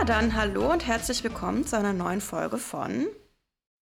Ja, 0.00 0.06
dann 0.06 0.34
hallo 0.34 0.72
und 0.72 0.86
herzlich 0.86 1.22
willkommen 1.24 1.66
zu 1.66 1.76
einer 1.76 1.92
neuen 1.92 2.22
Folge 2.22 2.56
von 2.56 3.06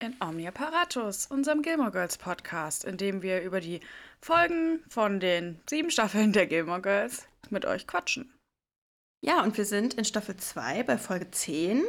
in 0.03 0.17
Omnia 0.19 0.51
Paratus, 0.51 1.27
unserem 1.27 1.63
Gilmore 1.63 1.93
Girls 1.93 2.19
Podcast, 2.19 2.83
in 2.83 2.97
dem 2.97 3.23
wir 3.23 3.41
über 3.43 3.61
die 3.61 3.79
Folgen 4.21 4.83
von 4.89 5.21
den 5.21 5.61
sieben 5.71 5.93
Staffeln 5.93 6.33
der 6.33 6.49
Gilmore 6.49 6.83
Girls 6.83 7.29
mit 7.51 7.67
euch 7.67 7.87
quatschen. 7.87 8.35
Ja, 9.25 9.45
und 9.45 9.57
wir 9.57 9.65
sind 9.65 9.95
in 9.95 10.05
Staffel 10.05 10.37
2 10.37 10.83
bei 10.83 10.99
Folge 10.99 11.31
10, 11.31 11.85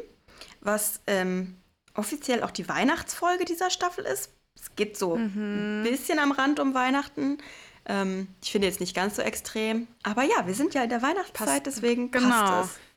was 0.62 1.02
ähm, 1.08 1.58
offiziell 1.96 2.44
auch 2.44 2.52
die 2.52 2.70
Weihnachtsfolge 2.70 3.46
dieser 3.46 3.72
Staffel 3.72 4.06
ist. 4.06 4.32
Es 4.62 4.76
geht 4.76 4.96
so 4.96 5.16
mhm. 5.16 5.82
ein 5.82 5.84
bisschen 5.90 6.20
am 6.20 6.34
Rand 6.34 6.60
um 6.60 6.76
Weihnachten. 6.76 7.40
Ähm, 7.88 8.28
ich 8.44 8.52
finde 8.52 8.68
jetzt 8.68 8.80
nicht 8.80 8.96
ganz 8.96 9.16
so 9.16 9.24
extrem. 9.24 9.88
Aber 10.04 10.22
ja, 10.22 10.46
wir 10.46 10.54
sind 10.54 10.76
ja 10.76 10.84
in 10.84 10.90
der 10.90 11.02
Weihnachtszeit, 11.02 11.64
passt, 11.64 11.66
deswegen 11.66 12.12
genau. 12.12 12.30
passt 12.30 12.76
es. 12.76 12.89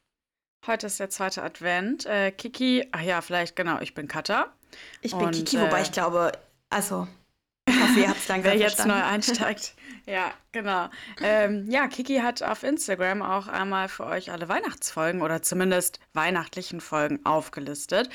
Heute 0.65 0.87
ist 0.87 1.01
der 1.01 1.11
zweite 1.11 1.43
Advent. 1.43 2.07
Äh, 2.07 2.31
Kiki, 2.31 2.87
ach 2.93 3.01
ja, 3.01 3.21
vielleicht, 3.21 3.57
genau, 3.57 3.81
ich 3.81 3.95
bin 3.95 4.07
Katha. 4.07 4.47
Ich 5.01 5.11
bin 5.11 5.27
und, 5.27 5.33
Kiki, 5.35 5.59
wobei 5.59 5.81
äh, 5.81 5.83
ich 5.83 5.91
glaube, 5.91 6.31
also, 6.71 7.09
ich 7.69 7.75
hoffe, 7.81 7.99
ihr 7.99 8.09
habt 8.09 8.21
es 8.21 8.29
langsam 8.29 8.53
Wer 8.53 8.61
jetzt 8.61 8.77
verstanden. 8.77 9.01
neu 9.01 9.05
einsteigt. 9.05 9.75
ja, 10.07 10.33
genau. 10.53 10.89
Ähm, 11.21 11.69
ja, 11.69 11.89
Kiki 11.89 12.19
hat 12.19 12.45
auf 12.45 12.63
Instagram 12.63 13.23
auch 13.23 13.49
einmal 13.49 13.89
für 13.89 14.07
euch 14.07 14.31
alle 14.31 14.49
Weihnachtsfolgen 14.49 15.21
oder 15.21 15.43
zumindest 15.43 15.99
weihnachtlichen 16.13 16.81
Folgen 16.81 17.27
aufgelistet. 17.27 18.09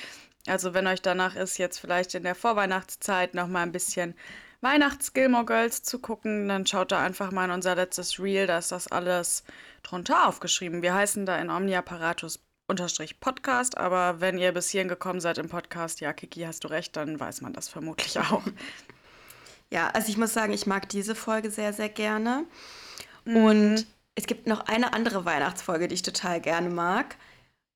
Also, 0.48 0.74
wenn 0.74 0.88
euch 0.88 1.02
danach 1.02 1.36
ist, 1.36 1.58
jetzt 1.58 1.80
vielleicht 1.80 2.16
in 2.16 2.24
der 2.24 2.36
Vorweihnachtszeit 2.36 3.34
noch 3.34 3.48
mal 3.48 3.64
ein 3.64 3.74
bisschen 3.74 4.16
Weihnachts-Gilmore 4.62 5.46
Girls 5.46 5.84
zu 5.84 6.00
gucken, 6.00 6.48
dann 6.48 6.66
schaut 6.66 6.92
da 6.92 7.00
einfach 7.00 7.32
mal 7.32 7.46
in 7.46 7.52
unser 7.52 7.76
letztes 7.76 8.20
Reel, 8.20 8.48
da 8.48 8.58
ist 8.58 8.72
das 8.72 8.88
alles 8.88 9.44
drunter 9.84 10.28
aufgeschrieben. 10.28 10.82
Wir 10.82 10.96
heißen 10.96 11.26
da 11.26 11.38
in 11.38 11.50
Omnia 11.50 11.82
Paratus 11.82 12.40
unterstrich 12.68 13.20
Podcast, 13.20 13.78
aber 13.78 14.20
wenn 14.22 14.38
ihr 14.38 14.52
bis 14.52 14.70
hierhin 14.70 14.90
gekommen 14.90 15.20
seid 15.20 15.38
im 15.38 15.50
Podcast, 15.50 16.02
ja, 16.02 16.14
Kiki, 16.14 16.42
hast 16.42 16.64
du 16.64 16.68
recht, 16.68 16.96
dann 16.96 17.20
weiß 17.20 17.42
man 17.42 17.54
das 17.54 17.70
vermutlich 17.70 18.20
auch. 18.20 18.44
Ja, 19.70 19.90
also 19.90 20.08
ich 20.08 20.18
muss 20.18 20.32
sagen, 20.32 20.54
ich 20.54 20.66
mag 20.66 20.88
diese 20.88 21.14
Folge 21.14 21.52
sehr, 21.52 21.74
sehr 21.74 21.90
gerne. 21.90 22.46
Mhm. 23.26 23.36
Und 23.36 23.88
es 24.16 24.26
gibt 24.26 24.48
noch 24.48 24.62
eine 24.62 24.94
andere 24.94 25.26
Weihnachtsfolge, 25.26 25.90
die 25.90 25.96
ich 25.96 26.04
total 26.04 26.40
gerne 26.40 26.70
mag. 26.70 27.18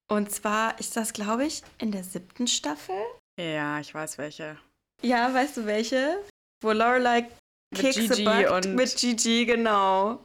Und 0.09 0.31
zwar 0.31 0.79
ist 0.79 0.95
das, 0.95 1.11
glaube 1.11 1.45
ich, 1.45 1.63
in 1.79 1.91
der 1.91 2.05
siebten 2.05 2.47
Staffel. 2.47 2.95
Ja, 3.37 3.79
ich 3.81 3.93
weiß 3.93 4.17
welche. 4.17 4.57
Ja, 5.01 5.33
weißt 5.33 5.57
du 5.57 5.65
welche? 5.65 6.17
Wo 6.61 6.71
Lorelei 6.71 7.27
Kekse 7.75 8.23
backt 8.23 8.51
und 8.51 8.75
mit 8.75 8.95
Gigi, 8.95 9.45
genau. 9.45 10.21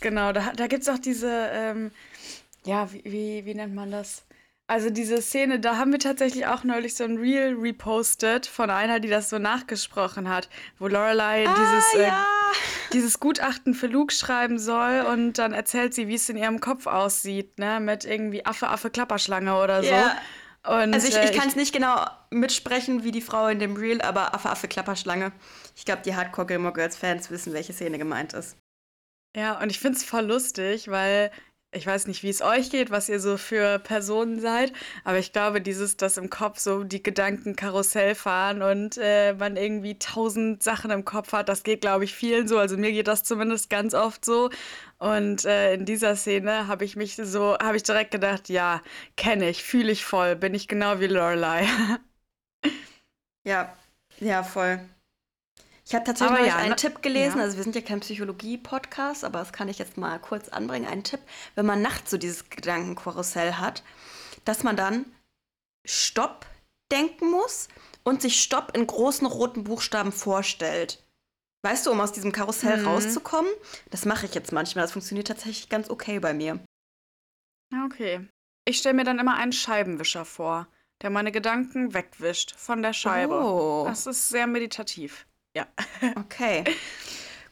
Genau, 0.00 0.32
da, 0.32 0.52
da 0.52 0.66
gibt 0.66 0.82
es 0.82 0.88
auch 0.88 0.98
diese, 0.98 1.30
ähm, 1.52 1.90
ja, 2.68 2.92
wie, 2.92 3.02
wie, 3.04 3.44
wie 3.46 3.54
nennt 3.54 3.74
man 3.74 3.90
das? 3.90 4.26
Also 4.66 4.90
diese 4.90 5.22
Szene, 5.22 5.58
da 5.58 5.78
haben 5.78 5.90
wir 5.92 5.98
tatsächlich 5.98 6.46
auch 6.46 6.64
neulich 6.64 6.94
so 6.94 7.04
ein 7.04 7.16
Reel 7.16 7.56
repostet 7.58 8.46
von 8.46 8.68
einer, 8.68 9.00
die 9.00 9.08
das 9.08 9.30
so 9.30 9.38
nachgesprochen 9.38 10.28
hat, 10.28 10.50
wo 10.78 10.86
Lorelei 10.86 11.46
ah, 11.48 11.54
dieses, 11.54 11.94
äh, 11.94 12.08
ja. 12.08 12.22
äh, 12.22 12.92
dieses 12.92 13.18
Gutachten 13.18 13.72
für 13.72 13.86
Luke 13.86 14.12
schreiben 14.12 14.58
soll 14.58 15.06
und 15.10 15.38
dann 15.38 15.54
erzählt 15.54 15.94
sie, 15.94 16.08
wie 16.08 16.16
es 16.16 16.28
in 16.28 16.36
ihrem 16.36 16.60
Kopf 16.60 16.86
aussieht, 16.86 17.58
ne, 17.58 17.80
mit 17.80 18.04
irgendwie 18.04 18.44
Affe, 18.44 18.68
Affe, 18.68 18.90
Klapperschlange 18.90 19.58
oder 19.58 19.82
so. 19.82 19.88
Ja. 19.88 20.18
Und, 20.66 20.92
also 20.92 21.08
ich, 21.08 21.16
ich 21.16 21.30
äh, 21.30 21.34
kann 21.34 21.48
es 21.48 21.56
nicht 21.56 21.72
genau 21.72 22.04
mitsprechen 22.28 23.02
wie 23.02 23.12
die 23.12 23.22
Frau 23.22 23.46
in 23.46 23.60
dem 23.60 23.76
Reel, 23.76 24.02
aber 24.02 24.34
Affe, 24.34 24.50
Affe, 24.50 24.68
Klapperschlange. 24.68 25.32
Ich 25.74 25.86
glaube, 25.86 26.02
die 26.04 26.14
Hardcore 26.14 26.46
Gilmore 26.46 26.74
Girls 26.74 26.98
Fans 26.98 27.30
wissen, 27.30 27.54
welche 27.54 27.72
Szene 27.72 27.96
gemeint 27.96 28.34
ist. 28.34 28.58
Ja, 29.34 29.58
und 29.60 29.70
ich 29.70 29.78
finde 29.78 29.96
es 29.96 30.04
voll 30.04 30.24
lustig, 30.24 30.88
weil 30.88 31.30
ich 31.70 31.86
weiß 31.86 32.06
nicht, 32.06 32.22
wie 32.22 32.30
es 32.30 32.40
euch 32.40 32.70
geht, 32.70 32.90
was 32.90 33.08
ihr 33.08 33.20
so 33.20 33.36
für 33.36 33.78
Personen 33.78 34.40
seid, 34.40 34.72
aber 35.04 35.18
ich 35.18 35.32
glaube, 35.32 35.60
dieses, 35.60 35.96
dass 35.98 36.16
im 36.16 36.30
Kopf 36.30 36.58
so 36.58 36.82
die 36.82 37.02
Gedanken 37.02 37.56
Karussell 37.56 38.14
fahren 38.14 38.62
und 38.62 38.98
äh, 38.98 39.34
man 39.34 39.56
irgendwie 39.56 39.98
tausend 39.98 40.62
Sachen 40.62 40.90
im 40.90 41.04
Kopf 41.04 41.32
hat, 41.32 41.48
das 41.48 41.64
geht, 41.64 41.82
glaube 41.82 42.04
ich, 42.04 42.14
vielen 42.14 42.48
so. 42.48 42.58
Also 42.58 42.78
mir 42.78 42.92
geht 42.92 43.06
das 43.08 43.22
zumindest 43.22 43.68
ganz 43.68 43.94
oft 43.94 44.24
so. 44.24 44.50
Und 44.98 45.44
äh, 45.44 45.74
in 45.74 45.84
dieser 45.84 46.16
Szene 46.16 46.68
habe 46.68 46.84
ich 46.84 46.96
mich 46.96 47.16
so, 47.16 47.58
habe 47.58 47.76
ich 47.76 47.82
direkt 47.82 48.12
gedacht, 48.12 48.48
ja, 48.48 48.82
kenne 49.16 49.48
ich, 49.50 49.62
fühle 49.62 49.92
ich 49.92 50.04
voll, 50.04 50.36
bin 50.36 50.54
ich 50.54 50.68
genau 50.68 51.00
wie 51.00 51.06
Lorelei. 51.06 51.66
ja, 53.44 53.76
ja, 54.20 54.42
voll. 54.42 54.80
Ich 55.88 55.94
habe 55.94 56.04
tatsächlich 56.04 56.48
ja, 56.48 56.56
einen 56.56 56.76
Tipp 56.76 57.00
gelesen, 57.00 57.38
ja. 57.38 57.44
also 57.44 57.56
wir 57.56 57.64
sind 57.64 57.74
ja 57.74 57.80
kein 57.80 58.00
Psychologie-Podcast, 58.00 59.24
aber 59.24 59.38
das 59.38 59.54
kann 59.54 59.70
ich 59.70 59.78
jetzt 59.78 59.96
mal 59.96 60.18
kurz 60.18 60.50
anbringen. 60.50 60.86
Einen 60.86 61.02
Tipp, 61.02 61.20
wenn 61.54 61.64
man 61.64 61.80
nachts 61.80 62.10
so 62.10 62.18
dieses 62.18 62.50
Gedankenkarussell 62.50 63.54
hat, 63.54 63.82
dass 64.44 64.64
man 64.64 64.76
dann 64.76 65.06
Stopp 65.86 66.44
denken 66.92 67.30
muss 67.30 67.68
und 68.04 68.20
sich 68.20 68.38
Stopp 68.38 68.76
in 68.76 68.86
großen 68.86 69.26
roten 69.26 69.64
Buchstaben 69.64 70.12
vorstellt. 70.12 71.02
Weißt 71.62 71.86
du, 71.86 71.90
um 71.90 72.02
aus 72.02 72.12
diesem 72.12 72.32
Karussell 72.32 72.82
mhm. 72.82 72.88
rauszukommen? 72.88 73.50
Das 73.90 74.04
mache 74.04 74.26
ich 74.26 74.34
jetzt 74.34 74.52
manchmal. 74.52 74.84
Das 74.84 74.92
funktioniert 74.92 75.28
tatsächlich 75.28 75.70
ganz 75.70 75.88
okay 75.88 76.18
bei 76.18 76.34
mir. 76.34 76.60
Okay. 77.86 78.28
Ich 78.66 78.76
stelle 78.76 78.94
mir 78.94 79.04
dann 79.04 79.18
immer 79.18 79.36
einen 79.36 79.52
Scheibenwischer 79.52 80.26
vor, 80.26 80.68
der 81.00 81.08
meine 81.08 81.32
Gedanken 81.32 81.94
wegwischt 81.94 82.54
von 82.56 82.82
der 82.82 82.92
Scheibe. 82.92 83.42
Oh. 83.42 83.84
Das 83.88 84.06
ist 84.06 84.28
sehr 84.28 84.46
meditativ. 84.46 85.24
Ja. 85.54 85.66
Okay. 86.16 86.64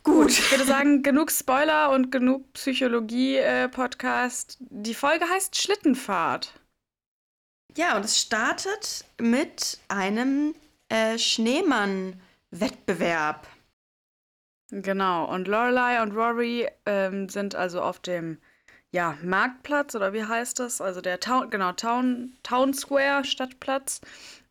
Gut. 0.03 0.31
Ich 0.31 0.51
würde 0.53 0.65
sagen, 0.65 1.03
genug 1.03 1.31
Spoiler 1.33 1.91
und 1.91 2.13
genug 2.13 2.53
Psychologie-Podcast. 2.53 4.59
Die 4.61 4.95
Folge 4.95 5.29
heißt 5.29 5.61
Schlittenfahrt. 5.61 6.55
Ja, 7.77 7.97
und 7.97 8.05
es 8.05 8.21
startet 8.21 9.05
mit 9.21 9.81
einem 9.89 10.55
äh, 10.89 11.19
Schneemann-Wettbewerb. 11.19 13.49
Genau, 14.71 15.25
und 15.33 15.49
Lorelei 15.49 16.01
und 16.03 16.13
Rory 16.13 16.69
ähm, 16.87 17.29
sind 17.29 17.57
also 17.57 17.83
auf 17.83 17.99
dem 17.99 18.39
ja, 18.93 19.19
Marktplatz 19.23 19.95
oder 19.95 20.13
wie 20.13 20.25
heißt 20.25 20.59
das? 20.59 20.81
Also 20.81 21.01
der 21.01 21.21
Town, 21.21 21.51
genau, 21.51 21.73
Town, 21.73 22.37
Town 22.43 22.73
Square, 22.73 23.25
Stadtplatz 23.25 24.01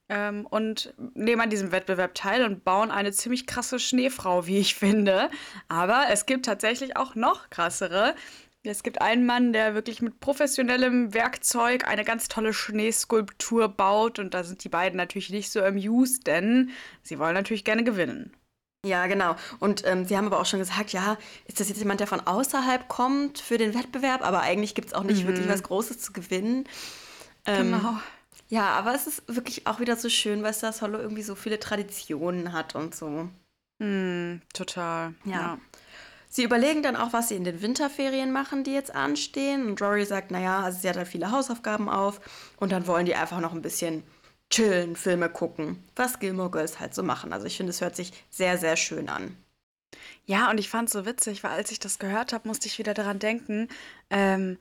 ähm, 0.09 0.45
und 0.45 0.93
nehmen 1.13 1.41
an 1.41 1.49
diesem 1.49 1.71
Wettbewerb 1.71 2.15
teil 2.15 2.45
und 2.45 2.63
bauen 2.63 2.91
eine 2.91 3.11
ziemlich 3.11 3.47
krasse 3.47 3.79
Schneefrau, 3.79 4.45
wie 4.47 4.57
ich 4.57 4.75
finde. 4.75 5.29
Aber 5.67 6.05
es 6.11 6.25
gibt 6.25 6.45
tatsächlich 6.45 6.97
auch 6.97 7.15
noch 7.15 7.49
krassere. 7.49 8.15
Es 8.63 8.83
gibt 8.83 9.01
einen 9.01 9.25
Mann, 9.25 9.53
der 9.53 9.75
wirklich 9.75 10.01
mit 10.01 10.19
professionellem 10.19 11.13
Werkzeug 11.13 11.87
eine 11.87 12.03
ganz 12.03 12.27
tolle 12.27 12.53
Schneeskulptur 12.53 13.67
baut 13.67 14.17
und 14.17 14.33
da 14.33 14.43
sind 14.43 14.63
die 14.63 14.69
beiden 14.69 14.97
natürlich 14.97 15.29
nicht 15.29 15.51
so 15.51 15.61
amused, 15.61 16.25
denn 16.25 16.71
sie 17.03 17.19
wollen 17.19 17.35
natürlich 17.35 17.63
gerne 17.63 17.83
gewinnen. 17.83 18.33
Ja, 18.85 19.07
genau. 19.07 19.35
Und 19.59 19.83
ähm, 19.85 20.05
Sie 20.05 20.15
haben 20.15 20.27
aber 20.27 20.39
auch 20.39 20.45
schon 20.45 20.59
gesagt, 20.59 20.93
ja, 20.93 21.17
ist 21.47 21.59
das 21.59 21.69
jetzt 21.69 21.79
jemand, 21.79 21.99
der 21.99 22.07
von 22.07 22.19
außerhalb 22.19 22.87
kommt 22.87 23.39
für 23.39 23.57
den 23.57 23.73
Wettbewerb, 23.73 24.21
aber 24.21 24.41
eigentlich 24.41 24.75
gibt 24.75 24.89
es 24.89 24.93
auch 24.93 25.03
nicht 25.03 25.23
mhm. 25.23 25.29
wirklich 25.29 25.49
was 25.49 25.63
Großes 25.63 25.99
zu 25.99 26.13
gewinnen. 26.13 26.65
Ähm, 27.47 27.71
genau. 27.71 27.97
Ja, 28.55 28.69
aber 28.69 28.95
es 28.95 29.05
ist 29.05 29.23
wirklich 29.27 29.67
auch 29.67 29.81
wieder 29.81 29.97
so 29.97 30.07
schön, 30.07 30.41
weil 30.41 30.53
das 30.53 30.77
Solo 30.77 30.97
irgendwie 30.97 31.23
so 31.23 31.35
viele 31.35 31.59
Traditionen 31.59 32.53
hat 32.53 32.73
und 32.73 32.95
so. 32.95 33.27
Mm, 33.79 34.37
total. 34.53 35.13
Ja. 35.25 35.31
ja. 35.31 35.57
Sie 36.29 36.43
überlegen 36.43 36.81
dann 36.81 36.95
auch, 36.95 37.11
was 37.11 37.27
sie 37.27 37.35
in 37.35 37.43
den 37.43 37.61
Winterferien 37.61 38.31
machen, 38.31 38.63
die 38.63 38.71
jetzt 38.71 38.95
anstehen. 38.95 39.67
Und 39.67 39.81
Rory 39.81 40.05
sagt, 40.05 40.31
naja, 40.31 40.61
also 40.61 40.79
sie 40.79 40.87
hat 40.87 40.95
halt 40.95 41.09
viele 41.09 41.31
Hausaufgaben 41.31 41.89
auf. 41.89 42.21
Und 42.55 42.71
dann 42.71 42.87
wollen 42.87 43.05
die 43.05 43.15
einfach 43.15 43.41
noch 43.41 43.51
ein 43.51 43.61
bisschen 43.61 44.03
chillen, 44.49 44.95
Filme 44.95 45.27
gucken, 45.27 45.83
was 45.97 46.19
Gilmore 46.19 46.51
Girls 46.51 46.79
halt 46.79 46.95
so 46.95 47.03
machen. 47.03 47.33
Also 47.33 47.47
ich 47.47 47.57
finde, 47.57 47.71
es 47.71 47.81
hört 47.81 47.97
sich 47.97 48.13
sehr, 48.29 48.57
sehr 48.57 48.77
schön 48.77 49.09
an. 49.09 49.35
Ja, 50.25 50.49
und 50.49 50.59
ich 50.59 50.69
fand 50.69 50.87
es 50.87 50.93
so 50.93 51.05
witzig, 51.05 51.43
weil 51.43 51.51
als 51.51 51.71
ich 51.71 51.79
das 51.79 51.99
gehört 51.99 52.31
habe, 52.31 52.47
musste 52.47 52.67
ich 52.67 52.79
wieder 52.79 52.93
daran 52.93 53.19
denken, 53.19 53.67
ähm, 54.09 54.57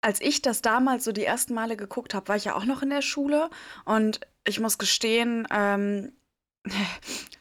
als 0.00 0.20
ich 0.20 0.42
das 0.42 0.62
damals 0.62 1.04
so 1.04 1.12
die 1.12 1.24
ersten 1.24 1.54
Male 1.54 1.76
geguckt 1.76 2.14
habe, 2.14 2.28
war 2.28 2.36
ich 2.36 2.44
ja 2.44 2.54
auch 2.54 2.64
noch 2.64 2.82
in 2.82 2.90
der 2.90 3.02
Schule 3.02 3.50
und 3.84 4.20
ich 4.44 4.60
muss 4.60 4.78
gestehen, 4.78 5.46
ähm, 5.50 6.12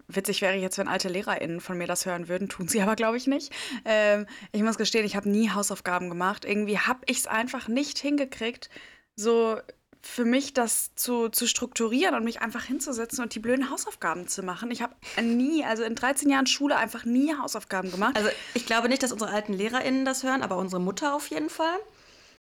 witzig 0.08 0.42
wäre 0.42 0.56
jetzt, 0.56 0.78
wenn 0.78 0.88
alte 0.88 1.10
LehrerInnen 1.10 1.62
von 1.62 1.78
mir 1.78 1.88
das 1.88 2.06
hören 2.06 2.28
würden, 2.28 2.50
tun 2.50 2.68
sie 2.68 2.82
aber, 2.82 2.96
glaube 2.96 3.18
ich, 3.18 3.28
nicht. 3.28 3.54
Ähm, 3.86 4.26
ich 4.52 4.64
muss 4.64 4.78
gestehen, 4.78 5.06
ich 5.06 5.16
habe 5.16 5.30
nie 5.30 5.52
Hausaufgaben 5.52 6.10
gemacht. 6.10 6.46
Irgendwie 6.46 6.80
habe 6.80 7.02
ich 7.06 7.20
es 7.20 7.28
einfach 7.28 7.68
nicht 7.68 8.00
hingekriegt, 8.00 8.70
so 9.16 9.58
für 10.02 10.24
mich 10.24 10.54
das 10.54 10.96
zu, 10.96 11.28
zu 11.28 11.46
strukturieren 11.46 12.16
und 12.16 12.24
mich 12.24 12.42
einfach 12.42 12.64
hinzusetzen 12.64 13.22
und 13.22 13.36
die 13.36 13.40
blöden 13.40 13.70
Hausaufgaben 13.70 14.28
zu 14.30 14.44
machen. 14.44 14.72
Ich 14.72 14.82
habe 14.82 14.96
nie, 15.22 15.66
also 15.66 15.84
in 15.84 15.96
13 15.96 16.30
Jahren 16.30 16.48
Schule, 16.48 16.78
einfach 16.78 17.04
nie 17.04 17.36
Hausaufgaben 17.36 17.92
gemacht. 17.92 18.16
Also 18.16 18.30
ich 18.54 18.66
glaube 18.66 18.88
nicht, 18.88 19.04
dass 19.04 19.12
unsere 19.12 19.32
alten 19.32 19.54
LehrerInnen 19.54 20.06
das 20.06 20.24
hören, 20.24 20.42
aber 20.42 20.58
unsere 20.58 20.82
Mutter 20.82 21.14
auf 21.14 21.28
jeden 21.28 21.50
Fall. 21.50 21.78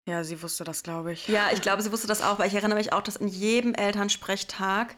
Ja, 0.05 0.23
sie 0.23 0.41
wusste 0.41 0.63
das, 0.63 0.83
glaube 0.83 1.13
ich. 1.13 1.27
Ja, 1.27 1.49
ich 1.51 1.61
glaube, 1.63 1.81
sie 1.81 1.91
wusste 1.91 2.07
das 2.07 2.21
auch, 2.21 2.39
weil 2.39 2.47
ich 2.47 2.53
erinnere 2.53 2.77
mich 2.77 2.93
auch, 2.93 3.01
dass 3.01 3.15
in 3.15 3.27
jedem 3.27 3.73
Elternsprechtag, 3.73 4.95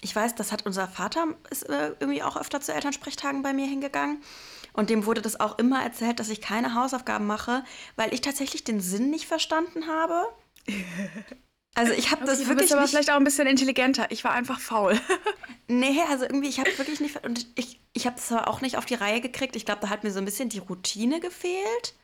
ich 0.00 0.14
weiß, 0.14 0.34
das 0.34 0.52
hat 0.52 0.66
unser 0.66 0.86
Vater 0.88 1.26
ist 1.50 1.68
äh, 1.68 1.94
irgendwie 1.98 2.22
auch 2.22 2.36
öfter 2.36 2.60
zu 2.60 2.72
Elternsprechtagen 2.72 3.42
bei 3.42 3.52
mir 3.52 3.66
hingegangen. 3.66 4.22
Und 4.72 4.90
dem 4.90 5.06
wurde 5.06 5.22
das 5.22 5.38
auch 5.38 5.58
immer 5.58 5.82
erzählt, 5.82 6.18
dass 6.18 6.28
ich 6.28 6.40
keine 6.40 6.74
Hausaufgaben 6.74 7.26
mache, 7.26 7.64
weil 7.96 8.12
ich 8.12 8.20
tatsächlich 8.20 8.64
den 8.64 8.80
Sinn 8.80 9.10
nicht 9.10 9.26
verstanden 9.26 9.86
habe. 9.86 10.26
Also 11.76 11.92
ich 11.92 12.12
habe 12.12 12.24
das 12.24 12.38
okay, 12.38 12.50
wirklich. 12.50 12.68
Du 12.70 12.76
bist 12.76 12.78
aber 12.78 12.88
vielleicht 12.88 13.10
auch 13.10 13.16
ein 13.16 13.24
bisschen 13.24 13.48
intelligenter. 13.48 14.06
Ich 14.10 14.22
war 14.22 14.30
einfach 14.30 14.60
faul. 14.60 14.96
nee, 15.66 16.00
also 16.08 16.24
irgendwie, 16.24 16.48
ich 16.48 16.60
habe 16.60 16.70
wirklich 16.78 17.00
nicht. 17.00 17.24
Und 17.24 17.48
ich, 17.56 17.80
ich 17.92 18.06
habe 18.06 18.16
es 18.16 18.30
auch 18.30 18.60
nicht 18.60 18.76
auf 18.76 18.86
die 18.86 18.94
Reihe 18.94 19.20
gekriegt. 19.20 19.56
Ich 19.56 19.66
glaube, 19.66 19.80
da 19.80 19.88
hat 19.88 20.04
mir 20.04 20.12
so 20.12 20.20
ein 20.20 20.24
bisschen 20.24 20.48
die 20.48 20.60
Routine 20.60 21.18
gefehlt. 21.18 21.94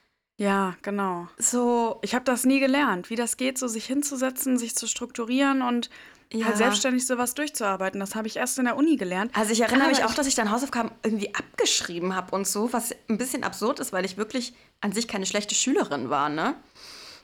Ja, 0.41 0.75
genau. 0.81 1.29
So. 1.37 1.99
Ich 2.01 2.15
habe 2.15 2.25
das 2.25 2.45
nie 2.45 2.61
gelernt, 2.61 3.11
wie 3.11 3.15
das 3.15 3.37
geht, 3.37 3.59
so 3.59 3.69
sich 3.69 3.85
hinzusetzen, 3.85 4.57
sich 4.57 4.75
zu 4.75 4.87
strukturieren 4.87 5.61
und 5.61 5.91
ja. 6.33 6.47
halt 6.47 6.57
selbstständig 6.57 7.07
sowas 7.07 7.35
durchzuarbeiten. 7.35 8.01
Das 8.01 8.15
habe 8.15 8.27
ich 8.27 8.37
erst 8.37 8.59
in 8.59 8.65
der 8.65 8.79
Uni 8.79 8.97
gelernt. 8.97 9.37
Also 9.37 9.53
ich 9.53 9.61
erinnere 9.61 9.89
mich 9.89 10.03
auch, 10.03 10.15
dass 10.15 10.27
ich 10.27 10.35
dann 10.35 10.51
Hausaufgaben 10.51 10.93
irgendwie 11.03 11.35
abgeschrieben 11.35 12.17
habe 12.17 12.35
und 12.35 12.49
so, 12.49 12.73
was 12.73 12.93
ein 13.11 13.19
bisschen 13.19 13.45
absurd 13.45 13.81
ist, 13.81 13.93
weil 13.93 14.07
ich 14.07 14.17
wirklich 14.17 14.55
an 14.81 14.93
sich 14.93 15.09
keine 15.09 15.27
schlechte 15.27 15.55
Schülerin 15.55 16.09
war, 16.09 16.31
ne? 16.31 16.55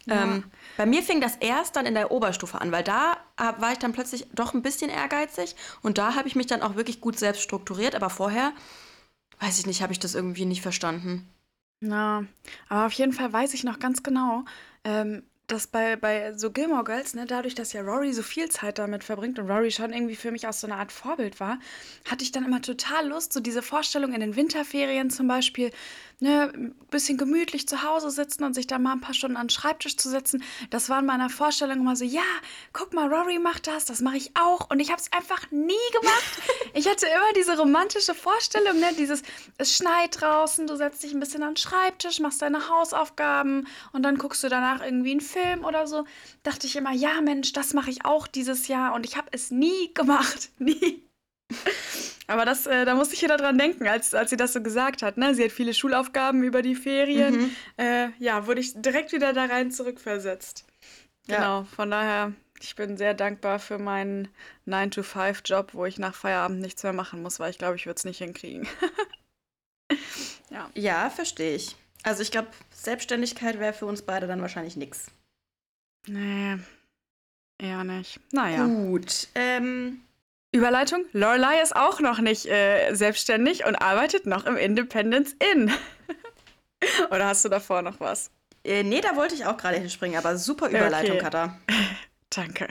Ja. 0.04 0.24
Ähm, 0.24 0.44
bei 0.76 0.84
mir 0.84 1.02
fing 1.02 1.22
das 1.22 1.36
erst 1.36 1.74
dann 1.74 1.86
in 1.86 1.94
der 1.94 2.10
Oberstufe 2.10 2.60
an, 2.60 2.70
weil 2.70 2.84
da 2.84 3.16
war 3.38 3.72
ich 3.72 3.78
dann 3.78 3.92
plötzlich 3.92 4.26
doch 4.34 4.52
ein 4.52 4.60
bisschen 4.60 4.90
ehrgeizig 4.90 5.56
und 5.80 5.96
da 5.96 6.14
habe 6.14 6.28
ich 6.28 6.36
mich 6.36 6.46
dann 6.48 6.60
auch 6.60 6.76
wirklich 6.76 7.00
gut 7.00 7.18
selbst 7.18 7.40
strukturiert, 7.40 7.94
aber 7.94 8.10
vorher, 8.10 8.52
weiß 9.40 9.58
ich 9.58 9.66
nicht, 9.66 9.80
habe 9.80 9.94
ich 9.94 9.98
das 9.98 10.14
irgendwie 10.14 10.44
nicht 10.44 10.60
verstanden. 10.60 11.26
Na, 11.80 12.24
aber 12.68 12.86
auf 12.86 12.92
jeden 12.92 13.12
Fall 13.12 13.32
weiß 13.32 13.54
ich 13.54 13.62
noch 13.64 13.78
ganz 13.78 14.02
genau, 14.02 14.44
ähm, 14.84 15.22
dass 15.46 15.66
bei, 15.68 15.94
bei 15.94 16.32
so 16.36 16.50
Gilmore 16.50 16.82
Girls, 16.84 17.14
ne, 17.14 17.24
dadurch, 17.26 17.54
dass 17.54 17.72
ja 17.72 17.82
Rory 17.82 18.12
so 18.12 18.22
viel 18.22 18.48
Zeit 18.48 18.78
damit 18.78 19.04
verbringt 19.04 19.38
und 19.38 19.48
Rory 19.48 19.70
schon 19.70 19.92
irgendwie 19.92 20.16
für 20.16 20.32
mich 20.32 20.48
auch 20.48 20.52
so 20.52 20.66
eine 20.66 20.76
Art 20.76 20.90
Vorbild 20.90 21.38
war, 21.38 21.58
hatte 22.10 22.24
ich 22.24 22.32
dann 22.32 22.44
immer 22.44 22.62
total 22.62 23.06
Lust, 23.08 23.32
so 23.32 23.40
diese 23.40 23.62
Vorstellung 23.62 24.12
in 24.12 24.20
den 24.20 24.34
Winterferien 24.36 25.10
zum 25.10 25.28
Beispiel, 25.28 25.70
ne, 26.20 26.50
ein 26.54 26.74
bisschen 26.90 27.18
gemütlich 27.18 27.68
zu 27.68 27.82
Hause 27.82 28.10
sitzen 28.10 28.44
und 28.44 28.54
sich 28.54 28.66
da 28.66 28.78
mal 28.78 28.92
ein 28.92 29.00
paar 29.00 29.14
Stunden 29.14 29.36
an 29.36 29.46
den 29.46 29.50
Schreibtisch 29.50 29.96
zu 29.96 30.08
setzen. 30.08 30.42
Das 30.70 30.88
war 30.88 31.00
in 31.00 31.06
meiner 31.06 31.28
Vorstellung 31.28 31.80
immer 31.80 31.96
so, 31.96 32.04
ja, 32.04 32.22
guck 32.72 32.94
mal, 32.94 33.12
Rory 33.12 33.38
macht 33.38 33.66
das, 33.66 33.84
das 33.84 34.00
mache 34.00 34.16
ich 34.16 34.30
auch. 34.36 34.70
Und 34.70 34.80
ich 34.80 34.90
habe 34.90 35.00
es 35.00 35.12
einfach 35.12 35.50
nie 35.50 35.74
gemacht. 35.92 36.42
ich 36.74 36.88
hatte 36.88 37.06
immer 37.06 37.32
diese 37.36 37.58
romantische 37.58 38.14
Vorstellung, 38.14 38.80
ne, 38.80 38.94
dieses, 38.96 39.22
es 39.58 39.76
schneit 39.76 40.20
draußen, 40.20 40.66
du 40.66 40.76
setzt 40.76 41.02
dich 41.02 41.12
ein 41.12 41.20
bisschen 41.20 41.42
an 41.42 41.50
den 41.50 41.56
Schreibtisch, 41.56 42.20
machst 42.20 42.40
deine 42.40 42.68
Hausaufgaben 42.68 43.66
und 43.92 44.02
dann 44.02 44.16
guckst 44.16 44.42
du 44.42 44.48
danach 44.48 44.82
irgendwie 44.82 45.10
einen 45.10 45.20
Film 45.20 45.64
oder 45.64 45.86
so. 45.86 46.04
Dachte 46.42 46.66
ich 46.66 46.76
immer, 46.76 46.92
ja, 46.92 47.20
Mensch, 47.20 47.52
das 47.52 47.74
mache 47.74 47.90
ich 47.90 48.04
auch 48.04 48.26
dieses 48.26 48.68
Jahr. 48.68 48.94
Und 48.94 49.04
ich 49.04 49.16
habe 49.16 49.28
es 49.32 49.50
nie 49.50 49.92
gemacht. 49.92 50.50
Nie. 50.58 51.05
Aber 52.28 52.44
das, 52.44 52.66
äh, 52.66 52.84
da 52.84 52.94
musste 52.94 53.14
ich 53.14 53.22
wieder 53.22 53.36
dran 53.36 53.56
denken, 53.56 53.86
als, 53.86 54.14
als 54.14 54.30
sie 54.30 54.36
das 54.36 54.52
so 54.52 54.60
gesagt 54.62 55.02
hat. 55.02 55.16
Ne? 55.16 55.34
Sie 55.34 55.44
hat 55.44 55.52
viele 55.52 55.74
Schulaufgaben 55.74 56.42
über 56.42 56.60
die 56.60 56.74
Ferien. 56.74 57.36
Mhm. 57.36 57.56
Äh, 57.76 58.08
ja, 58.18 58.46
wurde 58.46 58.60
ich 58.60 58.72
direkt 58.74 59.12
wieder 59.12 59.32
da 59.32 59.44
rein 59.44 59.70
zurückversetzt. 59.70 60.64
Ja. 61.26 61.36
Genau, 61.36 61.64
von 61.64 61.90
daher, 61.90 62.32
ich 62.60 62.74
bin 62.74 62.96
sehr 62.96 63.14
dankbar 63.14 63.58
für 63.58 63.78
meinen 63.78 64.28
9-to-5-Job, 64.66 65.74
wo 65.74 65.84
ich 65.84 65.98
nach 65.98 66.14
Feierabend 66.14 66.60
nichts 66.60 66.82
mehr 66.82 66.92
machen 66.92 67.22
muss, 67.22 67.38
weil 67.38 67.50
ich 67.50 67.58
glaube, 67.58 67.76
ich 67.76 67.86
würde 67.86 67.98
es 67.98 68.04
nicht 68.04 68.18
hinkriegen. 68.18 68.66
ja. 70.50 70.68
ja, 70.74 71.10
verstehe 71.10 71.54
ich. 71.54 71.76
Also 72.02 72.22
ich 72.22 72.30
glaube, 72.30 72.48
Selbstständigkeit 72.70 73.58
wäre 73.58 73.72
für 73.72 73.86
uns 73.86 74.02
beide 74.02 74.26
dann 74.26 74.40
wahrscheinlich 74.40 74.76
nichts. 74.76 75.06
Nee, 76.06 76.58
eher 77.58 77.84
nicht. 77.84 78.20
Naja. 78.32 78.64
Gut. 78.64 79.28
Ähm, 79.34 80.02
Überleitung. 80.52 81.04
Lorelei 81.12 81.60
ist 81.60 81.76
auch 81.76 82.00
noch 82.00 82.18
nicht 82.20 82.46
äh, 82.46 82.94
selbstständig 82.94 83.66
und 83.66 83.76
arbeitet 83.76 84.26
noch 84.26 84.46
im 84.46 84.56
Independence 84.56 85.34
Inn. 85.52 85.70
Oder 87.10 87.26
hast 87.26 87.44
du 87.44 87.48
davor 87.48 87.82
noch 87.82 88.00
was? 88.00 88.30
Äh, 88.64 88.82
nee, 88.82 89.00
da 89.00 89.16
wollte 89.16 89.34
ich 89.34 89.46
auch 89.46 89.56
gerade 89.56 89.76
hinspringen, 89.76 90.18
aber 90.18 90.36
super 90.36 90.68
Überleitung, 90.68 91.16
okay. 91.16 91.24
Katha. 91.24 91.58
Danke. 92.30 92.68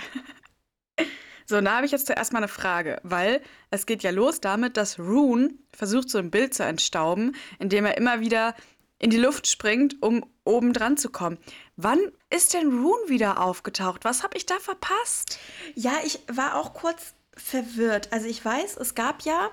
So, 1.47 1.61
da 1.61 1.75
habe 1.75 1.85
ich 1.85 1.91
jetzt 1.91 2.07
zuerst 2.07 2.33
mal 2.33 2.39
eine 2.39 2.47
Frage, 2.47 2.99
weil 3.03 3.41
es 3.69 3.85
geht 3.85 4.01
ja 4.01 4.09
los 4.09 4.41
damit, 4.41 4.77
dass 4.77 4.97
Rune 4.99 5.53
versucht, 5.73 6.09
so 6.09 6.17
ein 6.17 6.31
Bild 6.31 6.55
zu 6.55 6.63
entstauben, 6.63 7.35
indem 7.59 7.85
er 7.85 7.97
immer 7.97 8.19
wieder 8.19 8.55
in 8.97 9.09
die 9.09 9.17
Luft 9.17 9.47
springt, 9.47 10.01
um 10.01 10.25
oben 10.43 10.73
dran 10.73 10.97
zu 10.97 11.09
kommen. 11.09 11.37
Wann 11.75 11.99
ist 12.29 12.53
denn 12.53 12.67
Rune 12.67 13.09
wieder 13.09 13.41
aufgetaucht? 13.41 14.05
Was 14.05 14.23
habe 14.23 14.37
ich 14.37 14.45
da 14.45 14.55
verpasst? 14.59 15.37
Ja, 15.75 15.93
ich 16.05 16.19
war 16.31 16.55
auch 16.55 16.73
kurz 16.73 17.14
verwirrt. 17.35 18.11
Also 18.11 18.27
ich 18.27 18.43
weiß, 18.43 18.77
es 18.77 18.95
gab 18.95 19.23
ja 19.23 19.49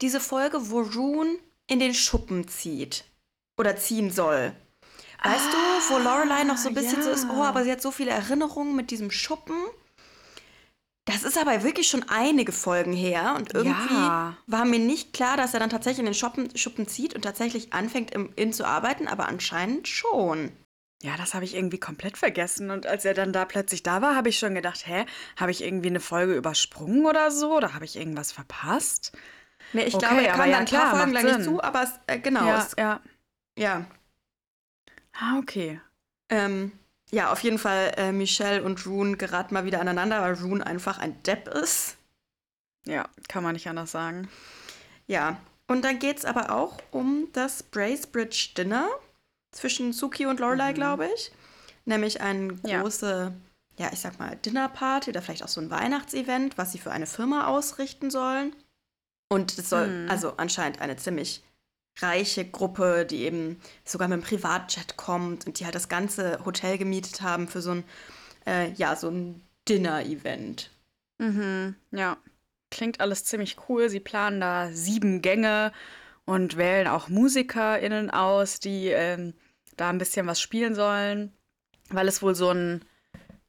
diese 0.00 0.20
Folge, 0.20 0.70
wo 0.70 0.80
Rune 0.80 1.38
in 1.66 1.80
den 1.80 1.94
Schuppen 1.94 2.48
zieht 2.48 3.04
oder 3.58 3.76
ziehen 3.76 4.10
soll. 4.10 4.52
Weißt 5.22 5.46
ah, 5.48 5.52
du, 5.52 5.94
wo 5.94 5.98
Lorelei 5.98 6.44
noch 6.44 6.58
so 6.58 6.68
ein 6.68 6.74
bisschen 6.74 6.98
ja. 6.98 7.04
so 7.04 7.10
ist, 7.10 7.26
oh, 7.30 7.42
aber 7.42 7.64
sie 7.64 7.72
hat 7.72 7.82
so 7.82 7.90
viele 7.90 8.10
Erinnerungen 8.10 8.76
mit 8.76 8.90
diesem 8.90 9.10
Schuppen. 9.10 9.56
Das 11.06 11.22
ist 11.22 11.38
aber 11.38 11.62
wirklich 11.62 11.88
schon 11.88 12.04
einige 12.08 12.52
Folgen 12.52 12.92
her 12.92 13.34
und 13.36 13.54
irgendwie 13.54 13.94
ja. 13.94 14.36
war 14.46 14.64
mir 14.64 14.80
nicht 14.80 15.12
klar, 15.12 15.36
dass 15.36 15.54
er 15.54 15.60
dann 15.60 15.70
tatsächlich 15.70 16.00
in 16.00 16.06
den 16.06 16.14
Schuppen, 16.14 16.56
Schuppen 16.56 16.88
zieht 16.88 17.14
und 17.14 17.22
tatsächlich 17.22 17.72
anfängt 17.72 18.10
im 18.10 18.32
Inn 18.34 18.52
zu 18.52 18.66
arbeiten, 18.66 19.06
aber 19.06 19.28
anscheinend 19.28 19.86
schon. 19.86 20.50
Ja, 21.06 21.16
das 21.16 21.34
habe 21.34 21.44
ich 21.44 21.54
irgendwie 21.54 21.78
komplett 21.78 22.18
vergessen. 22.18 22.72
Und 22.72 22.84
als 22.84 23.04
er 23.04 23.14
dann 23.14 23.32
da 23.32 23.44
plötzlich 23.44 23.84
da 23.84 24.02
war, 24.02 24.16
habe 24.16 24.28
ich 24.28 24.40
schon 24.40 24.56
gedacht, 24.56 24.88
hä, 24.88 25.06
habe 25.36 25.52
ich 25.52 25.62
irgendwie 25.62 25.86
eine 25.86 26.00
Folge 26.00 26.34
übersprungen 26.34 27.06
oder 27.06 27.30
so? 27.30 27.56
Oder 27.56 27.74
habe 27.74 27.84
ich 27.84 27.94
irgendwas 27.94 28.32
verpasst? 28.32 29.16
Nee, 29.72 29.84
ich 29.84 29.94
okay, 29.94 30.04
glaube, 30.04 30.26
er 30.26 30.34
kam 30.34 30.50
ja, 30.50 30.56
dann 30.56 30.66
paar 30.66 30.96
Folgen 30.96 31.12
lang 31.12 31.24
nicht 31.24 31.44
zu, 31.44 31.62
aber 31.62 31.84
es, 31.84 31.92
äh, 32.08 32.18
genau. 32.18 32.44
Ja, 32.44 32.58
es, 32.58 32.74
ja. 32.76 33.00
Ja. 33.56 33.86
Ah, 35.12 35.38
okay. 35.38 35.80
Ähm, 36.28 36.72
ja, 37.12 37.30
auf 37.30 37.38
jeden 37.44 37.58
Fall, 37.58 37.92
äh, 37.96 38.10
Michelle 38.10 38.64
und 38.64 38.84
Rune 38.84 39.16
geraten 39.16 39.54
mal 39.54 39.64
wieder 39.64 39.80
aneinander, 39.80 40.22
weil 40.22 40.34
Rune 40.34 40.66
einfach 40.66 40.98
ein 40.98 41.22
Depp 41.22 41.46
ist. 41.46 41.98
Ja, 42.84 43.08
kann 43.28 43.44
man 43.44 43.52
nicht 43.52 43.68
anders 43.68 43.92
sagen. 43.92 44.28
Ja, 45.06 45.36
und 45.68 45.84
dann 45.84 46.00
geht 46.00 46.18
es 46.18 46.24
aber 46.24 46.50
auch 46.50 46.78
um 46.90 47.28
das 47.32 47.62
Bracebridge 47.62 48.54
Dinner 48.56 48.88
zwischen 49.56 49.92
Suki 49.92 50.26
und 50.26 50.40
Lorelei, 50.40 50.70
mhm. 50.70 50.74
glaube 50.74 51.08
ich. 51.14 51.32
Nämlich 51.84 52.20
eine 52.20 52.54
große, 52.54 53.32
ja. 53.78 53.86
ja, 53.86 53.92
ich 53.92 54.00
sag 54.00 54.18
mal, 54.18 54.36
Dinnerparty 54.36 55.10
oder 55.10 55.22
vielleicht 55.22 55.42
auch 55.42 55.48
so 55.48 55.60
ein 55.60 55.70
Weihnachtsevent, 55.70 56.58
was 56.58 56.72
sie 56.72 56.78
für 56.78 56.90
eine 56.90 57.06
Firma 57.06 57.46
ausrichten 57.46 58.10
sollen. 58.10 58.54
Und 59.28 59.56
es 59.58 59.70
soll 59.70 59.88
mhm. 59.88 60.10
also 60.10 60.34
anscheinend 60.36 60.80
eine 60.80 60.96
ziemlich 60.96 61.42
reiche 61.98 62.44
Gruppe, 62.44 63.06
die 63.06 63.22
eben 63.22 63.60
sogar 63.84 64.08
mit 64.08 64.14
einem 64.14 64.22
Privatjet 64.22 64.96
kommt 64.96 65.46
und 65.46 65.58
die 65.58 65.64
halt 65.64 65.74
das 65.74 65.88
ganze 65.88 66.44
Hotel 66.44 66.76
gemietet 66.76 67.22
haben 67.22 67.48
für 67.48 67.62
so 67.62 67.70
ein, 67.70 67.84
äh, 68.46 68.72
ja, 68.72 68.94
so 68.96 69.08
ein 69.08 69.40
Dinner-Event. 69.68 70.70
Mhm, 71.18 71.74
ja. 71.92 72.18
Klingt 72.70 73.00
alles 73.00 73.24
ziemlich 73.24 73.56
cool. 73.68 73.88
Sie 73.88 74.00
planen 74.00 74.40
da 74.40 74.70
sieben 74.72 75.22
Gänge 75.22 75.72
und 76.24 76.56
wählen 76.56 76.88
auch 76.88 77.08
MusikerInnen 77.08 78.10
aus, 78.10 78.58
die 78.58 78.88
ähm, 78.88 79.34
da 79.76 79.90
ein 79.90 79.98
bisschen 79.98 80.26
was 80.26 80.40
spielen 80.40 80.74
sollen, 80.74 81.32
weil 81.90 82.08
es 82.08 82.22
wohl 82.22 82.34
so 82.34 82.50
ein, 82.50 82.84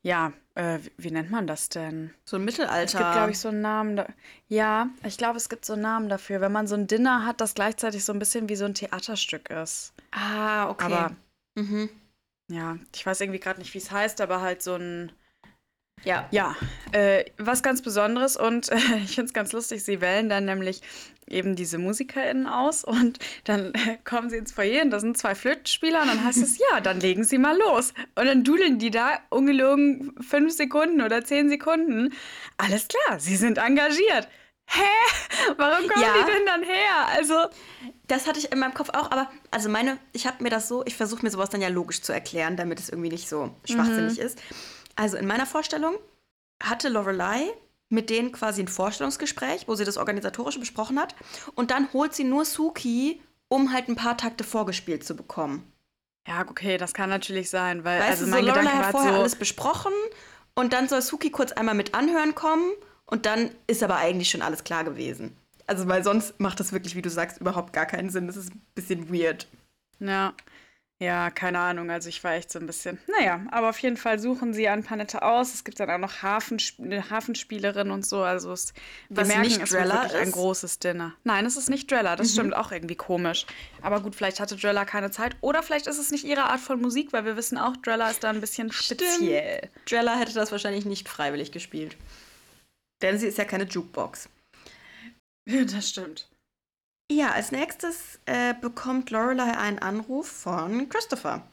ja, 0.02 0.34
äh, 0.56 0.80
wie, 0.98 1.12
nennt 1.12 1.30
man 1.30 1.48
das 1.48 1.70
denn? 1.70 2.12
So 2.26 2.38
ein 2.38 2.46
Mittelalter. 2.46 2.84
Es 2.84 2.92
gibt, 2.92 3.12
glaube 3.12 3.32
ich, 3.32 3.40
so 3.40 3.50
einen 3.50 3.62
Namen. 3.62 3.96
Da 3.96 4.08
ja, 4.48 4.90
ich 5.04 5.18
glaube, 5.18 5.38
es 5.38 5.50
gibt 5.50 5.66
so 5.66 5.74
einen 5.74 5.84
Namen 5.84 6.10
dafür, 6.10 6.42
wenn 6.42 6.52
man 6.52 6.68
so 6.68 6.76
ein 6.76 6.88
Dinner 6.88 7.26
hat, 7.26 7.42
das 7.42 7.54
gleichzeitig 7.54 8.04
so 8.04 8.14
ein 8.14 8.20
bisschen 8.20 8.50
wie 8.50 8.56
so 8.56 8.66
ein 8.66 8.74
Theaterstück 8.74 9.50
ist. 9.50 9.94
Ah, 10.12 10.70
okay. 10.70 10.86
Aber, 10.86 11.16
mhm. 11.56 11.90
ja, 12.50 12.78
ich 12.96 13.06
weiß 13.06 13.22
irgendwie 13.22 13.40
gerade 13.40 13.60
nicht, 13.60 13.74
wie 13.74 13.80
es 13.80 13.92
heißt, 13.92 14.20
aber 14.22 14.42
halt 14.42 14.64
so 14.64 14.76
ein 14.76 15.12
ja. 16.04 16.28
Ja, 16.32 16.56
äh, 16.92 17.26
was 17.38 17.64
ganz 17.64 17.82
Besonderes 17.82 18.38
und 18.38 18.70
äh, 18.70 18.76
ich 19.04 19.16
finde 19.16 19.26
es 19.26 19.34
ganz 19.34 19.52
lustig, 19.52 19.84
sie 19.84 20.02
wählen 20.02 20.30
dann 20.30 20.46
nämlich 20.46 20.82
eben 21.28 21.56
diese 21.56 21.78
MusikerInnen 21.78 22.48
aus 22.48 22.84
und 22.84 23.20
dann 23.44 23.74
äh, 23.74 23.98
kommen 24.04 24.30
sie 24.30 24.38
ins 24.38 24.54
Foyer 24.54 24.84
und 24.84 24.92
da 24.92 25.00
sind 25.00 25.18
zwei 25.18 25.36
Flötenspieler 25.36 26.02
und 26.02 26.08
dann 26.08 26.24
heißt 26.24 26.42
es, 26.42 26.58
ja, 26.72 26.80
dann 26.80 27.00
legen 27.00 27.24
sie 27.24 27.38
mal 27.38 27.58
los. 27.58 27.94
Und 28.16 28.26
dann 28.26 28.44
dudeln 28.44 28.80
die 28.80 28.92
da 28.92 29.20
ungelogen 29.30 30.16
fünf 30.22 30.54
Sekunden 30.54 31.02
oder 31.02 31.24
zehn 31.26 31.50
Sekunden. 31.50 32.14
Alles 32.58 32.88
klar, 32.88 33.20
sie 33.20 33.36
sind 33.36 33.58
engagiert. 33.58 34.28
Hä? 34.70 34.82
Warum 35.58 35.88
kommen 35.88 36.04
ja. 36.04 36.14
die 36.14 36.32
denn 36.32 36.46
dann 36.46 36.64
her? 36.64 37.08
Also, 37.14 37.36
das 38.08 38.28
hatte 38.28 38.40
ich 38.40 38.52
in 38.52 38.60
meinem 38.60 38.74
Kopf 38.74 38.90
auch, 38.90 39.12
aber 39.12 39.30
also 39.50 39.70
meine, 39.70 39.98
ich 40.12 40.28
habe 40.28 40.44
mir 40.44 40.50
das 40.50 40.68
so, 40.68 40.84
ich 40.86 40.96
versuche 40.96 41.24
mir 41.24 41.32
sowas 41.32 41.50
dann 41.50 41.62
ja 41.62 41.70
logisch 41.70 42.02
zu 42.02 42.12
erklären, 42.12 42.58
damit 42.58 42.80
es 42.80 42.90
irgendwie 42.90 43.10
nicht 43.10 43.30
so 43.30 43.56
schwachsinnig 43.64 44.18
mhm. 44.18 44.26
ist. 44.26 44.40
Also 44.98 45.16
in 45.16 45.26
meiner 45.28 45.46
Vorstellung 45.46 45.96
hatte 46.62 46.90
Lorelei 46.90 47.54
mit 47.90 48.10
denen 48.10 48.32
quasi 48.32 48.62
ein 48.62 48.68
Vorstellungsgespräch, 48.68 49.68
wo 49.68 49.76
sie 49.76 49.86
das 49.86 49.98
Organisatorische 49.98 50.60
besprochen 50.60 51.00
hat. 51.00 51.16
Und 51.56 51.72
dann 51.72 51.92
holt 51.94 52.14
sie 52.14 52.26
nur 52.26 52.44
Suki, 52.46 53.22
um 53.48 53.72
halt 53.72 53.88
ein 53.88 53.96
paar 53.96 54.18
Takte 54.18 54.44
vorgespielt 54.44 55.06
zu 55.06 55.16
bekommen. 55.16 55.72
Ja, 56.28 56.46
okay, 56.50 56.78
das 56.78 56.94
kann 56.94 57.10
natürlich 57.10 57.50
sein, 57.50 57.86
weil 57.86 58.02
weißt 58.02 58.10
also 58.10 58.26
du, 58.26 58.32
mein 58.32 58.44
so, 58.44 58.48
Gedanke 58.48 58.74
hat 58.74 58.92
vorher 58.92 59.14
so 59.14 59.20
alles 59.20 59.38
besprochen 59.38 59.94
und 60.56 60.74
dann 60.74 60.90
soll 60.90 61.02
Suki 61.02 61.30
kurz 61.30 61.54
einmal 61.54 61.76
mit 61.76 61.96
anhören 61.96 62.36
kommen 62.36 62.74
und 63.06 63.26
dann 63.26 63.52
ist 63.68 63.82
aber 63.82 63.96
eigentlich 63.96 64.30
schon 64.30 64.42
alles 64.42 64.66
klar 64.66 64.84
gewesen. 64.84 65.38
Also, 65.68 65.88
weil 65.88 66.04
sonst 66.04 66.40
macht 66.40 66.60
das 66.60 66.74
wirklich, 66.74 66.96
wie 66.96 67.02
du 67.02 67.10
sagst, 67.10 67.40
überhaupt 67.40 67.74
gar 67.74 67.86
keinen 67.86 68.10
Sinn. 68.10 68.28
Das 68.28 68.38
ist 68.38 68.52
ein 68.54 68.62
bisschen 68.74 69.14
weird. 69.14 69.48
Ja. 70.00 70.34
Ja, 71.00 71.30
keine 71.30 71.60
Ahnung. 71.60 71.92
Also 71.92 72.10
ich 72.10 72.24
war 72.24 72.34
echt 72.34 72.52
so 72.52 72.58
ein 72.58 72.66
bisschen. 72.66 72.98
Naja, 73.08 73.46
aber 73.52 73.70
auf 73.70 73.78
jeden 73.80 73.98
Fall 73.98 74.18
suchen 74.18 74.56
sie 74.56 74.68
ein 74.68 74.84
paar 74.84 74.98
nette 74.98 75.22
aus. 75.22 75.54
Es 75.54 75.64
gibt 75.64 75.80
dann 75.80 75.92
auch 75.92 76.00
noch 76.00 76.24
Hafensp 76.24 76.80
eine 76.80 77.08
Hafenspielerin 77.12 77.92
und 77.92 78.04
so. 78.04 78.24
Also 78.24 78.52
es, 78.52 78.74
wir 79.10 79.18
Was 79.18 79.28
merken, 79.28 79.44
nicht 79.44 79.62
es 79.62 79.70
Drella 79.70 80.02
wirklich 80.04 80.16
ein 80.22 80.28
ist? 80.30 80.34
großes 80.34 80.80
Dinner. 80.80 81.14
Nein, 81.24 81.46
es 81.46 81.56
ist 81.56 81.70
nicht 81.70 81.92
Drella. 81.92 82.16
Das 82.16 82.30
Mhm. 82.30 82.34
stimmt 82.34 82.56
auch 82.56 82.72
irgendwie 82.72 82.96
komisch. 82.96 83.46
Aber 83.84 84.02
gut, 84.02 84.16
vielleicht 84.16 84.40
hatte 84.40 84.56
Drella 84.56 84.86
keine 84.86 85.12
Zeit. 85.12 85.36
Oder 85.42 85.62
vielleicht 85.62 85.86
ist 85.86 86.00
es 86.00 86.10
nicht 86.10 86.24
ihre 86.24 86.46
Art 86.46 86.60
von 86.62 86.82
Musik, 86.82 87.14
weil 87.14 87.26
wir 87.26 87.36
wissen 87.38 87.60
auch, 87.60 87.78
Drella 87.78 88.10
ist 88.10 88.24
da 88.24 88.32
ein 88.32 88.42
bisschen 88.42 88.72
speziell. 88.72 89.70
Drella 89.88 90.18
hätte 90.18 90.34
das 90.34 90.52
wahrscheinlich 90.52 90.86
nicht 90.86 91.08
freiwillig 91.08 91.52
gespielt. 91.52 91.96
Denn 93.04 93.20
sie 93.20 93.28
ist 93.28 93.38
ja 93.38 93.46
keine 93.46 93.66
Jukebox. 93.66 94.30
Ja, 95.48 95.64
das 95.64 95.90
stimmt. 95.90 96.28
Ja, 97.10 97.32
als 97.32 97.52
nächstes 97.52 98.20
äh, 98.26 98.54
bekommt 98.54 99.12
Lorelei 99.12 99.58
einen 99.58 99.80
Anruf 99.80 100.28
von 100.28 100.90
Christopher. 100.90 101.50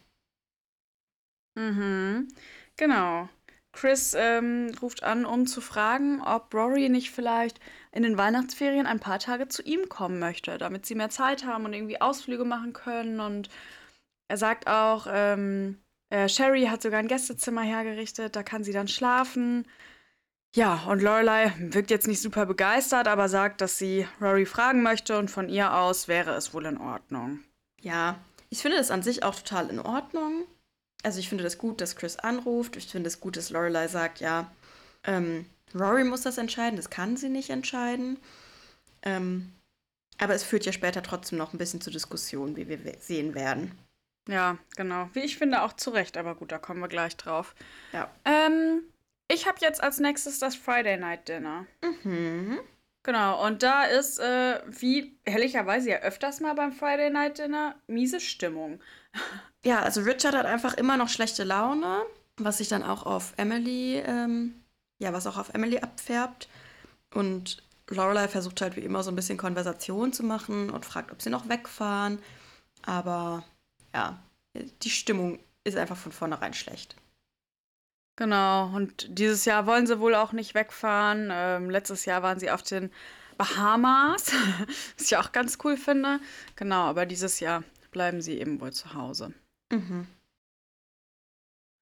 Mhm. 1.57 2.29
Genau. 2.77 3.29
Chris 3.73 4.15
ähm, 4.15 4.73
ruft 4.81 5.03
an, 5.03 5.25
um 5.25 5.47
zu 5.47 5.61
fragen, 5.61 6.21
ob 6.23 6.55
Rory 6.55 6.89
nicht 6.89 7.11
vielleicht 7.11 7.61
in 7.93 8.03
den 8.03 8.17
Weihnachtsferien 8.17 8.87
ein 8.87 9.01
paar 9.01 9.19
Tage 9.19 9.49
zu 9.49 9.63
ihm 9.63 9.89
kommen 9.89 10.19
möchte, 10.19 10.59
damit 10.59 10.87
sie 10.87 10.95
mehr 10.95 11.11
Zeit 11.11 11.45
haben 11.45 11.65
und 11.65 11.73
irgendwie 11.73 12.01
Ausflüge 12.01 12.45
machen 12.45 12.73
können. 12.73 13.21
Und 13.21 13.49
er 14.29 14.37
sagt 14.37 14.69
auch, 14.69 15.07
ähm, 15.11 15.79
äh, 16.11 16.29
Sherry 16.29 16.67
hat 16.67 16.83
sogar 16.83 17.01
ein 17.01 17.09
Gästezimmer 17.09 17.63
hergerichtet, 17.63 18.37
da 18.37 18.43
kann 18.43 18.65
sie 18.65 18.73
dann 18.73 18.89
schlafen. 18.89 19.67
Ja, 20.55 20.85
und 20.87 21.03
Lorelei 21.03 21.53
wirkt 21.59 21.91
jetzt 21.91 22.07
nicht 22.07 22.23
super 22.23 22.47
begeistert, 22.47 23.09
aber 23.09 23.29
sagt, 23.29 23.61
dass 23.61 23.77
sie 23.77 24.07
Rory 24.21 24.47
fragen 24.47 24.83
möchte 24.83 25.19
und 25.19 25.29
von 25.29 25.49
ihr 25.49 25.75
aus 25.75 26.07
wäre 26.07 26.33
es 26.35 26.55
wohl 26.55 26.67
in 26.67 26.79
Ordnung. 26.79 27.41
Ja, 27.81 28.21
ich 28.51 28.63
finde 28.63 28.77
das 28.77 28.93
an 28.93 29.03
sich 29.03 29.25
auch 29.25 29.35
total 29.35 29.69
in 29.69 29.81
Ordnung. 29.81 30.45
Also 31.03 31.19
ich 31.19 31.29
finde 31.29 31.43
das 31.43 31.59
gut, 31.59 31.81
dass 31.81 31.97
Chris 31.97 32.17
anruft. 32.17 32.77
Ich 32.77 32.87
finde 32.87 33.09
es 33.09 33.19
gut, 33.19 33.37
dass 33.37 33.51
Lorelei 33.51 33.89
sagt, 33.89 34.21
ja, 34.21 34.49
ähm, 35.03 35.45
Rory 35.75 36.05
muss 36.05 36.23
das 36.23 36.39
entscheiden, 36.39 36.77
das 36.77 36.89
kann 36.89 37.17
sie 37.17 37.31
nicht 37.31 37.51
entscheiden. 37.51 38.19
Ähm, 39.03 39.53
aber 40.19 40.35
es 40.35 40.45
führt 40.45 40.67
ja 40.67 40.73
später 40.73 41.03
trotzdem 41.03 41.37
noch 41.37 41.53
ein 41.53 41.59
bisschen 41.59 41.81
zur 41.81 41.93
Diskussion, 41.93 42.55
wie 42.55 42.69
wir 42.69 42.79
sehen 43.01 43.35
werden. 43.35 43.77
Ja, 44.29 44.57
genau. 44.77 45.11
Wie 45.15 45.21
ich 45.21 45.37
finde, 45.37 45.63
auch 45.63 45.73
zu 45.73 45.91
Recht, 45.91 46.17
aber 46.17 46.37
gut, 46.37 46.53
da 46.53 46.59
kommen 46.59 46.81
wir 46.81 46.89
gleich 46.89 47.17
drauf. 47.17 47.57
Ja. 47.93 48.09
Ähm, 48.25 48.85
ich 49.29 49.47
habe 49.47 49.59
jetzt 49.61 49.83
als 49.83 49.99
nächstes 49.99 50.39
das 50.39 50.57
Friday 50.57 50.97
Night 50.97 51.29
Dinner. 51.29 51.67
Mhm. 51.83 52.61
Genau, 53.05 53.47
und 53.47 53.63
da 53.63 53.85
ist, 53.85 54.19
äh, 54.19 54.63
wie 54.67 55.19
ehrlicherweise 55.25 55.91
ja 55.91 55.99
öfters 55.99 56.41
mal 56.41 56.55
beim 56.55 56.73
Friday 56.73 57.11
Night 57.11 57.39
Dinner, 57.39 57.77
miese 57.87 58.21
Stimmung. 58.21 58.81
Ja, 59.67 59.81
also 59.81 60.03
Richard 60.03 60.35
hat 60.35 60.45
einfach 60.45 60.75
immer 60.75 60.99
noch 60.99 61.09
schlechte 61.09 61.43
Laune, 61.43 62.03
was 62.37 62.59
sich 62.59 62.69
dann 62.69 62.83
auch 62.83 63.07
auf 63.07 63.33
Emily, 63.39 63.97
ähm, 64.05 64.63
ja, 64.99 65.15
was 65.15 65.27
auch 65.27 65.39
auf 65.39 65.55
Emily 65.55 65.79
abfärbt. 65.79 66.51
Und 67.15 67.63
Lorelei 67.89 68.29
versucht 68.29 68.61
halt 68.61 68.77
wie 68.77 68.81
immer 68.81 69.03
so 69.03 69.11
ein 69.11 69.17
bisschen 69.17 69.39
Konversation 69.39 70.13
zu 70.13 70.23
machen 70.23 70.69
und 70.69 70.85
fragt, 70.85 71.13
ob 71.13 71.23
sie 71.23 71.31
noch 71.31 71.49
wegfahren. 71.49 72.19
Aber 72.83 73.43
ja, 73.95 74.23
die 74.83 74.91
Stimmung 74.91 75.39
ist 75.65 75.79
einfach 75.79 75.97
von 75.97 76.13
vornherein 76.13 76.53
schlecht. 76.53 76.97
Genau, 78.17 78.69
und 78.75 79.19
dieses 79.19 79.45
Jahr 79.45 79.67
wollen 79.67 79.87
sie 79.87 79.99
wohl 79.99 80.15
auch 80.15 80.33
nicht 80.33 80.55
wegfahren. 80.55 81.31
Ähm, 81.33 81.69
letztes 81.69 82.05
Jahr 82.05 82.23
waren 82.23 82.39
sie 82.39 82.51
auf 82.51 82.63
den 82.63 82.91
Bahamas, 83.37 84.33
was 84.97 85.07
ich 85.07 85.17
auch 85.17 85.33
ganz 85.33 85.59
cool 85.65 85.77
finde. 85.77 86.21
Genau, 86.55 86.83
aber 86.83 87.07
dieses 87.07 87.41
Jahr 87.41 87.65
bleiben 87.91 88.23
sie 88.23 88.39
eben 88.39 88.61
wohl 88.61 88.73
zu 88.73 88.95
Hause. 88.95 89.33
Mhm. 89.73 90.07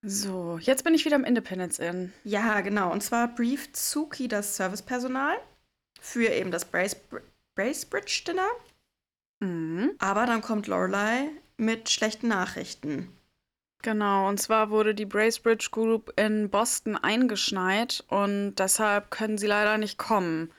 So, 0.05 0.59
jetzt 0.59 0.83
bin 0.83 0.95
ich 0.95 1.05
wieder 1.05 1.17
im 1.17 1.25
Independence 1.25 1.79
Inn. 1.79 2.12
Ja, 2.25 2.61
genau. 2.61 2.91
Und 2.91 3.03
zwar 3.03 3.29
brieft 3.29 3.77
Suki 3.77 4.27
das 4.27 4.57
Servicepersonal 4.57 5.37
für 6.01 6.29
eben 6.29 6.51
das 6.51 6.65
Brace 6.65 6.97
Bracebridge 7.55 8.25
Dinner. 8.27 8.49
Mhm. 9.41 9.93
Aber 9.99 10.27
dann 10.27 10.43
kommt 10.43 10.67
Lorelei 10.67 11.29
mit 11.57 11.91
schlechten 11.91 12.29
Nachrichten. 12.29 13.17
Genau, 13.83 14.29
und 14.29 14.39
zwar 14.39 14.71
wurde 14.71 14.95
die 14.95 15.07
Bracebridge 15.07 15.69
Group 15.73 16.12
in 16.17 16.49
Boston 16.51 16.97
eingeschneit 16.97 18.05
und 18.09 18.55
deshalb 18.57 19.11
können 19.11 19.39
sie 19.39 19.49
leider 19.49 19.77
nicht 19.77 19.99
kommen. 19.99 20.53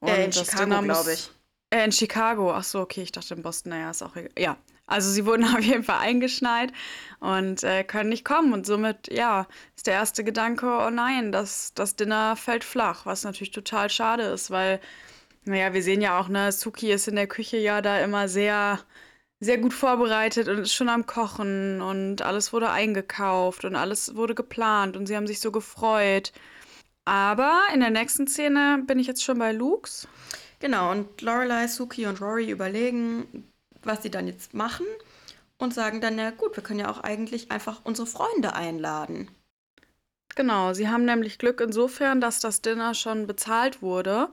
Und 0.00 0.08
Äh, 0.08 0.24
in 0.24 0.32
das 0.32 0.50
Chicago, 0.50 0.80
glaube 0.80 1.12
ich. 1.12 1.30
Äh, 1.70 1.84
in 1.84 1.92
Chicago. 1.92 2.52
Ach 2.52 2.64
so, 2.64 2.80
okay, 2.80 3.02
ich 3.02 3.12
dachte 3.12 3.34
in 3.34 3.42
Boston. 3.42 3.70
Naja, 3.70 3.90
ist 3.90 4.02
auch 4.02 4.16
egal. 4.16 4.32
Ja, 4.38 4.56
also 4.86 5.10
sie 5.10 5.26
wurden 5.26 5.44
auf 5.54 5.60
jeden 5.60 5.84
Fall 5.84 5.98
eingeschneit 6.00 6.72
und 7.20 7.62
äh, 7.62 7.84
können 7.84 8.08
nicht 8.08 8.24
kommen. 8.24 8.52
Und 8.54 8.66
somit, 8.66 9.12
ja, 9.12 9.46
ist 9.76 9.86
der 9.86 9.94
erste 9.94 10.24
Gedanke, 10.24 10.66
oh 10.66 10.90
nein, 10.90 11.30
das, 11.32 11.74
das 11.74 11.96
Dinner 11.96 12.36
fällt 12.36 12.64
flach, 12.64 13.06
was 13.06 13.24
natürlich 13.24 13.52
total 13.52 13.90
schade 13.90 14.24
ist, 14.24 14.50
weil, 14.50 14.80
naja, 15.44 15.72
wir 15.74 15.82
sehen 15.82 16.00
ja 16.02 16.18
auch, 16.18 16.28
ne, 16.28 16.52
Suki 16.52 16.92
ist 16.92 17.08
in 17.08 17.16
der 17.16 17.26
Küche 17.26 17.58
ja 17.58 17.82
da 17.82 18.00
immer 18.00 18.28
sehr, 18.28 18.80
sehr 19.42 19.58
gut 19.58 19.74
vorbereitet 19.74 20.48
und 20.48 20.58
ist 20.58 20.72
schon 20.72 20.88
am 20.88 21.04
Kochen 21.04 21.82
und 21.82 22.22
alles 22.22 22.52
wurde 22.52 22.70
eingekauft 22.70 23.64
und 23.64 23.74
alles 23.74 24.14
wurde 24.14 24.36
geplant 24.36 24.96
und 24.96 25.06
sie 25.06 25.16
haben 25.16 25.26
sich 25.26 25.40
so 25.40 25.50
gefreut. 25.50 26.32
Aber 27.04 27.60
in 27.74 27.80
der 27.80 27.90
nächsten 27.90 28.28
Szene 28.28 28.84
bin 28.86 29.00
ich 29.00 29.08
jetzt 29.08 29.24
schon 29.24 29.40
bei 29.40 29.50
Luke's. 29.50 30.06
Genau, 30.60 30.92
und 30.92 31.20
Lorelei, 31.22 31.66
Suki 31.66 32.06
und 32.06 32.20
Rory 32.20 32.50
überlegen, 32.50 33.52
was 33.82 34.04
sie 34.04 34.10
dann 34.12 34.28
jetzt 34.28 34.54
machen 34.54 34.86
und 35.58 35.74
sagen 35.74 36.00
dann, 36.00 36.14
na 36.14 36.30
gut, 36.30 36.54
wir 36.54 36.62
können 36.62 36.78
ja 36.78 36.90
auch 36.90 37.00
eigentlich 37.00 37.50
einfach 37.50 37.80
unsere 37.82 38.06
Freunde 38.06 38.54
einladen. 38.54 39.28
Genau, 40.36 40.72
sie 40.72 40.88
haben 40.88 41.04
nämlich 41.04 41.38
Glück 41.38 41.60
insofern, 41.60 42.20
dass 42.20 42.38
das 42.38 42.62
Dinner 42.62 42.94
schon 42.94 43.26
bezahlt 43.26 43.82
wurde. 43.82 44.28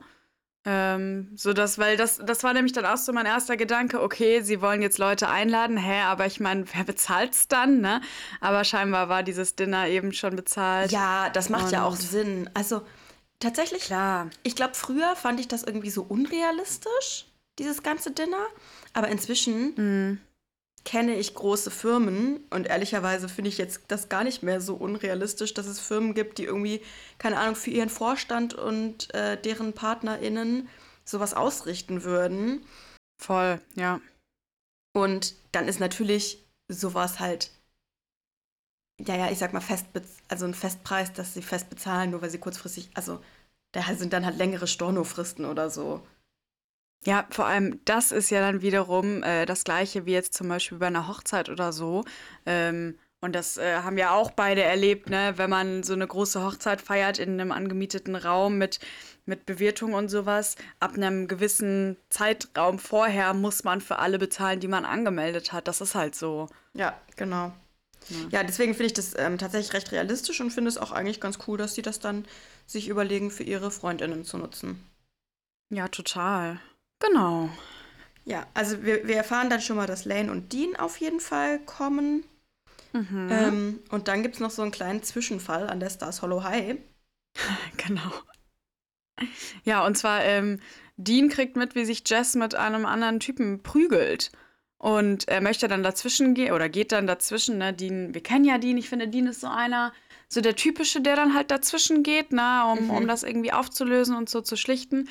Ähm, 0.66 1.30
so 1.36 1.54
dass, 1.54 1.78
weil 1.78 1.96
das, 1.96 2.20
das 2.22 2.44
war 2.44 2.52
nämlich 2.52 2.74
dann 2.74 2.84
auch 2.84 2.98
so 2.98 3.12
mein 3.14 3.24
erster 3.24 3.56
Gedanke, 3.56 4.02
okay, 4.02 4.42
sie 4.42 4.60
wollen 4.60 4.82
jetzt 4.82 4.98
Leute 4.98 5.28
einladen, 5.30 5.78
hä, 5.78 6.02
aber 6.02 6.26
ich 6.26 6.38
meine, 6.38 6.64
wer 6.74 6.84
bezahlt's 6.84 7.48
dann, 7.48 7.80
ne? 7.80 8.02
Aber 8.42 8.64
scheinbar 8.64 9.08
war 9.08 9.22
dieses 9.22 9.56
Dinner 9.56 9.88
eben 9.88 10.12
schon 10.12 10.36
bezahlt. 10.36 10.92
Ja, 10.92 11.30
das 11.30 11.48
macht 11.48 11.72
ja 11.72 11.84
auch 11.84 11.96
Sinn. 11.96 12.50
Also 12.52 12.82
tatsächlich, 13.38 13.84
Klar. 13.84 14.28
ich 14.42 14.54
glaube, 14.54 14.74
früher 14.74 15.16
fand 15.16 15.40
ich 15.40 15.48
das 15.48 15.62
irgendwie 15.62 15.90
so 15.90 16.02
unrealistisch, 16.02 17.26
dieses 17.58 17.82
ganze 17.82 18.10
Dinner. 18.10 18.44
Aber 18.92 19.08
inzwischen 19.08 19.74
Mhm. 19.76 20.20
Kenne 20.84 21.16
ich 21.16 21.34
große 21.34 21.70
Firmen 21.70 22.44
und 22.50 22.66
ehrlicherweise 22.66 23.28
finde 23.28 23.50
ich 23.50 23.58
jetzt 23.58 23.82
das 23.88 24.08
gar 24.08 24.24
nicht 24.24 24.42
mehr 24.42 24.60
so 24.60 24.74
unrealistisch, 24.74 25.54
dass 25.54 25.66
es 25.66 25.80
Firmen 25.80 26.14
gibt, 26.14 26.38
die 26.38 26.44
irgendwie, 26.44 26.80
keine 27.18 27.38
Ahnung, 27.38 27.54
für 27.54 27.70
ihren 27.70 27.90
Vorstand 27.90 28.54
und 28.54 29.12
äh, 29.14 29.40
deren 29.40 29.72
PartnerInnen 29.72 30.68
sowas 31.04 31.34
ausrichten 31.34 32.02
würden. 32.04 32.64
Voll, 33.22 33.60
ja. 33.74 34.00
Und 34.92 35.34
dann 35.52 35.68
ist 35.68 35.80
natürlich 35.80 36.44
sowas 36.68 37.20
halt, 37.20 37.50
ja, 39.00 39.16
ja, 39.16 39.30
ich 39.30 39.38
sag 39.38 39.52
mal, 39.52 39.60
fest, 39.60 39.86
also 40.28 40.46
ein 40.46 40.54
Festpreis, 40.54 41.12
dass 41.12 41.34
sie 41.34 41.42
fest 41.42 41.68
bezahlen, 41.68 42.10
nur 42.10 42.22
weil 42.22 42.30
sie 42.30 42.38
kurzfristig, 42.38 42.90
also 42.94 43.20
da 43.72 43.82
sind 43.94 44.12
dann 44.12 44.24
halt 44.24 44.36
längere 44.36 44.66
Stornofristen 44.66 45.44
oder 45.44 45.70
so. 45.70 46.06
Ja, 47.04 47.26
vor 47.30 47.46
allem, 47.46 47.80
das 47.86 48.12
ist 48.12 48.30
ja 48.30 48.40
dann 48.40 48.60
wiederum 48.60 49.22
äh, 49.22 49.46
das 49.46 49.64
Gleiche 49.64 50.04
wie 50.04 50.12
jetzt 50.12 50.34
zum 50.34 50.48
Beispiel 50.48 50.78
bei 50.78 50.88
einer 50.88 51.08
Hochzeit 51.08 51.48
oder 51.48 51.72
so. 51.72 52.04
Ähm, 52.44 52.98
und 53.22 53.34
das 53.34 53.58
äh, 53.58 53.76
haben 53.76 53.98
ja 53.98 54.12
auch 54.12 54.30
beide 54.30 54.62
erlebt, 54.62 55.10
ne? 55.10 55.34
Wenn 55.36 55.50
man 55.50 55.82
so 55.82 55.92
eine 55.92 56.06
große 56.06 56.42
Hochzeit 56.42 56.80
feiert 56.80 57.18
in 57.18 57.38
einem 57.40 57.52
angemieteten 57.52 58.16
Raum 58.16 58.56
mit, 58.56 58.80
mit 59.26 59.44
Bewirtung 59.44 59.92
und 59.92 60.08
sowas, 60.08 60.56
ab 60.78 60.94
einem 60.94 61.28
gewissen 61.28 61.96
Zeitraum 62.08 62.78
vorher 62.78 63.34
muss 63.34 63.62
man 63.64 63.80
für 63.82 63.98
alle 63.98 64.18
bezahlen, 64.18 64.60
die 64.60 64.68
man 64.68 64.86
angemeldet 64.86 65.52
hat. 65.52 65.68
Das 65.68 65.82
ist 65.82 65.94
halt 65.94 66.14
so. 66.14 66.48
Ja, 66.72 66.98
genau. 67.16 67.52
Ja. 68.08 68.16
Ja, 68.30 68.42
deswegen 68.42 68.72
finde 68.72 68.86
ich 68.86 68.94
das 68.94 69.14
ähm, 69.16 69.36
tatsächlich 69.36 69.74
recht 69.74 69.92
realistisch 69.92 70.40
und 70.40 70.50
finde 70.50 70.68
es 70.70 70.78
auch 70.78 70.90
eigentlich 70.90 71.20
ganz 71.20 71.38
cool, 71.46 71.58
dass 71.58 71.74
sie 71.74 71.82
das 71.82 72.00
dann 72.00 72.24
sich 72.66 72.88
überlegen, 72.88 73.30
für 73.30 73.42
ihre 73.42 73.70
FreundInnen 73.70 74.24
zu 74.24 74.38
nutzen. 74.38 74.82
Ja, 75.68 75.88
total. 75.88 76.58
Genau. 77.00 77.50
Ja, 78.24 78.46
also 78.54 78.82
wir, 78.84 79.08
wir 79.08 79.16
erfahren 79.16 79.50
dann 79.50 79.60
schon 79.60 79.76
mal, 79.76 79.86
dass 79.86 80.04
Lane 80.04 80.30
und 80.30 80.52
Dean 80.52 80.76
auf 80.76 80.98
jeden 80.98 81.20
Fall 81.20 81.58
kommen. 81.60 82.24
Mhm. 82.92 83.28
Ähm, 83.30 83.78
und 83.90 84.08
dann 84.08 84.22
gibt 84.22 84.36
es 84.36 84.40
noch 84.40 84.50
so 84.50 84.62
einen 84.62 84.70
kleinen 84.72 85.02
Zwischenfall 85.02 85.68
an 85.68 85.80
der 85.80 85.90
Stars 85.90 86.22
Hollow 86.22 86.42
High. 86.44 86.76
Genau. 87.76 88.10
Ja, 89.64 89.84
und 89.86 89.96
zwar, 89.96 90.24
ähm, 90.24 90.60
Dean 90.96 91.28
kriegt 91.28 91.56
mit, 91.56 91.74
wie 91.74 91.84
sich 91.84 92.02
Jess 92.06 92.34
mit 92.34 92.54
einem 92.54 92.86
anderen 92.86 93.20
Typen 93.20 93.62
prügelt. 93.62 94.30
Und 94.78 95.28
er 95.28 95.40
möchte 95.42 95.68
dann 95.68 95.82
dazwischen 95.82 96.32
gehen 96.34 96.52
oder 96.52 96.68
geht 96.70 96.92
dann 96.92 97.06
dazwischen, 97.06 97.58
ne? 97.58 97.72
Dean, 97.74 98.14
wir 98.14 98.22
kennen 98.22 98.44
ja 98.46 98.56
Dean, 98.58 98.78
ich 98.78 98.88
finde, 98.88 99.08
Dean 99.08 99.26
ist 99.26 99.42
so 99.42 99.46
einer, 99.48 99.92
so 100.28 100.40
der 100.40 100.56
typische, 100.56 101.02
der 101.02 101.16
dann 101.16 101.34
halt 101.34 101.50
dazwischen 101.50 102.02
geht, 102.02 102.32
ne? 102.32 102.64
Um, 102.72 102.84
Mhm. 102.86 102.90
um 102.90 103.06
das 103.08 103.22
irgendwie 103.22 103.52
aufzulösen 103.52 104.16
und 104.16 104.30
so 104.30 104.40
zu 104.40 104.56
schlichten. 104.56 105.08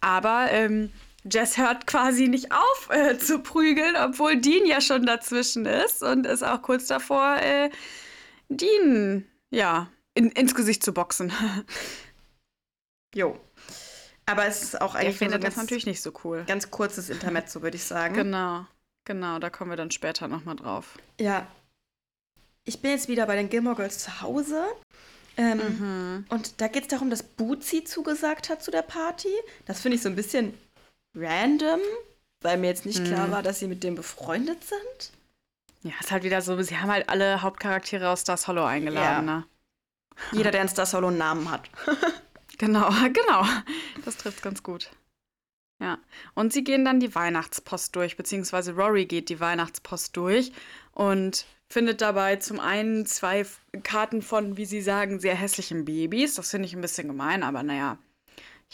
Aber 0.00 0.48
ähm, 0.50 0.90
Jess 1.30 1.56
hört 1.56 1.86
quasi 1.86 2.28
nicht 2.28 2.52
auf 2.52 2.90
äh, 2.90 3.18
zu 3.18 3.38
prügeln, 3.40 3.96
obwohl 3.96 4.36
Dean 4.36 4.66
ja 4.66 4.80
schon 4.80 5.06
dazwischen 5.06 5.64
ist 5.64 6.02
und 6.02 6.26
ist 6.26 6.42
auch 6.42 6.60
kurz 6.60 6.86
davor, 6.86 7.36
äh, 7.36 7.70
Dean, 8.48 9.24
ja, 9.50 9.90
in, 10.14 10.30
ins 10.30 10.54
Gesicht 10.54 10.84
zu 10.84 10.92
boxen. 10.92 11.32
jo. 13.14 13.38
Aber 14.26 14.46
es 14.46 14.62
ist 14.62 14.80
auch 14.80 14.94
eigentlich. 14.94 15.10
Ich 15.10 15.18
finde 15.18 15.38
das 15.38 15.56
natürlich 15.56 15.86
nicht 15.86 16.00
so 16.00 16.12
cool. 16.24 16.44
Ganz 16.46 16.70
kurzes 16.70 17.10
Intermezzo, 17.10 17.62
würde 17.62 17.76
ich 17.76 17.84
sagen. 17.84 18.14
Genau, 18.14 18.66
genau, 19.04 19.38
da 19.38 19.50
kommen 19.50 19.70
wir 19.70 19.76
dann 19.76 19.90
später 19.90 20.28
nochmal 20.28 20.56
drauf. 20.56 20.98
Ja. 21.20 21.46
Ich 22.64 22.80
bin 22.80 22.92
jetzt 22.92 23.08
wieder 23.08 23.26
bei 23.26 23.36
den 23.36 23.50
Gilmore 23.50 23.76
Girls 23.76 23.98
zu 23.98 24.22
Hause. 24.22 24.64
Ähm, 25.36 25.58
mhm. 25.58 26.24
Und 26.28 26.60
da 26.60 26.68
geht 26.68 26.84
es 26.84 26.88
darum, 26.88 27.10
dass 27.10 27.22
Bootsy 27.22 27.84
zugesagt 27.84 28.48
hat 28.48 28.62
zu 28.62 28.70
der 28.70 28.82
Party. 28.82 29.28
Das 29.66 29.80
finde 29.80 29.96
ich 29.96 30.02
so 30.02 30.08
ein 30.08 30.16
bisschen 30.16 30.54
random, 31.14 31.80
weil 32.40 32.58
mir 32.58 32.68
jetzt 32.68 32.86
nicht 32.86 33.00
mhm. 33.00 33.06
klar 33.06 33.30
war, 33.30 33.42
dass 33.42 33.58
sie 33.58 33.68
mit 33.68 33.82
dem 33.84 33.94
befreundet 33.94 34.62
sind. 34.64 35.12
Ja, 35.82 35.92
ist 36.00 36.10
halt 36.10 36.24
wieder 36.24 36.40
so, 36.40 36.60
sie 36.62 36.78
haben 36.78 36.90
halt 36.90 37.08
alle 37.08 37.42
Hauptcharaktere 37.42 38.08
aus 38.08 38.20
Star 38.20 38.36
Solo 38.36 38.64
eingeladen, 38.64 39.28
ja. 39.28 39.34
ne? 39.36 39.44
Jeder, 40.32 40.50
der 40.50 40.62
in 40.62 40.68
Star 40.68 40.86
Solo 40.86 41.08
einen 41.08 41.18
Namen 41.18 41.50
hat. 41.50 41.68
genau, 42.58 42.88
genau. 43.12 43.44
Das 44.04 44.16
trifft 44.16 44.42
ganz 44.42 44.62
gut. 44.62 44.90
Ja. 45.80 45.98
Und 46.34 46.52
sie 46.52 46.64
gehen 46.64 46.84
dann 46.84 47.00
die 47.00 47.14
Weihnachtspost 47.14 47.94
durch, 47.96 48.16
beziehungsweise 48.16 48.74
Rory 48.74 49.06
geht 49.06 49.28
die 49.28 49.40
Weihnachtspost 49.40 50.16
durch 50.16 50.52
und 50.92 51.44
findet 51.68 52.00
dabei 52.00 52.36
zum 52.36 52.60
einen 52.60 53.04
zwei 53.04 53.44
Karten 53.82 54.22
von, 54.22 54.56
wie 54.56 54.64
sie 54.64 54.80
sagen, 54.80 55.18
sehr 55.20 55.34
hässlichen 55.34 55.84
Babys. 55.84 56.36
Das 56.36 56.50
finde 56.50 56.66
ich 56.66 56.74
ein 56.74 56.80
bisschen 56.80 57.08
gemein, 57.08 57.42
aber 57.42 57.62
naja, 57.62 57.98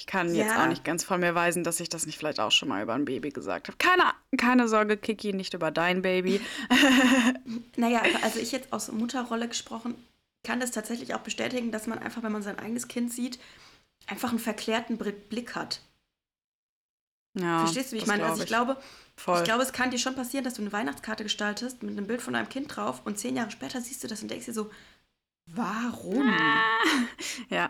ich 0.01 0.07
kann 0.07 0.35
ja. 0.35 0.47
jetzt 0.47 0.57
auch 0.57 0.67
nicht 0.67 0.83
ganz 0.83 1.05
von 1.05 1.21
mir 1.21 1.35
weisen, 1.35 1.63
dass 1.63 1.79
ich 1.79 1.91
das 1.91 2.07
nicht 2.07 2.17
vielleicht 2.17 2.41
auch 2.41 2.51
schon 2.51 2.71
mal 2.71 2.83
über 2.83 2.95
ein 2.95 3.05
Baby 3.05 3.29
gesagt 3.29 3.69
habe. 3.69 3.77
Keine, 3.77 4.05
keine 4.39 4.67
Sorge, 4.67 4.97
Kiki, 4.97 5.35
nicht 5.35 5.53
über 5.53 5.71
dein 5.71 6.01
Baby. 6.01 6.41
naja, 7.77 8.01
also 8.23 8.41
ich 8.41 8.51
jetzt 8.51 8.73
aus 8.73 8.91
Mutterrolle 8.91 9.47
gesprochen, 9.47 9.95
kann 10.43 10.59
das 10.59 10.71
tatsächlich 10.71 11.15
auch 11.15 11.21
bestätigen, 11.21 11.71
dass 11.71 11.87
man 11.87 11.99
einfach, 11.99 12.23
wenn 12.23 12.33
man 12.33 12.43
sein 12.43 12.59
eigenes 12.59 12.89
Kind 12.89 13.13
sieht, 13.13 13.39
einfach 14.07 14.31
einen 14.31 14.39
verklärten 14.39 14.97
Blick 14.97 15.55
hat. 15.55 15.83
Ja, 17.39 17.59
Verstehst 17.59 17.93
du, 17.93 17.97
wie 17.97 18.01
ich 18.01 18.07
meine? 18.07 18.25
Also 18.25 18.41
ich 18.41 18.49
glaube, 18.49 18.79
Voll. 19.17 19.37
ich 19.37 19.45
glaube, 19.45 19.63
es 19.63 19.75
kann 19.75 19.91
dir 19.91 19.99
schon 19.99 20.15
passieren, 20.15 20.45
dass 20.45 20.55
du 20.55 20.63
eine 20.63 20.73
Weihnachtskarte 20.73 21.25
gestaltest 21.25 21.83
mit 21.83 21.93
einem 21.93 22.07
Bild 22.07 22.23
von 22.23 22.33
deinem 22.33 22.49
Kind 22.49 22.75
drauf 22.75 23.03
und 23.05 23.19
zehn 23.19 23.37
Jahre 23.37 23.51
später 23.51 23.83
siehst 23.83 24.03
du 24.03 24.09
das 24.09 24.23
und 24.23 24.31
denkst 24.31 24.47
dir 24.47 24.55
so, 24.55 24.71
warum? 25.45 26.35
Ja. 27.51 27.69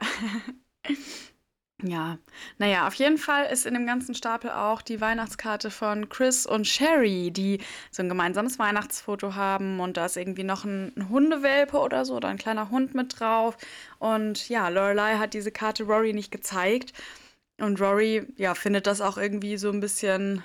Ja, 1.82 2.18
naja, 2.58 2.86
auf 2.86 2.94
jeden 2.94 3.18
Fall 3.18 3.46
ist 3.46 3.66
in 3.66 3.74
dem 3.74 3.86
ganzen 3.86 4.14
Stapel 4.14 4.50
auch 4.50 4.82
die 4.82 5.00
Weihnachtskarte 5.00 5.70
von 5.70 6.08
Chris 6.08 6.46
und 6.46 6.66
Sherry, 6.66 7.30
die 7.30 7.60
so 7.90 8.02
ein 8.02 8.08
gemeinsames 8.08 8.58
Weihnachtsfoto 8.58 9.34
haben 9.34 9.80
und 9.80 9.96
da 9.96 10.06
ist 10.06 10.16
irgendwie 10.16 10.44
noch 10.44 10.64
ein, 10.64 10.92
Hundewelpe 11.08 11.78
oder 11.78 12.04
so 12.04 12.16
oder 12.16 12.28
ein 12.28 12.38
kleiner 12.38 12.70
Hund 12.70 12.94
mit 12.94 13.18
drauf. 13.18 13.56
Und 13.98 14.48
ja, 14.48 14.68
Lorelei 14.68 15.16
hat 15.16 15.34
diese 15.34 15.52
Karte 15.52 15.84
Rory 15.84 16.12
nicht 16.12 16.30
gezeigt 16.30 16.92
und 17.58 17.80
Rory, 17.80 18.26
ja, 18.36 18.54
findet 18.54 18.86
das 18.86 19.00
auch 19.00 19.16
irgendwie 19.16 19.56
so 19.56 19.70
ein 19.70 19.80
bisschen, 19.80 20.42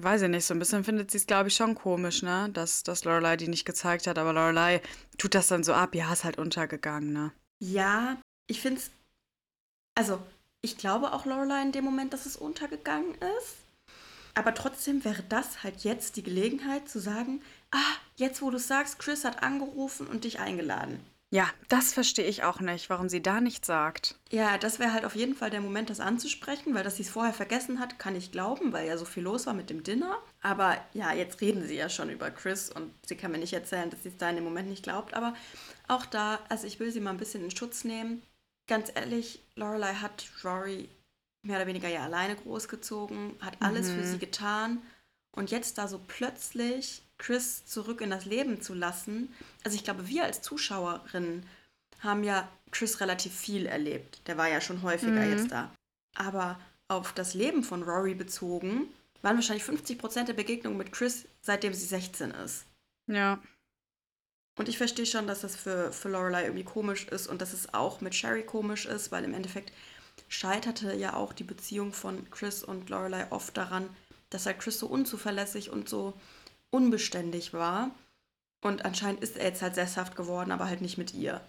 weiß 0.00 0.22
ich 0.22 0.28
nicht, 0.28 0.44
so 0.44 0.54
ein 0.54 0.58
bisschen 0.58 0.84
findet 0.84 1.10
sie 1.10 1.18
es, 1.18 1.26
glaube 1.26 1.48
ich, 1.48 1.54
schon 1.54 1.74
komisch, 1.74 2.22
ne, 2.22 2.48
dass, 2.52 2.82
dass 2.82 3.04
Lorelei 3.04 3.36
die 3.36 3.48
nicht 3.48 3.64
gezeigt 3.64 4.06
hat, 4.06 4.18
aber 4.18 4.32
Lorelei 4.32 4.80
tut 5.18 5.34
das 5.34 5.48
dann 5.48 5.64
so 5.64 5.72
ab, 5.72 5.94
ja, 5.94 6.12
ist 6.12 6.24
halt 6.24 6.38
untergegangen, 6.38 7.12
ne. 7.12 7.32
Ja, 7.60 8.18
ich 8.48 8.60
finde 8.60 8.80
es 8.80 8.90
also, 9.94 10.20
ich 10.60 10.76
glaube 10.76 11.12
auch 11.12 11.26
Lorelei 11.26 11.62
in 11.62 11.72
dem 11.72 11.84
Moment, 11.84 12.12
dass 12.12 12.26
es 12.26 12.36
untergegangen 12.36 13.14
ist. 13.38 13.56
Aber 14.34 14.54
trotzdem 14.54 15.04
wäre 15.04 15.22
das 15.28 15.62
halt 15.62 15.84
jetzt 15.84 16.16
die 16.16 16.22
Gelegenheit 16.22 16.88
zu 16.88 17.00
sagen, 17.00 17.42
ah, 17.70 17.96
jetzt 18.16 18.40
wo 18.40 18.50
du 18.50 18.58
sagst, 18.58 18.98
Chris 18.98 19.24
hat 19.24 19.42
angerufen 19.42 20.06
und 20.06 20.24
dich 20.24 20.40
eingeladen. 20.40 21.00
Ja, 21.30 21.48
das 21.68 21.94
verstehe 21.94 22.26
ich 22.26 22.44
auch 22.44 22.60
nicht, 22.60 22.90
warum 22.90 23.08
sie 23.08 23.22
da 23.22 23.40
nichts 23.40 23.66
sagt. 23.66 24.16
Ja, 24.30 24.58
das 24.58 24.78
wäre 24.78 24.92
halt 24.92 25.06
auf 25.06 25.16
jeden 25.16 25.34
Fall 25.34 25.48
der 25.48 25.62
Moment, 25.62 25.88
das 25.88 25.98
anzusprechen, 25.98 26.74
weil 26.74 26.84
dass 26.84 26.96
sie 26.96 27.04
es 27.04 27.10
vorher 27.10 27.32
vergessen 27.32 27.80
hat, 27.80 27.98
kann 27.98 28.14
ich 28.14 28.32
glauben, 28.32 28.74
weil 28.74 28.86
ja 28.86 28.98
so 28.98 29.06
viel 29.06 29.22
los 29.22 29.46
war 29.46 29.54
mit 29.54 29.70
dem 29.70 29.82
Dinner. 29.82 30.18
Aber 30.42 30.76
ja, 30.92 31.12
jetzt 31.14 31.40
reden 31.40 31.66
sie 31.66 31.76
ja 31.76 31.88
schon 31.88 32.10
über 32.10 32.30
Chris 32.30 32.68
und 32.70 32.92
sie 33.06 33.16
kann 33.16 33.32
mir 33.32 33.38
nicht 33.38 33.54
erzählen, 33.54 33.88
dass 33.88 34.02
sie 34.02 34.10
es 34.10 34.18
da 34.18 34.28
in 34.28 34.36
dem 34.36 34.44
Moment 34.44 34.68
nicht 34.68 34.82
glaubt. 34.82 35.14
Aber 35.14 35.34
auch 35.88 36.04
da, 36.04 36.38
also 36.50 36.66
ich 36.66 36.78
will 36.80 36.92
sie 36.92 37.00
mal 37.00 37.10
ein 37.10 37.16
bisschen 37.16 37.44
in 37.44 37.50
Schutz 37.50 37.84
nehmen 37.84 38.22
ganz 38.72 38.90
ehrlich, 38.94 39.42
Lorelei 39.54 39.92
hat 39.92 40.24
Rory 40.42 40.88
mehr 41.42 41.58
oder 41.58 41.66
weniger 41.66 41.90
ja 41.90 42.04
alleine 42.04 42.36
großgezogen, 42.36 43.36
hat 43.40 43.60
alles 43.60 43.88
mhm. 43.88 43.96
für 43.96 44.06
sie 44.06 44.18
getan. 44.18 44.80
Und 45.36 45.50
jetzt 45.50 45.76
da 45.76 45.88
so 45.88 46.00
plötzlich 46.06 47.02
Chris 47.18 47.66
zurück 47.66 48.00
in 48.00 48.08
das 48.08 48.24
Leben 48.24 48.62
zu 48.62 48.72
lassen. 48.72 49.30
Also 49.62 49.76
ich 49.76 49.84
glaube, 49.84 50.08
wir 50.08 50.24
als 50.24 50.40
Zuschauerinnen 50.40 51.44
haben 52.00 52.24
ja 52.24 52.48
Chris 52.70 53.00
relativ 53.00 53.34
viel 53.34 53.66
erlebt. 53.66 54.26
Der 54.26 54.38
war 54.38 54.48
ja 54.48 54.62
schon 54.62 54.80
häufiger 54.80 55.20
mhm. 55.20 55.32
jetzt 55.32 55.52
da. 55.52 55.70
Aber 56.14 56.58
auf 56.88 57.12
das 57.12 57.34
Leben 57.34 57.64
von 57.64 57.82
Rory 57.82 58.14
bezogen, 58.14 58.88
waren 59.20 59.36
wahrscheinlich 59.36 59.64
50 59.64 59.98
Prozent 59.98 60.28
der 60.28 60.34
Begegnungen 60.34 60.78
mit 60.78 60.92
Chris, 60.92 61.26
seitdem 61.42 61.74
sie 61.74 61.84
16 61.84 62.30
ist. 62.30 62.64
Ja. 63.06 63.38
Und 64.56 64.68
ich 64.68 64.76
verstehe 64.76 65.06
schon, 65.06 65.26
dass 65.26 65.40
das 65.40 65.56
für, 65.56 65.92
für 65.92 66.10
Lorelei 66.10 66.44
irgendwie 66.44 66.64
komisch 66.64 67.06
ist 67.08 67.26
und 67.26 67.40
dass 67.40 67.52
es 67.52 67.72
auch 67.72 68.00
mit 68.00 68.14
Sherry 68.14 68.42
komisch 68.42 68.86
ist, 68.86 69.10
weil 69.10 69.24
im 69.24 69.34
Endeffekt 69.34 69.72
scheiterte 70.28 70.94
ja 70.94 71.14
auch 71.14 71.32
die 71.32 71.44
Beziehung 71.44 71.92
von 71.92 72.30
Chris 72.30 72.62
und 72.62 72.90
Lorelei 72.90 73.26
oft 73.30 73.56
daran, 73.56 73.88
dass 74.30 74.46
er 74.46 74.54
Chris 74.54 74.78
so 74.78 74.86
unzuverlässig 74.86 75.70
und 75.70 75.88
so 75.88 76.14
unbeständig 76.70 77.54
war. 77.54 77.90
Und 78.60 78.84
anscheinend 78.84 79.22
ist 79.22 79.36
er 79.36 79.46
jetzt 79.46 79.62
halt 79.62 79.74
sesshaft 79.74 80.16
geworden, 80.16 80.52
aber 80.52 80.66
halt 80.66 80.80
nicht 80.82 80.98
mit 80.98 81.14
ihr. 81.14 81.40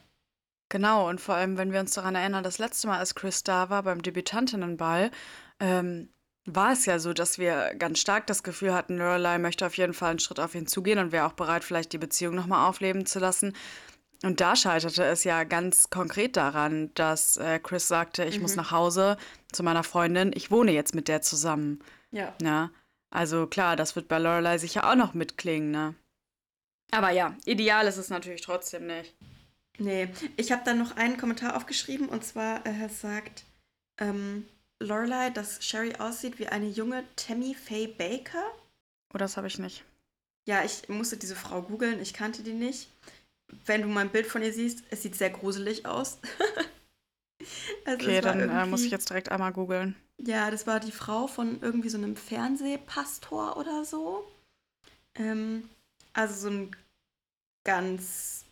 Genau, 0.70 1.08
und 1.08 1.22
vor 1.22 1.36
allem, 1.36 1.58
wenn 1.58 1.72
wir 1.72 1.80
uns 1.80 1.94
daran 1.94 2.16
erinnern, 2.16 2.44
das 2.44 2.58
letzte 2.58 2.88
Mal, 2.88 2.98
als 2.98 3.16
Chris 3.16 3.44
da 3.44 3.70
war 3.70 3.84
beim 3.84 4.02
Debütantinnenball, 4.02 5.12
ähm, 5.60 6.10
war 6.46 6.74
es 6.74 6.86
ja 6.86 7.00
so, 7.00 7.14
dass 7.14 7.38
wir 7.38 7.74
ganz 7.76 8.00
stark 8.00 8.28
das 8.28 8.44
Gefühl 8.44 8.74
hatten, 8.74 8.98
Lorelei 8.98 9.38
möchte 9.38 9.66
auf 9.66 9.78
jeden 9.78 9.94
Fall 9.94 10.12
einen 10.12 10.20
Schritt 10.20 10.40
auf 10.40 10.56
ihn 10.56 10.68
zugehen 10.68 11.00
und 11.00 11.12
wäre 11.12 11.26
auch 11.26 11.34
bereit, 11.34 11.64
vielleicht 11.64 11.94
die 11.94 11.98
Beziehung 11.98 12.36
nochmal 12.36 12.68
aufleben 12.68 13.06
zu 13.06 13.20
lassen. 13.20 13.54
Und 14.24 14.40
da 14.40 14.56
scheiterte 14.56 15.04
es 15.04 15.24
ja 15.26 15.44
ganz 15.44 15.90
konkret 15.90 16.38
daran, 16.38 16.92
dass 16.96 17.38
äh, 17.38 17.60
Chris 17.60 17.88
sagte, 17.88 18.24
ich 18.24 18.38
mhm. 18.38 18.44
muss 18.44 18.56
nach 18.56 18.72
Hause 18.72 19.18
zu 19.52 19.64
meiner 19.64 19.84
Freundin, 19.84 20.32
ich 20.34 20.50
wohne 20.50 20.72
jetzt 20.72 20.96
mit 20.96 21.08
der 21.08 21.22
zusammen. 21.22 21.80
Ja. 22.12 22.34
ja. 22.42 22.72
Also 23.10 23.48
klar, 23.48 23.76
das 23.76 23.96
wird 23.96 24.08
bei 24.08 24.20
Lorelei 24.20 24.58
sicher 24.58 24.90
auch 24.90 24.96
noch 24.96 25.14
mitklingen, 25.14 25.72
ne? 25.72 25.96
Aber 26.92 27.10
ja, 27.10 27.36
ideal 27.46 27.88
ist 27.88 27.98
es 27.98 28.10
natürlich 28.10 28.42
trotzdem 28.42 28.88
nicht. 28.88 29.14
Nee, 29.78 30.10
ich 30.38 30.52
habe 30.52 30.62
dann 30.64 30.78
noch 30.78 30.96
einen 30.96 31.18
Kommentar 31.18 31.58
aufgeschrieben 31.58 32.08
und 32.08 32.24
zwar 32.24 32.66
äh, 32.68 32.88
sagt, 32.90 33.44
ähm, 34.00 34.46
Lorelei, 34.84 35.30
dass 35.30 35.64
Sherry 35.64 35.96
aussieht 35.96 36.40
wie 36.40 36.48
eine 36.48 36.68
junge 36.68 37.04
Tammy 37.16 37.56
Faye 37.56 37.88
Baker. 37.88 38.44
Oh, 39.14 39.18
das 39.18 39.38
habe 39.38 39.48
ich 39.48 39.60
nicht. 39.60 39.84
Ja, 40.46 40.64
ich 40.64 40.90
musste 40.90 41.18
diese 41.18 41.36
Frau 41.36 41.62
googeln, 41.62 42.02
ich 42.02 42.14
kannte 42.14 42.44
die 42.44 42.54
nicht. 42.54 42.90
Wenn 43.66 43.82
du 43.82 43.88
mal 43.88 44.02
ein 44.02 44.12
Bild 44.12 44.26
von 44.26 44.42
ihr 44.42 44.52
siehst, 44.52 44.84
es 44.90 45.04
sieht 45.04 45.16
sehr 45.16 45.30
gruselig 45.30 45.86
aus. 45.86 46.20
also 47.86 48.06
okay, 48.06 48.20
dann 48.20 48.50
äh, 48.50 48.66
muss 48.66 48.84
ich 48.84 48.92
jetzt 48.92 49.10
direkt 49.10 49.30
einmal 49.30 49.54
googeln. 49.54 49.96
Ja, 50.22 50.52
das 50.52 50.68
war 50.68 50.80
die 50.80 50.92
Frau 50.92 51.28
von 51.28 51.62
irgendwie 51.62 51.90
so 51.90 51.98
einem 51.98 52.16
Fernsehpastor 52.16 53.58
oder 53.58 53.86
so. 53.86 54.28
Ähm, 55.16 55.70
also 56.14 56.34
so 56.34 56.50
ein 56.50 56.76
ganz, 57.64 58.46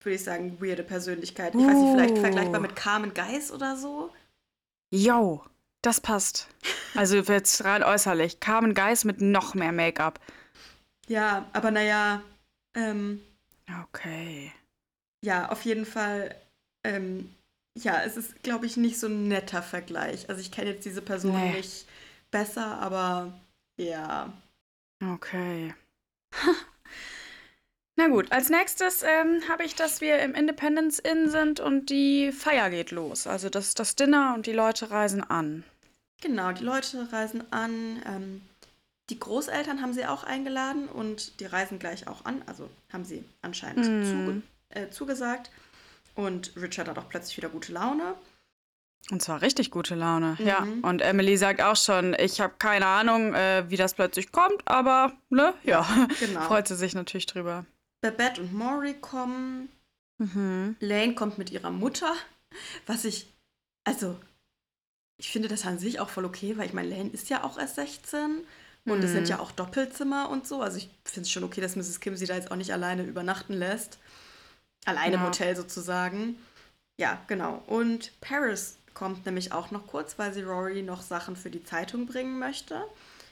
würde 0.00 0.16
ich 0.16 0.24
sagen, 0.24 0.60
weirde 0.60 0.82
Persönlichkeit. 0.82 1.54
Ich 1.54 1.60
uh. 1.60 1.66
weiß 1.66 1.76
nicht, 1.76 1.92
vielleicht 1.92 2.18
vergleichbar 2.18 2.60
mit 2.60 2.76
Carmen 2.76 3.14
Geis 3.14 3.50
oder 3.50 3.76
so. 3.76 4.12
Yo, 4.90 5.44
das 5.82 6.00
passt. 6.00 6.48
Also 6.94 7.16
jetzt 7.32 7.64
rein 7.64 7.82
äußerlich. 7.82 8.40
Carmen 8.40 8.74
Geist 8.74 9.04
mit 9.04 9.20
noch 9.20 9.54
mehr 9.54 9.72
Make-up. 9.72 10.20
Ja, 11.08 11.46
aber 11.52 11.70
naja. 11.70 12.22
Ähm, 12.74 13.20
okay. 13.82 14.52
Ja, 15.24 15.48
auf 15.50 15.64
jeden 15.64 15.86
Fall. 15.86 16.34
Ähm, 16.84 17.34
ja, 17.76 18.02
es 18.02 18.16
ist, 18.16 18.42
glaube 18.42 18.66
ich, 18.66 18.76
nicht 18.76 18.98
so 18.98 19.06
ein 19.06 19.28
netter 19.28 19.62
Vergleich. 19.62 20.28
Also 20.28 20.40
ich 20.40 20.50
kenne 20.50 20.70
jetzt 20.70 20.84
diese 20.84 21.02
Person 21.02 21.32
nee. 21.32 21.52
nicht 21.52 21.86
besser, 22.30 22.80
aber 22.80 23.32
ja. 23.78 24.32
Okay. 25.02 25.74
Na 27.98 28.08
gut, 28.08 28.30
als 28.30 28.50
nächstes 28.50 29.02
ähm, 29.02 29.42
habe 29.48 29.64
ich, 29.64 29.74
dass 29.74 30.02
wir 30.02 30.18
im 30.18 30.34
Independence 30.34 30.98
Inn 30.98 31.30
sind 31.30 31.60
und 31.60 31.88
die 31.88 32.30
Feier 32.30 32.68
geht 32.68 32.90
los. 32.90 33.26
Also 33.26 33.48
das, 33.48 33.74
das 33.74 33.96
Dinner 33.96 34.34
und 34.34 34.46
die 34.46 34.52
Leute 34.52 34.90
reisen 34.90 35.22
an. 35.22 35.64
Genau, 36.20 36.52
die 36.52 36.64
Leute 36.64 37.10
reisen 37.10 37.50
an. 37.52 38.02
Ähm, 38.06 38.42
die 39.08 39.18
Großeltern 39.18 39.80
haben 39.80 39.94
sie 39.94 40.04
auch 40.04 40.24
eingeladen 40.24 40.88
und 40.88 41.40
die 41.40 41.46
reisen 41.46 41.78
gleich 41.78 42.06
auch 42.06 42.24
an. 42.26 42.42
Also 42.46 42.68
haben 42.92 43.04
sie 43.04 43.24
anscheinend 43.40 43.86
mm. 43.86 44.04
zuge 44.04 44.42
äh, 44.70 44.90
zugesagt. 44.90 45.50
Und 46.14 46.52
Richard 46.56 46.88
hat 46.88 46.98
auch 46.98 47.08
plötzlich 47.08 47.36
wieder 47.38 47.48
gute 47.48 47.72
Laune. 47.72 48.14
Und 49.10 49.22
zwar 49.22 49.40
richtig 49.40 49.70
gute 49.70 49.94
Laune, 49.94 50.36
mhm. 50.38 50.46
ja. 50.46 50.66
Und 50.82 51.00
Emily 51.00 51.36
sagt 51.36 51.62
auch 51.62 51.76
schon, 51.76 52.14
ich 52.18 52.40
habe 52.40 52.54
keine 52.58 52.86
Ahnung, 52.86 53.34
äh, 53.34 53.64
wie 53.68 53.76
das 53.76 53.94
plötzlich 53.94 54.32
kommt, 54.32 54.66
aber 54.66 55.12
ne, 55.28 55.54
ja, 55.62 55.86
genau. 56.18 56.40
freut 56.48 56.66
sie 56.66 56.74
sich 56.74 56.94
natürlich 56.94 57.26
drüber. 57.26 57.64
Babette 58.10 58.40
und 58.40 58.52
Maury 58.52 58.94
kommen. 58.94 59.68
Mhm. 60.18 60.76
Lane 60.80 61.14
kommt 61.14 61.38
mit 61.38 61.50
ihrer 61.50 61.70
Mutter, 61.70 62.14
was 62.86 63.04
ich, 63.04 63.32
also, 63.84 64.18
ich 65.18 65.30
finde 65.30 65.48
das 65.48 65.66
an 65.66 65.78
sich 65.78 66.00
auch 66.00 66.08
voll 66.08 66.24
okay, 66.24 66.56
weil 66.56 66.66
ich 66.66 66.72
meine, 66.72 66.88
Lane 66.88 67.10
ist 67.10 67.28
ja 67.28 67.44
auch 67.44 67.58
erst 67.58 67.76
16 67.76 68.44
und 68.86 69.02
es 69.02 69.10
sind 69.10 69.24
mhm. 69.24 69.28
ja 69.28 69.38
auch 69.40 69.50
Doppelzimmer 69.50 70.28
und 70.30 70.46
so. 70.46 70.62
Also 70.62 70.78
ich 70.78 70.88
finde 71.04 71.22
es 71.22 71.30
schon 71.30 71.42
okay, 71.42 71.60
dass 71.60 71.74
Mrs. 71.74 72.00
Kim 72.00 72.16
sie 72.16 72.26
da 72.26 72.34
jetzt 72.34 72.50
auch 72.50 72.56
nicht 72.56 72.72
alleine 72.72 73.02
übernachten 73.02 73.52
lässt. 73.52 73.98
Alleine 74.84 75.14
ja. 75.14 75.20
im 75.20 75.26
Hotel 75.26 75.56
sozusagen. 75.56 76.36
Ja, 76.98 77.20
genau. 77.26 77.62
Und 77.66 78.12
Paris 78.20 78.78
kommt 78.94 79.26
nämlich 79.26 79.52
auch 79.52 79.72
noch 79.72 79.86
kurz, 79.88 80.18
weil 80.18 80.32
sie 80.32 80.42
Rory 80.42 80.82
noch 80.82 81.02
Sachen 81.02 81.34
für 81.34 81.50
die 81.50 81.64
Zeitung 81.64 82.06
bringen 82.06 82.38
möchte. 82.38 82.84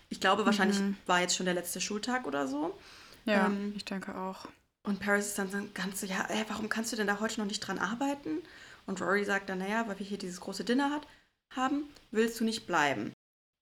Ich 0.08 0.20
glaube, 0.20 0.44
wahrscheinlich 0.44 0.80
mhm. 0.80 0.96
war 1.06 1.20
jetzt 1.20 1.36
schon 1.36 1.46
der 1.46 1.54
letzte 1.54 1.80
Schultag 1.80 2.26
oder 2.26 2.48
so. 2.48 2.76
Ja, 3.24 3.46
ähm, 3.46 3.72
ich 3.76 3.84
denke 3.84 4.16
auch. 4.16 4.48
Und 4.84 5.00
Paris 5.00 5.28
ist 5.28 5.38
dann 5.38 5.50
so 5.50 5.58
ganz 5.72 6.00
so, 6.00 6.06
ja, 6.06 6.26
ey, 6.28 6.44
warum 6.48 6.68
kannst 6.68 6.92
du 6.92 6.96
denn 6.96 7.06
da 7.06 7.18
heute 7.18 7.40
noch 7.40 7.46
nicht 7.46 7.60
dran 7.60 7.78
arbeiten? 7.78 8.42
Und 8.86 9.00
Rory 9.00 9.24
sagt 9.24 9.48
dann, 9.48 9.58
naja, 9.58 9.88
weil 9.88 9.98
wir 9.98 10.06
hier 10.06 10.18
dieses 10.18 10.40
große 10.40 10.64
Dinner 10.64 10.90
hat, 10.90 11.06
haben, 11.56 11.88
willst 12.10 12.38
du 12.38 12.44
nicht 12.44 12.66
bleiben? 12.66 13.12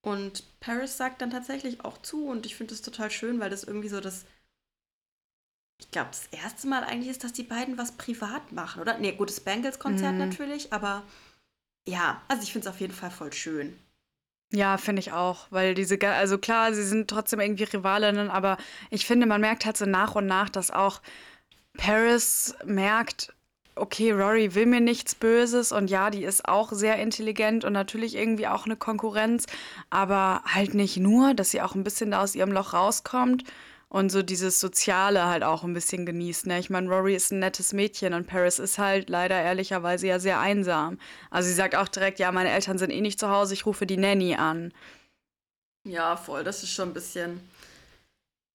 Und 0.04 0.44
Paris 0.58 0.96
sagt 0.96 1.22
dann 1.22 1.30
tatsächlich 1.30 1.84
auch 1.84 1.96
zu 1.98 2.26
und 2.26 2.44
ich 2.44 2.56
finde 2.56 2.74
das 2.74 2.82
total 2.82 3.10
schön, 3.10 3.38
weil 3.38 3.50
das 3.50 3.62
irgendwie 3.62 3.88
so 3.88 4.00
das, 4.00 4.24
ich 5.80 5.90
glaube, 5.92 6.10
das 6.10 6.26
erste 6.26 6.66
Mal 6.66 6.82
eigentlich 6.82 7.10
ist, 7.10 7.22
dass 7.22 7.32
die 7.32 7.44
beiden 7.44 7.78
was 7.78 7.92
privat 7.92 8.50
machen, 8.50 8.82
oder? 8.82 8.98
Nee, 8.98 9.12
gutes 9.12 9.40
Bangles-Konzert 9.40 10.14
mhm. 10.14 10.18
natürlich, 10.18 10.72
aber 10.72 11.04
ja, 11.86 12.20
also 12.26 12.42
ich 12.42 12.52
finde 12.52 12.68
es 12.68 12.74
auf 12.74 12.80
jeden 12.80 12.94
Fall 12.94 13.12
voll 13.12 13.32
schön. 13.32 13.78
Ja, 14.54 14.76
finde 14.76 15.00
ich 15.00 15.12
auch, 15.12 15.46
weil 15.48 15.74
diese, 15.74 15.98
also 16.02 16.36
klar, 16.36 16.74
sie 16.74 16.84
sind 16.84 17.08
trotzdem 17.08 17.40
irgendwie 17.40 17.64
Rivalinnen, 17.64 18.30
aber 18.30 18.58
ich 18.90 19.06
finde, 19.06 19.26
man 19.26 19.40
merkt 19.40 19.64
halt 19.64 19.78
so 19.78 19.86
nach 19.86 20.14
und 20.14 20.26
nach, 20.26 20.50
dass 20.50 20.70
auch 20.70 21.00
Paris 21.78 22.54
merkt, 22.66 23.32
okay, 23.76 24.12
Rory 24.12 24.54
will 24.54 24.66
mir 24.66 24.82
nichts 24.82 25.14
Böses 25.14 25.72
und 25.72 25.88
ja, 25.88 26.10
die 26.10 26.24
ist 26.24 26.46
auch 26.46 26.70
sehr 26.72 26.96
intelligent 26.96 27.64
und 27.64 27.72
natürlich 27.72 28.14
irgendwie 28.14 28.46
auch 28.46 28.66
eine 28.66 28.76
Konkurrenz, 28.76 29.46
aber 29.88 30.42
halt 30.44 30.74
nicht 30.74 30.98
nur, 30.98 31.32
dass 31.32 31.50
sie 31.50 31.62
auch 31.62 31.74
ein 31.74 31.84
bisschen 31.84 32.10
da 32.10 32.22
aus 32.22 32.34
ihrem 32.34 32.52
Loch 32.52 32.74
rauskommt 32.74 33.44
und 33.92 34.10
so 34.10 34.22
dieses 34.22 34.58
Soziale 34.58 35.26
halt 35.26 35.42
auch 35.42 35.64
ein 35.64 35.74
bisschen 35.74 36.06
genießt. 36.06 36.46
Ne? 36.46 36.58
Ich 36.58 36.70
meine, 36.70 36.88
Rory 36.88 37.14
ist 37.14 37.30
ein 37.30 37.40
nettes 37.40 37.74
Mädchen 37.74 38.14
und 38.14 38.26
Paris 38.26 38.58
ist 38.58 38.78
halt 38.78 39.10
leider 39.10 39.38
ehrlicherweise 39.38 40.06
ja 40.06 40.18
sehr 40.18 40.40
einsam. 40.40 40.98
Also 41.30 41.50
sie 41.50 41.54
sagt 41.54 41.74
auch 41.74 41.88
direkt, 41.88 42.18
ja, 42.18 42.32
meine 42.32 42.48
Eltern 42.48 42.78
sind 42.78 42.90
eh 42.90 43.02
nicht 43.02 43.20
zu 43.20 43.28
Hause, 43.28 43.52
ich 43.52 43.66
rufe 43.66 43.84
die 43.84 43.98
Nanny 43.98 44.34
an. 44.34 44.72
Ja, 45.86 46.16
voll, 46.16 46.42
das 46.42 46.62
ist 46.62 46.70
schon 46.72 46.88
ein 46.88 46.94
bisschen 46.94 47.46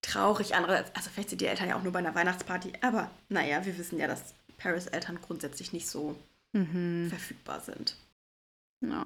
traurig. 0.02 0.56
Andere, 0.56 0.86
also 0.96 1.12
vielleicht 1.12 1.30
sind 1.30 1.42
die 1.42 1.46
Eltern 1.46 1.70
ja 1.70 1.78
auch 1.78 1.84
nur 1.84 1.94
bei 1.94 2.00
einer 2.00 2.16
Weihnachtsparty, 2.16 2.74
aber 2.82 3.12
naja, 3.30 3.64
wir 3.64 3.78
wissen 3.78 4.00
ja, 4.00 4.08
dass 4.08 4.34
Paris 4.58 4.88
Eltern 4.88 5.20
grundsätzlich 5.22 5.72
nicht 5.72 5.88
so 5.88 6.16
mhm. 6.54 7.10
verfügbar 7.12 7.62
sind. 7.62 7.96
Ja. 8.84 9.06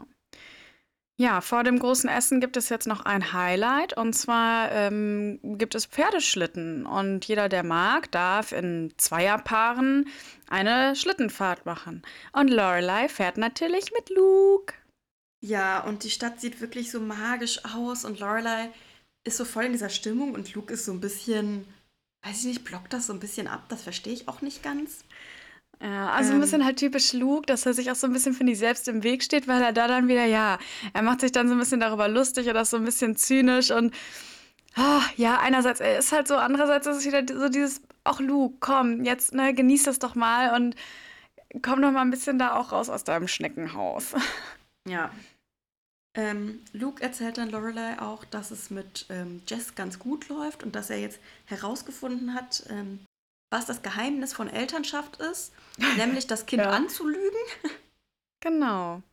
Ja, 1.22 1.40
vor 1.40 1.64
dem 1.64 1.78
großen 1.78 2.10
Essen 2.10 2.42
gibt 2.42 2.58
es 2.58 2.70
jetzt 2.70 2.88
noch 2.88 3.02
ein 3.06 3.32
Highlight 3.32 3.96
und 3.96 4.14
zwar 4.14 4.72
ähm, 4.72 5.40
gibt 5.44 5.76
es 5.76 5.86
Pferdeschlitten 5.86 6.88
und 6.88 7.26
jeder, 7.26 7.48
der 7.48 7.62
mag, 7.62 8.10
darf 8.10 8.52
in 8.52 8.92
Zweierpaaren 8.98 10.10
eine 10.50 10.96
Schlittenfahrt 10.96 11.68
machen. 11.68 12.02
Und 12.34 12.48
Lorelei 12.48 13.08
fährt 13.08 13.38
natürlich 13.38 13.92
mit 13.94 14.10
Luke. 14.10 14.74
Ja, 15.42 15.84
und 15.84 16.06
die 16.06 16.10
Stadt 16.10 16.42
sieht 16.42 16.60
wirklich 16.60 16.90
so 16.90 17.00
magisch 17.00 17.66
aus 17.66 18.04
und 18.04 18.20
Lorelei 18.20 18.72
ist 19.24 19.38
so 19.38 19.46
voll 19.46 19.66
in 19.66 19.74
dieser 19.74 19.90
Stimmung 19.90 20.34
und 20.34 20.52
Luke 20.56 20.74
ist 20.74 20.86
so 20.86 20.92
ein 20.92 21.02
bisschen, 21.02 21.68
weiß 22.26 22.40
ich 22.40 22.46
nicht, 22.46 22.64
blockt 22.64 22.94
das 22.94 23.06
so 23.06 23.14
ein 23.14 23.20
bisschen 23.20 23.46
ab. 23.46 23.66
Das 23.70 23.84
verstehe 23.84 24.14
ich 24.14 24.28
auch 24.28 24.42
nicht 24.42 24.64
ganz. 24.64 25.04
Ja, 25.82 26.12
also 26.12 26.30
ein 26.30 26.36
ähm. 26.36 26.42
bisschen 26.42 26.64
halt 26.64 26.78
typisch 26.78 27.14
Luke, 27.14 27.46
dass 27.48 27.66
er 27.66 27.74
sich 27.74 27.90
auch 27.90 27.96
so 27.96 28.06
ein 28.06 28.14
bisschen 28.14 28.34
für 28.34 28.44
die 28.44 28.56
selbst 28.56 28.88
im 28.88 29.04
Weg 29.04 29.24
steht, 29.24 29.48
weil 29.48 29.62
er 29.62 29.74
da 29.74 29.88
dann 29.88 30.08
wieder, 30.08 30.26
ja, 30.26 30.60
er 30.94 31.02
macht 31.02 31.22
sich 31.22 31.32
dann 31.32 31.48
so 31.48 31.56
ein 31.56 31.60
bisschen 31.60 31.80
darüber 31.80 32.08
lustig 32.08 32.48
oder 32.48 32.62
ist 32.62 32.70
so 32.70 32.78
ein 32.78 32.86
bisschen 32.86 33.16
zynisch 33.16 33.72
und 33.72 33.94
oh, 34.78 35.02
ja, 35.18 35.40
einerseits 35.40 35.80
er 35.80 35.98
ist 35.98 36.12
halt 36.12 36.28
so, 36.28 36.36
andererseits 36.36 36.86
ist 36.86 36.98
es 36.98 37.06
wieder 37.06 37.24
so 37.28 37.50
dieses, 37.50 37.82
ach 38.04 38.20
Luke, 38.20 38.58
komm, 38.60 39.04
jetzt 39.04 39.34
ne, 39.34 39.54
genieß 39.56 39.84
das 39.84 39.98
doch 39.98 40.14
mal 40.14 40.56
und 40.56 40.76
komm 41.64 41.82
doch 41.82 41.92
mal 41.92 42.02
ein 42.02 42.12
bisschen 42.12 42.38
da 42.38 42.56
auch 42.56 42.72
raus 42.72 42.90
aus 42.90 43.04
deinem 43.04 43.28
Schneckenhaus. 43.28 44.14
Ja. 44.88 45.12
Ähm, 46.16 46.60
Luke 46.74 47.04
erzählt 47.04 47.38
dann 47.38 47.52
Lorelei 47.52 48.00
auch, 48.00 48.26
dass 48.26 48.50
es 48.50 48.72
mit 48.72 49.06
ähm, 49.10 49.44
Jess 49.48 49.76
ganz 49.76 50.00
gut 50.00 50.28
läuft 50.28 50.64
und 50.64 50.76
dass 50.76 50.90
er 50.90 50.98
jetzt 50.98 51.20
herausgefunden 51.46 52.34
hat, 52.34 52.64
ähm, 52.72 53.06
was 53.52 53.68
das 53.68 53.84
Geheimnis 53.84 54.34
von 54.34 54.50
Elternschaft 54.50 55.18
ist, 55.18 55.52
nämlich 55.98 56.26
das 56.26 56.48
Kind 56.48 56.64
ja. 56.64 56.72
anzulügen. 56.72 57.22
Genau. 58.40 59.04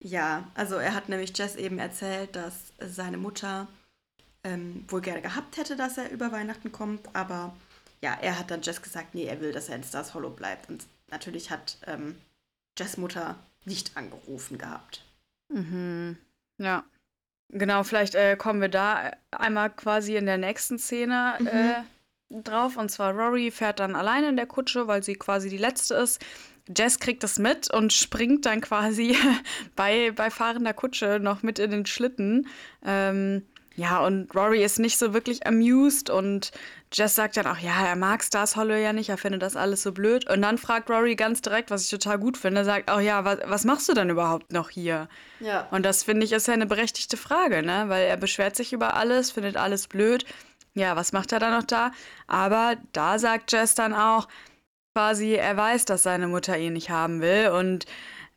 Ja, 0.00 0.50
also 0.54 0.74
er 0.74 0.94
hat 0.94 1.08
nämlich 1.08 1.36
Jess 1.38 1.54
eben 1.54 1.78
erzählt, 1.78 2.34
dass 2.34 2.72
seine 2.80 3.18
Mutter 3.18 3.68
ähm, 4.42 4.84
wohl 4.88 5.00
gerne 5.00 5.22
gehabt 5.22 5.56
hätte, 5.56 5.76
dass 5.76 5.96
er 5.98 6.10
über 6.10 6.32
Weihnachten 6.32 6.72
kommt, 6.72 7.14
aber 7.14 7.54
ja, 8.00 8.18
er 8.20 8.36
hat 8.36 8.50
dann 8.50 8.62
Jess 8.62 8.82
gesagt, 8.82 9.14
nee, 9.14 9.26
er 9.26 9.40
will, 9.40 9.52
dass 9.52 9.68
er 9.68 9.76
in 9.76 9.84
Stars 9.84 10.14
Hollow 10.14 10.30
bleibt. 10.30 10.68
Und 10.68 10.86
natürlich 11.08 11.50
hat 11.52 11.78
ähm, 11.86 12.16
Jess 12.76 12.96
Mutter 12.96 13.36
nicht 13.64 13.96
angerufen 13.96 14.58
gehabt. 14.58 15.04
Mhm. 15.48 16.18
Ja. 16.58 16.84
Genau, 17.50 17.84
vielleicht 17.84 18.14
äh, 18.14 18.34
kommen 18.36 18.60
wir 18.60 18.70
da 18.70 19.12
einmal 19.30 19.70
quasi 19.70 20.16
in 20.16 20.26
der 20.26 20.38
nächsten 20.38 20.78
Szene 20.78 21.36
mhm. 21.38 21.46
äh, 21.46 21.82
drauf. 22.42 22.76
Und 22.76 22.90
zwar 22.90 23.12
Rory 23.12 23.50
fährt 23.50 23.80
dann 23.80 23.94
alleine 23.94 24.28
in 24.28 24.36
der 24.36 24.46
Kutsche, 24.46 24.86
weil 24.86 25.02
sie 25.02 25.14
quasi 25.14 25.48
die 25.48 25.58
letzte 25.58 25.94
ist. 25.94 26.20
Jess 26.76 26.98
kriegt 27.00 27.22
das 27.24 27.38
mit 27.38 27.72
und 27.72 27.92
springt 27.92 28.46
dann 28.46 28.60
quasi 28.60 29.16
bei, 29.76 30.12
bei 30.12 30.30
fahrender 30.30 30.72
Kutsche 30.72 31.18
noch 31.20 31.42
mit 31.42 31.58
in 31.58 31.70
den 31.70 31.86
Schlitten. 31.86 32.48
Ähm, 32.84 33.42
ja, 33.74 34.04
und 34.04 34.34
Rory 34.34 34.62
ist 34.62 34.78
nicht 34.78 34.98
so 34.98 35.14
wirklich 35.14 35.46
amused 35.46 36.10
und 36.10 36.52
Jess 36.92 37.14
sagt 37.14 37.38
dann 37.38 37.46
auch, 37.46 37.56
ja, 37.56 37.86
er 37.86 37.96
mag 37.96 38.22
Stars 38.22 38.54
Hollow 38.54 38.74
ja 38.74 38.92
nicht, 38.92 39.08
er 39.08 39.16
findet 39.16 39.40
das 39.40 39.56
alles 39.56 39.82
so 39.82 39.92
blöd. 39.92 40.28
Und 40.28 40.42
dann 40.42 40.58
fragt 40.58 40.90
Rory 40.90 41.16
ganz 41.16 41.40
direkt, 41.40 41.70
was 41.70 41.84
ich 41.84 41.90
total 41.90 42.18
gut 42.18 42.36
finde, 42.36 42.66
sagt, 42.66 42.90
oh 42.94 42.98
ja, 42.98 43.24
was, 43.24 43.38
was 43.46 43.64
machst 43.64 43.88
du 43.88 43.94
denn 43.94 44.10
überhaupt 44.10 44.52
noch 44.52 44.68
hier? 44.68 45.08
Ja. 45.40 45.68
Und 45.70 45.86
das 45.86 46.02
finde 46.02 46.26
ich 46.26 46.32
ist 46.32 46.48
ja 46.48 46.54
eine 46.54 46.66
berechtigte 46.66 47.16
Frage, 47.16 47.62
ne? 47.62 47.84
Weil 47.88 48.06
er 48.06 48.18
beschwert 48.18 48.56
sich 48.56 48.74
über 48.74 48.94
alles, 48.94 49.30
findet 49.30 49.56
alles 49.56 49.88
blöd 49.88 50.26
ja, 50.74 50.96
was 50.96 51.12
macht 51.12 51.32
er 51.32 51.38
dann 51.38 51.52
noch 51.52 51.66
da? 51.66 51.92
Aber 52.26 52.76
da 52.92 53.18
sagt 53.18 53.52
Jess 53.52 53.74
dann 53.74 53.94
auch, 53.94 54.28
quasi, 54.94 55.32
er 55.32 55.56
weiß, 55.56 55.84
dass 55.86 56.02
seine 56.02 56.28
Mutter 56.28 56.58
ihn 56.58 56.74
nicht 56.74 56.90
haben 56.90 57.20
will 57.20 57.48
und 57.48 57.86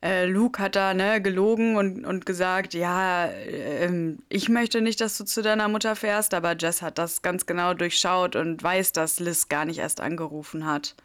äh, 0.06 0.26
Luke 0.26 0.62
hat 0.62 0.76
da 0.76 0.94
ne, 0.94 1.22
gelogen 1.22 1.76
und, 1.78 2.06
und 2.06 2.26
gesagt, 2.26 2.74
ja, 2.74 3.26
äh, 3.26 4.16
ich 4.30 4.50
möchte 4.50 4.82
nicht, 4.82 5.02
dass 5.02 5.18
du 5.18 5.24
zu 5.26 5.42
deiner 5.42 5.68
Mutter 5.68 5.96
fährst, 5.96 6.34
aber 6.34 6.56
Jess 6.58 6.82
hat 6.82 6.98
das 6.98 7.22
ganz 7.22 7.46
genau 7.46 7.74
durchschaut 7.74 8.36
und 8.36 8.62
weiß, 8.62 8.92
dass 8.92 9.20
Liz 9.20 9.50
gar 9.50 9.66
nicht 9.66 9.80
erst 9.80 10.02
angerufen 10.02 10.66
hat. 10.66 10.96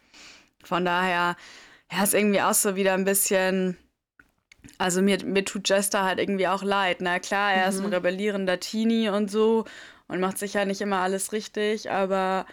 Von 0.63 0.85
daher, 0.85 1.37
ja, 1.91 2.03
ist 2.03 2.15
irgendwie 2.15 2.43
auch 2.43 2.55
so 2.55 2.77
wieder 2.77 2.93
ein 2.95 3.05
bisschen, 3.05 3.77
also 4.79 5.01
mir, 5.03 5.25
mir 5.25 5.45
tut 5.45 5.69
Jess 5.69 5.91
da 5.91 6.05
halt 6.05 6.19
irgendwie 6.19 6.49
auch 6.49 6.63
leid. 6.63 6.99
Na 7.01 7.19
klar, 7.19 7.53
er 7.53 7.65
mhm. 7.65 7.69
ist 7.71 7.79
ein 7.81 7.87
mhm. 7.87 7.95
rebellierender 7.95 8.61
Teenie 8.61 9.09
und 9.09 9.31
so 9.31 9.65
und 10.11 10.21
macht 10.21 10.39
sicher 10.39 10.65
nicht 10.65 10.81
immer 10.81 10.99
alles 10.99 11.33
richtig, 11.33 11.91
aber 11.91 12.47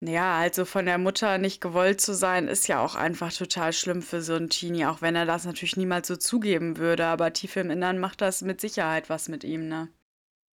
ja, 0.00 0.38
also 0.38 0.64
von 0.64 0.86
der 0.86 0.98
Mutter 0.98 1.38
nicht 1.38 1.60
gewollt 1.60 2.00
zu 2.00 2.14
sein, 2.14 2.46
ist 2.46 2.68
ja 2.68 2.80
auch 2.80 2.94
einfach 2.94 3.32
total 3.32 3.72
schlimm 3.72 4.00
für 4.00 4.22
so 4.22 4.34
einen 4.34 4.48
Teenie, 4.48 4.86
auch 4.86 5.02
wenn 5.02 5.16
er 5.16 5.26
das 5.26 5.44
natürlich 5.44 5.76
niemals 5.76 6.06
so 6.06 6.14
zugeben 6.16 6.76
würde. 6.76 7.06
Aber 7.06 7.32
tief 7.32 7.56
im 7.56 7.70
Innern 7.70 7.98
macht 7.98 8.20
das 8.20 8.42
mit 8.42 8.60
Sicherheit 8.60 9.10
was 9.10 9.28
mit 9.28 9.42
ihm, 9.42 9.68
ne? 9.68 9.88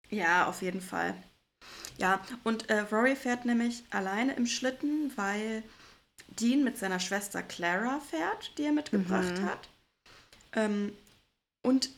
Ja, 0.09 0.47
auf 0.47 0.61
jeden 0.61 0.79
Fall. 0.79 1.13
Ja, 1.97 2.21
und 2.43 2.69
äh, 2.69 2.79
Rory 2.79 3.15
fährt 3.15 3.45
nämlich 3.45 3.83
alleine 3.89 4.33
im 4.35 4.45
Schlitten, 4.45 5.11
weil 5.17 5.63
Dean 6.39 6.63
mit 6.63 6.77
seiner 6.77 6.99
Schwester 6.99 7.43
Clara 7.43 7.99
fährt, 7.99 8.57
die 8.57 8.63
er 8.63 8.71
mitgebracht 8.71 9.39
mhm. 9.39 9.45
hat. 9.45 9.69
Ähm, 10.53 10.95
und 11.63 11.89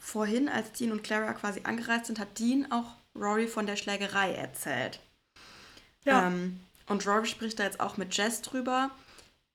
vorhin, 0.00 0.48
als 0.48 0.72
Dean 0.72 0.92
und 0.92 1.02
Clara 1.02 1.34
quasi 1.34 1.60
angereist 1.64 2.06
sind, 2.06 2.18
hat 2.18 2.38
Dean 2.38 2.70
auch 2.72 2.96
Rory 3.18 3.46
von 3.46 3.66
der 3.66 3.76
Schlägerei 3.76 4.32
erzählt. 4.32 5.00
Ja. 6.04 6.28
Ähm, 6.28 6.60
und 6.86 7.06
Rory 7.06 7.26
spricht 7.26 7.58
da 7.58 7.64
jetzt 7.64 7.80
auch 7.80 7.96
mit 7.96 8.16
Jess 8.16 8.42
drüber. 8.42 8.90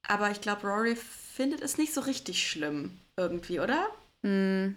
Aber 0.08 0.32
ich 0.32 0.42
glaube, 0.42 0.68
Rory 0.68 0.96
findet 0.96 1.62
es 1.62 1.78
nicht 1.78 1.94
so 1.94 2.02
richtig 2.02 2.48
schlimm 2.48 2.98
irgendwie, 3.18 3.60
oder? 3.60 3.88
Mm. 4.24 4.76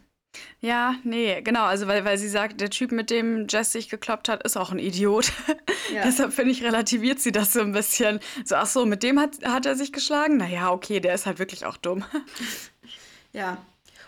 Ja, 0.61 0.97
nee, 1.05 1.41
genau. 1.43 1.65
Also, 1.65 1.87
weil, 1.87 2.05
weil 2.05 2.19
sie 2.19 2.29
sagt, 2.29 2.61
der 2.61 2.71
Typ, 2.71 2.91
mit 2.91 3.11
dem 3.11 3.47
Jess 3.49 3.73
sich 3.73 3.89
gekloppt 3.89 4.29
hat, 4.29 4.43
ist 4.43 4.57
auch 4.57 4.73
ein 4.73 4.81
Idiot. 4.81 5.33
Ja. 5.93 6.03
Deshalb 6.05 6.33
finde 6.33 6.51
ich, 6.51 6.63
relativiert 6.65 7.21
sie 7.21 7.31
das 7.31 7.53
so 7.53 7.61
ein 7.61 7.73
bisschen. 7.73 8.19
So, 8.45 8.57
ach 8.57 8.67
so, 8.67 8.85
mit 8.85 9.03
dem 9.05 9.21
hat, 9.21 9.45
hat 9.45 9.67
er 9.67 9.77
sich 9.77 9.93
geschlagen? 9.93 10.39
Naja, 10.39 10.73
okay, 10.73 10.99
der 10.99 11.15
ist 11.15 11.27
halt 11.27 11.39
wirklich 11.39 11.67
auch 11.67 11.77
dumm. 11.77 12.05
Ja. 13.33 13.59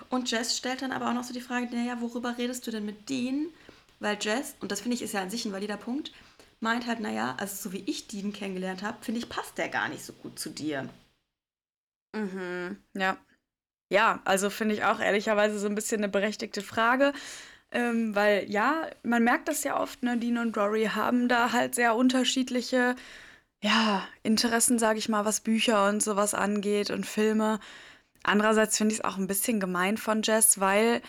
Und 0.08 0.30
Jess 0.30 0.56
stellt 0.56 0.82
dann 0.82 0.92
aber 0.92 1.08
auch 1.08 1.12
noch 1.12 1.24
so 1.24 1.34
die 1.34 1.40
Frage, 1.40 1.66
naja, 1.74 2.00
worüber 2.00 2.38
redest 2.38 2.64
du 2.64 2.70
denn 2.70 2.86
mit 2.86 3.08
Dean? 3.08 3.48
Weil 4.00 4.18
Jess, 4.20 4.56
und 4.60 4.72
das 4.72 4.80
finde 4.80 4.96
ich 4.96 5.02
ist 5.02 5.14
ja 5.14 5.22
an 5.22 5.30
sich 5.30 5.44
ein 5.44 5.52
valider 5.52 5.76
Punkt, 5.76 6.12
meint 6.60 6.86
halt, 6.86 7.00
naja, 7.00 7.36
also 7.38 7.56
so 7.56 7.72
wie 7.72 7.84
ich 7.86 8.08
Dean 8.08 8.32
kennengelernt 8.32 8.82
habe, 8.82 9.02
finde 9.04 9.20
ich, 9.20 9.28
passt 9.28 9.58
der 9.58 9.68
gar 9.68 9.88
nicht 9.88 10.04
so 10.04 10.12
gut 10.12 10.38
zu 10.38 10.50
dir. 10.50 10.88
Mhm, 12.14 12.78
ja. 12.94 13.16
Ja, 13.90 14.20
also 14.24 14.50
finde 14.50 14.74
ich 14.74 14.84
auch 14.84 15.00
ehrlicherweise 15.00 15.58
so 15.58 15.68
ein 15.68 15.74
bisschen 15.76 16.00
eine 16.00 16.08
berechtigte 16.10 16.62
Frage. 16.62 17.12
Ähm, 17.72 18.14
weil 18.16 18.50
ja, 18.50 18.88
man 19.04 19.24
merkt 19.24 19.48
das 19.48 19.64
ja 19.64 19.80
oft, 19.80 20.02
ne, 20.04 20.18
Dean 20.18 20.38
und 20.38 20.56
Rory 20.58 20.86
haben 20.94 21.28
da 21.28 21.52
halt 21.52 21.74
sehr 21.74 21.96
unterschiedliche, 21.96 22.96
ja, 23.62 24.08
Interessen, 24.24 24.78
sage 24.78 24.98
ich 25.00 25.08
mal, 25.10 25.24
was 25.26 25.40
Bücher 25.40 25.88
und 25.88 26.02
sowas 26.02 26.34
angeht 26.34 26.90
und 26.90 27.06
Filme. 27.06 27.60
Andererseits 28.24 28.78
finde 28.78 28.94
ich 28.94 29.00
es 29.00 29.04
auch 29.06 29.18
ein 29.18 29.28
bisschen 29.28 29.60
gemein 29.60 29.98
von 29.98 30.22
Jess, 30.22 30.60
weil 30.60 31.02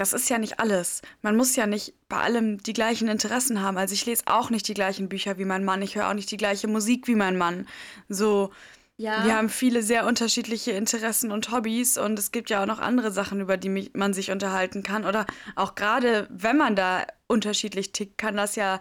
das 0.00 0.14
ist 0.14 0.30
ja 0.30 0.38
nicht 0.38 0.60
alles. 0.60 1.02
Man 1.20 1.36
muss 1.36 1.56
ja 1.56 1.66
nicht 1.66 1.92
bei 2.08 2.16
allem 2.16 2.62
die 2.62 2.72
gleichen 2.72 3.06
Interessen 3.06 3.60
haben. 3.60 3.76
Also 3.76 3.92
ich 3.92 4.06
lese 4.06 4.22
auch 4.26 4.48
nicht 4.48 4.66
die 4.66 4.74
gleichen 4.74 5.10
Bücher 5.10 5.36
wie 5.36 5.44
mein 5.44 5.62
Mann, 5.62 5.82
ich 5.82 5.94
höre 5.94 6.08
auch 6.08 6.14
nicht 6.14 6.30
die 6.30 6.38
gleiche 6.38 6.68
Musik 6.68 7.06
wie 7.06 7.14
mein 7.14 7.36
Mann. 7.36 7.68
So, 8.08 8.50
ja. 8.96 9.26
wir 9.26 9.36
haben 9.36 9.50
viele 9.50 9.82
sehr 9.82 10.06
unterschiedliche 10.06 10.70
Interessen 10.70 11.30
und 11.30 11.52
Hobbys 11.52 11.98
und 11.98 12.18
es 12.18 12.32
gibt 12.32 12.48
ja 12.48 12.62
auch 12.62 12.66
noch 12.66 12.78
andere 12.78 13.10
Sachen, 13.10 13.42
über 13.42 13.58
die 13.58 13.90
man 13.92 14.14
sich 14.14 14.30
unterhalten 14.30 14.82
kann. 14.82 15.04
Oder 15.04 15.26
auch 15.54 15.74
gerade, 15.74 16.26
wenn 16.30 16.56
man 16.56 16.76
da 16.76 17.06
unterschiedlich 17.26 17.92
tickt, 17.92 18.16
kann 18.16 18.38
das 18.38 18.56
ja 18.56 18.80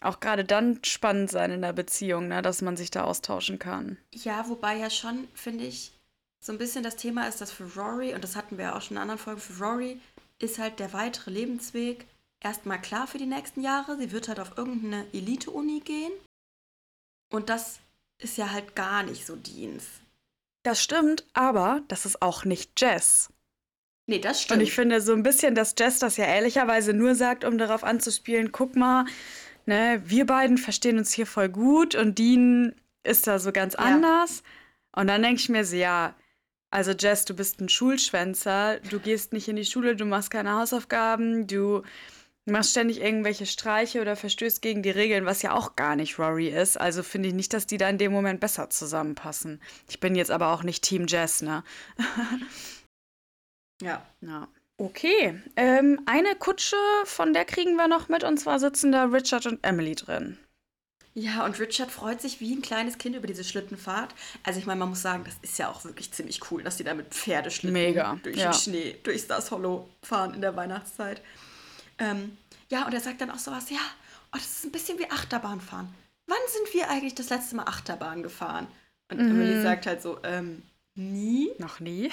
auch 0.00 0.20
gerade 0.20 0.44
dann 0.44 0.78
spannend 0.84 1.30
sein 1.30 1.50
in 1.50 1.60
der 1.60 1.74
Beziehung, 1.74 2.28
ne, 2.28 2.40
dass 2.40 2.62
man 2.62 2.78
sich 2.78 2.90
da 2.90 3.04
austauschen 3.04 3.58
kann. 3.58 3.98
Ja, 4.10 4.48
wobei 4.48 4.76
ja 4.76 4.88
schon, 4.88 5.28
finde 5.34 5.64
ich, 5.64 5.92
so 6.40 6.52
ein 6.52 6.58
bisschen 6.58 6.82
das 6.82 6.96
Thema 6.96 7.28
ist, 7.28 7.42
dass 7.42 7.52
für 7.52 7.64
Rory, 7.76 8.14
und 8.14 8.24
das 8.24 8.36
hatten 8.36 8.56
wir 8.56 8.66
ja 8.66 8.76
auch 8.76 8.80
schon 8.80 8.96
in 8.96 9.02
anderen 9.02 9.18
Folgen, 9.18 9.40
für 9.40 9.62
Rory 9.62 10.00
ist 10.38 10.58
halt 10.58 10.78
der 10.78 10.92
weitere 10.92 11.30
Lebensweg 11.30 12.06
erstmal 12.40 12.80
klar 12.80 13.06
für 13.06 13.18
die 13.18 13.26
nächsten 13.26 13.62
Jahre. 13.62 13.96
Sie 13.96 14.12
wird 14.12 14.28
halt 14.28 14.40
auf 14.40 14.56
irgendeine 14.56 15.06
Elite-Uni 15.12 15.80
gehen. 15.80 16.12
Und 17.32 17.48
das 17.48 17.80
ist 18.18 18.36
ja 18.36 18.50
halt 18.50 18.76
gar 18.76 19.02
nicht 19.02 19.26
so 19.26 19.36
Dienst. 19.36 19.88
Das 20.62 20.82
stimmt, 20.82 21.26
aber 21.32 21.82
das 21.88 22.06
ist 22.06 22.22
auch 22.22 22.44
nicht 22.44 22.80
Jess. 22.80 23.30
Nee, 24.06 24.20
das 24.20 24.42
stimmt. 24.42 24.58
Und 24.58 24.66
ich 24.66 24.74
finde 24.74 25.00
so 25.00 25.12
ein 25.12 25.22
bisschen, 25.22 25.54
dass 25.54 25.74
Jess 25.78 25.98
das 25.98 26.16
ja 26.16 26.24
ehrlicherweise 26.24 26.92
nur 26.92 27.14
sagt, 27.14 27.44
um 27.44 27.58
darauf 27.58 27.82
anzuspielen, 27.82 28.52
guck 28.52 28.76
mal, 28.76 29.04
ne, 29.66 30.02
wir 30.04 30.26
beiden 30.26 30.58
verstehen 30.58 30.98
uns 30.98 31.12
hier 31.12 31.26
voll 31.26 31.48
gut 31.48 31.94
und 31.94 32.18
Dean 32.18 32.74
ist 33.02 33.26
da 33.26 33.38
so 33.38 33.52
ganz 33.52 33.74
ja. 33.74 33.80
anders. 33.80 34.42
Und 34.92 35.08
dann 35.08 35.22
denke 35.22 35.40
ich 35.40 35.48
mir 35.48 35.64
so, 35.64 35.76
ja, 35.76 36.14
also 36.76 36.92
Jess, 36.92 37.24
du 37.24 37.32
bist 37.32 37.58
ein 37.58 37.70
Schulschwänzer, 37.70 38.80
du 38.80 39.00
gehst 39.00 39.32
nicht 39.32 39.48
in 39.48 39.56
die 39.56 39.64
Schule, 39.64 39.96
du 39.96 40.04
machst 40.04 40.30
keine 40.30 40.58
Hausaufgaben, 40.58 41.46
du 41.46 41.82
machst 42.44 42.72
ständig 42.72 43.00
irgendwelche 43.00 43.46
Streiche 43.46 44.02
oder 44.02 44.14
verstößt 44.14 44.60
gegen 44.60 44.82
die 44.82 44.90
Regeln, 44.90 45.24
was 45.24 45.40
ja 45.40 45.54
auch 45.54 45.74
gar 45.74 45.96
nicht 45.96 46.18
Rory 46.18 46.48
ist. 46.48 46.78
Also 46.78 47.02
finde 47.02 47.28
ich 47.28 47.34
nicht, 47.34 47.54
dass 47.54 47.66
die 47.66 47.78
da 47.78 47.88
in 47.88 47.96
dem 47.96 48.12
Moment 48.12 48.40
besser 48.40 48.68
zusammenpassen. 48.68 49.62
Ich 49.88 50.00
bin 50.00 50.14
jetzt 50.14 50.30
aber 50.30 50.52
auch 50.52 50.64
nicht 50.64 50.84
Team 50.84 51.06
Jess, 51.06 51.40
ne? 51.40 51.64
ja. 53.82 54.04
Ja. 54.20 54.46
Okay, 54.76 55.40
ähm, 55.56 56.02
eine 56.04 56.34
Kutsche, 56.34 56.76
von 57.04 57.32
der 57.32 57.46
kriegen 57.46 57.76
wir 57.76 57.88
noch 57.88 58.10
mit, 58.10 58.22
und 58.22 58.36
zwar 58.36 58.58
sitzen 58.58 58.92
da 58.92 59.04
Richard 59.04 59.46
und 59.46 59.64
Emily 59.64 59.94
drin. 59.94 60.36
Ja, 61.18 61.46
und 61.46 61.58
Richard 61.58 61.90
freut 61.90 62.20
sich 62.20 62.40
wie 62.40 62.54
ein 62.54 62.60
kleines 62.60 62.98
Kind 62.98 63.16
über 63.16 63.26
diese 63.26 63.42
Schlittenfahrt. 63.42 64.14
Also 64.42 64.60
ich 64.60 64.66
meine, 64.66 64.80
man 64.80 64.90
muss 64.90 65.00
sagen, 65.00 65.24
das 65.24 65.36
ist 65.40 65.58
ja 65.58 65.70
auch 65.70 65.82
wirklich 65.82 66.12
ziemlich 66.12 66.50
cool, 66.50 66.62
dass 66.62 66.76
die 66.76 66.84
da 66.84 66.92
mit 66.92 67.14
Pferdeschlitten 67.14 67.72
Mega, 67.72 68.18
durch 68.22 68.36
ja. 68.36 68.50
den 68.50 68.52
Schnee, 68.52 68.98
durch 69.02 69.22
Stars 69.22 69.50
Hollow 69.50 69.88
fahren 70.02 70.34
in 70.34 70.42
der 70.42 70.54
Weihnachtszeit. 70.56 71.22
Ähm, 71.98 72.36
ja, 72.68 72.84
und 72.84 72.92
er 72.92 73.00
sagt 73.00 73.22
dann 73.22 73.30
auch 73.30 73.38
sowas, 73.38 73.70
ja, 73.70 73.78
oh, 73.78 74.34
das 74.34 74.58
ist 74.58 74.64
ein 74.66 74.72
bisschen 74.72 74.98
wie 74.98 75.10
Achterbahnfahren. 75.10 75.88
Wann 76.26 76.38
sind 76.48 76.74
wir 76.74 76.90
eigentlich 76.90 77.14
das 77.14 77.30
letzte 77.30 77.56
Mal 77.56 77.64
Achterbahn 77.64 78.22
gefahren? 78.22 78.66
Und 79.10 79.18
mhm. 79.18 79.30
Emily 79.30 79.62
sagt 79.62 79.86
halt 79.86 80.02
so, 80.02 80.18
ähm, 80.22 80.64
nie. 80.96 81.50
Noch 81.58 81.80
nie. 81.80 82.10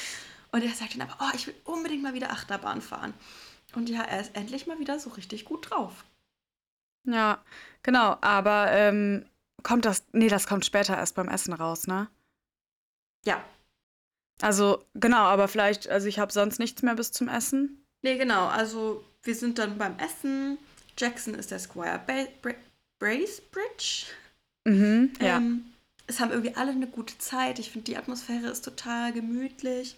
und 0.52 0.62
er 0.62 0.74
sagt 0.74 0.92
dann 0.92 1.08
aber, 1.08 1.16
oh, 1.20 1.34
ich 1.34 1.46
will 1.46 1.54
unbedingt 1.64 2.02
mal 2.02 2.12
wieder 2.12 2.30
Achterbahn 2.30 2.82
fahren. 2.82 3.14
Und 3.74 3.88
ja, 3.88 4.02
er 4.02 4.20
ist 4.20 4.36
endlich 4.36 4.66
mal 4.66 4.78
wieder 4.78 4.98
so 4.98 5.08
richtig 5.08 5.46
gut 5.46 5.70
drauf. 5.70 6.04
Ja, 7.04 7.42
genau, 7.82 8.16
aber 8.20 8.70
ähm, 8.70 9.24
kommt 9.62 9.84
das, 9.84 10.04
nee, 10.12 10.28
das 10.28 10.46
kommt 10.46 10.64
später 10.64 10.96
erst 10.96 11.14
beim 11.14 11.28
Essen 11.28 11.52
raus, 11.52 11.86
ne? 11.86 12.08
Ja. 13.24 13.42
Also, 14.40 14.84
genau, 14.94 15.24
aber 15.24 15.48
vielleicht, 15.48 15.88
also 15.88 16.08
ich 16.08 16.18
habe 16.18 16.32
sonst 16.32 16.58
nichts 16.58 16.82
mehr 16.82 16.94
bis 16.94 17.12
zum 17.12 17.28
Essen. 17.28 17.84
Nee, 18.02 18.18
genau, 18.18 18.48
also 18.48 19.04
wir 19.22 19.34
sind 19.34 19.58
dann 19.58 19.78
beim 19.78 19.96
Essen. 19.98 20.58
Jackson 20.98 21.34
ist 21.34 21.50
der 21.50 21.58
Squire 21.58 22.00
ba 22.06 22.26
Bra 22.42 22.54
Bracebridge. 22.98 24.06
Mhm, 24.64 25.12
ja. 25.20 25.38
Ähm, 25.38 25.72
es 26.06 26.20
haben 26.20 26.30
irgendwie 26.30 26.54
alle 26.54 26.72
eine 26.72 26.86
gute 26.86 27.18
Zeit. 27.18 27.58
Ich 27.58 27.70
finde, 27.70 27.86
die 27.86 27.96
Atmosphäre 27.96 28.48
ist 28.48 28.64
total 28.64 29.12
gemütlich. 29.12 29.96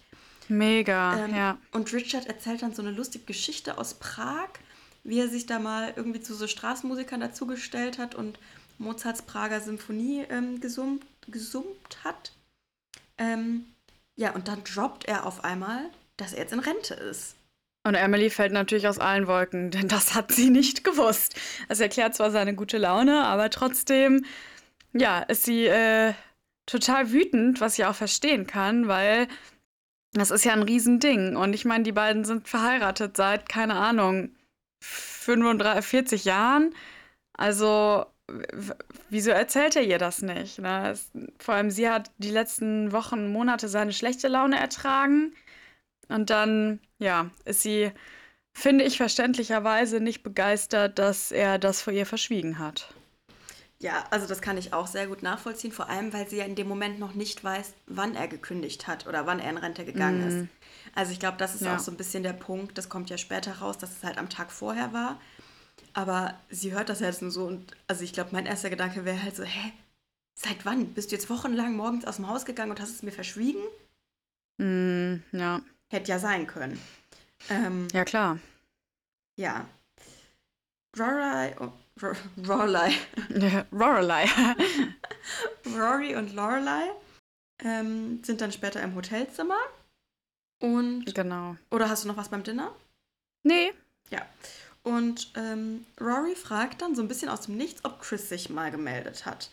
Mega, 0.48 1.24
ähm, 1.24 1.34
ja. 1.34 1.58
Und 1.72 1.92
Richard 1.92 2.26
erzählt 2.26 2.62
dann 2.62 2.74
so 2.74 2.82
eine 2.82 2.90
lustige 2.90 3.24
Geschichte 3.24 3.78
aus 3.78 3.94
Prag 3.94 4.48
wie 5.04 5.20
er 5.20 5.28
sich 5.28 5.46
da 5.46 5.58
mal 5.58 5.92
irgendwie 5.94 6.20
zu 6.20 6.34
so 6.34 6.46
Straßenmusikern 6.46 7.20
dazugestellt 7.20 7.98
hat 7.98 8.14
und 8.14 8.38
Mozarts 8.78 9.22
Prager 9.22 9.60
Symphonie 9.60 10.24
ähm, 10.30 10.60
gesummt, 10.60 11.04
gesummt 11.28 11.98
hat. 12.02 12.32
Ähm, 13.18 13.66
ja, 14.16 14.32
und 14.32 14.48
dann 14.48 14.64
droppt 14.64 15.04
er 15.04 15.26
auf 15.26 15.44
einmal, 15.44 15.90
dass 16.16 16.32
er 16.32 16.40
jetzt 16.40 16.52
in 16.52 16.58
Rente 16.58 16.94
ist. 16.94 17.36
Und 17.86 17.94
Emily 17.94 18.30
fällt 18.30 18.52
natürlich 18.52 18.88
aus 18.88 18.98
allen 18.98 19.26
Wolken, 19.26 19.70
denn 19.70 19.88
das 19.88 20.14
hat 20.14 20.32
sie 20.32 20.50
nicht 20.50 20.84
gewusst. 20.84 21.34
Es 21.68 21.80
erklärt 21.80 22.14
zwar 22.14 22.30
seine 22.30 22.54
gute 22.54 22.78
Laune, 22.78 23.24
aber 23.24 23.50
trotzdem, 23.50 24.24
ja, 24.92 25.20
ist 25.20 25.44
sie 25.44 25.66
äh, 25.66 26.14
total 26.66 27.12
wütend, 27.12 27.60
was 27.60 27.78
ich 27.78 27.84
auch 27.84 27.94
verstehen 27.94 28.46
kann, 28.46 28.88
weil 28.88 29.28
das 30.12 30.30
ist 30.30 30.44
ja 30.44 30.52
ein 30.52 30.62
Riesending. 30.62 31.36
Und 31.36 31.52
ich 31.52 31.64
meine, 31.64 31.84
die 31.84 31.92
beiden 31.92 32.24
sind 32.24 32.48
verheiratet 32.48 33.16
seit, 33.16 33.48
keine 33.48 33.74
Ahnung, 33.74 34.30
45 34.84 36.24
Jahren. 36.24 36.74
Also, 37.32 38.06
wieso 39.10 39.30
erzählt 39.30 39.76
er 39.76 39.82
ihr 39.82 39.98
das 39.98 40.22
nicht? 40.22 40.58
Ne? 40.58 40.90
Es, 40.90 41.10
vor 41.38 41.54
allem, 41.54 41.70
sie 41.70 41.88
hat 41.88 42.10
die 42.18 42.30
letzten 42.30 42.92
Wochen, 42.92 43.32
Monate 43.32 43.68
seine 43.68 43.92
schlechte 43.92 44.28
Laune 44.28 44.58
ertragen. 44.58 45.34
Und 46.08 46.30
dann, 46.30 46.80
ja, 46.98 47.30
ist 47.44 47.62
sie, 47.62 47.92
finde 48.52 48.84
ich, 48.84 48.96
verständlicherweise 48.98 50.00
nicht 50.00 50.22
begeistert, 50.22 50.98
dass 50.98 51.32
er 51.32 51.58
das 51.58 51.82
vor 51.82 51.92
ihr 51.92 52.06
verschwiegen 52.06 52.58
hat. 52.58 52.94
Ja, 53.84 54.02
also 54.08 54.26
das 54.26 54.40
kann 54.40 54.56
ich 54.56 54.72
auch 54.72 54.86
sehr 54.86 55.08
gut 55.08 55.22
nachvollziehen, 55.22 55.70
vor 55.70 55.90
allem 55.90 56.14
weil 56.14 56.26
sie 56.26 56.38
ja 56.38 56.46
in 56.46 56.54
dem 56.54 56.66
Moment 56.66 56.98
noch 56.98 57.12
nicht 57.12 57.44
weiß, 57.44 57.74
wann 57.86 58.14
er 58.14 58.28
gekündigt 58.28 58.86
hat 58.86 59.06
oder 59.06 59.26
wann 59.26 59.40
er 59.40 59.50
in 59.50 59.58
Rente 59.58 59.84
gegangen 59.84 60.24
mm. 60.24 60.28
ist. 60.28 60.48
Also 60.94 61.12
ich 61.12 61.20
glaube, 61.20 61.36
das 61.36 61.54
ist 61.54 61.60
ja. 61.60 61.76
auch 61.76 61.78
so 61.78 61.90
ein 61.90 61.98
bisschen 61.98 62.22
der 62.22 62.32
Punkt, 62.32 62.78
das 62.78 62.88
kommt 62.88 63.10
ja 63.10 63.18
später 63.18 63.58
raus, 63.58 63.76
dass 63.76 63.98
es 63.98 64.02
halt 64.02 64.16
am 64.16 64.30
Tag 64.30 64.52
vorher 64.52 64.94
war. 64.94 65.20
Aber 65.92 66.40
sie 66.48 66.72
hört 66.72 66.88
das 66.88 67.00
jetzt 67.00 67.20
nur 67.20 67.30
so 67.30 67.44
und 67.44 67.76
also 67.86 68.04
ich 68.04 68.14
glaube, 68.14 68.30
mein 68.32 68.46
erster 68.46 68.70
Gedanke 68.70 69.04
wäre 69.04 69.22
halt 69.22 69.36
so, 69.36 69.42
hä, 69.42 69.72
seit 70.34 70.64
wann? 70.64 70.94
Bist 70.94 71.10
du 71.10 71.16
jetzt 71.16 71.28
wochenlang 71.28 71.76
morgens 71.76 72.06
aus 72.06 72.16
dem 72.16 72.26
Haus 72.26 72.46
gegangen 72.46 72.70
und 72.70 72.80
hast 72.80 72.90
es 72.90 73.02
mir 73.02 73.12
verschwiegen? 73.12 73.60
Mm, 74.56 75.16
ja. 75.32 75.60
Hätte 75.90 76.10
ja 76.10 76.18
sein 76.18 76.46
können. 76.46 76.80
Ähm, 77.50 77.88
ja, 77.92 78.06
klar. 78.06 78.38
Ja. 79.36 79.68
Rory, 80.98 81.52
Lorelei. 82.36 82.92
Lorelei. 83.70 84.26
Rory 85.66 86.16
und 86.16 86.34
Lorelei 86.34 86.90
ähm, 87.62 88.22
sind 88.24 88.40
dann 88.40 88.52
später 88.52 88.82
im 88.82 88.94
Hotelzimmer 88.94 89.58
und. 90.60 91.14
Genau. 91.14 91.56
Oder 91.70 91.88
hast 91.88 92.04
du 92.04 92.08
noch 92.08 92.16
was 92.16 92.28
beim 92.28 92.42
Dinner? 92.42 92.74
Nee. 93.42 93.72
Ja. 94.10 94.26
Und 94.82 95.32
ähm, 95.36 95.86
Rory 96.00 96.34
fragt 96.34 96.82
dann 96.82 96.94
so 96.94 97.02
ein 97.02 97.08
bisschen 97.08 97.28
aus 97.28 97.42
dem 97.42 97.56
Nichts, 97.56 97.84
ob 97.84 98.00
Chris 98.00 98.28
sich 98.28 98.50
mal 98.50 98.70
gemeldet 98.70 99.24
hat. 99.24 99.50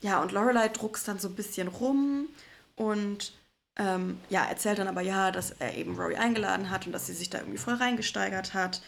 Ja, 0.00 0.20
und 0.20 0.32
Lorelei 0.32 0.68
druckst 0.68 1.08
dann 1.08 1.18
so 1.18 1.28
ein 1.28 1.34
bisschen 1.34 1.68
rum 1.68 2.28
und 2.76 3.32
ähm, 3.76 4.20
ja, 4.28 4.44
erzählt 4.44 4.78
dann 4.78 4.88
aber 4.88 5.00
ja, 5.00 5.30
dass 5.30 5.52
er 5.52 5.74
eben 5.74 5.96
Rory 5.98 6.16
eingeladen 6.16 6.68
hat 6.70 6.86
und 6.86 6.92
dass 6.92 7.06
sie 7.06 7.14
sich 7.14 7.30
da 7.30 7.38
irgendwie 7.38 7.58
voll 7.58 7.74
reingesteigert 7.74 8.52
hat. 8.52 8.82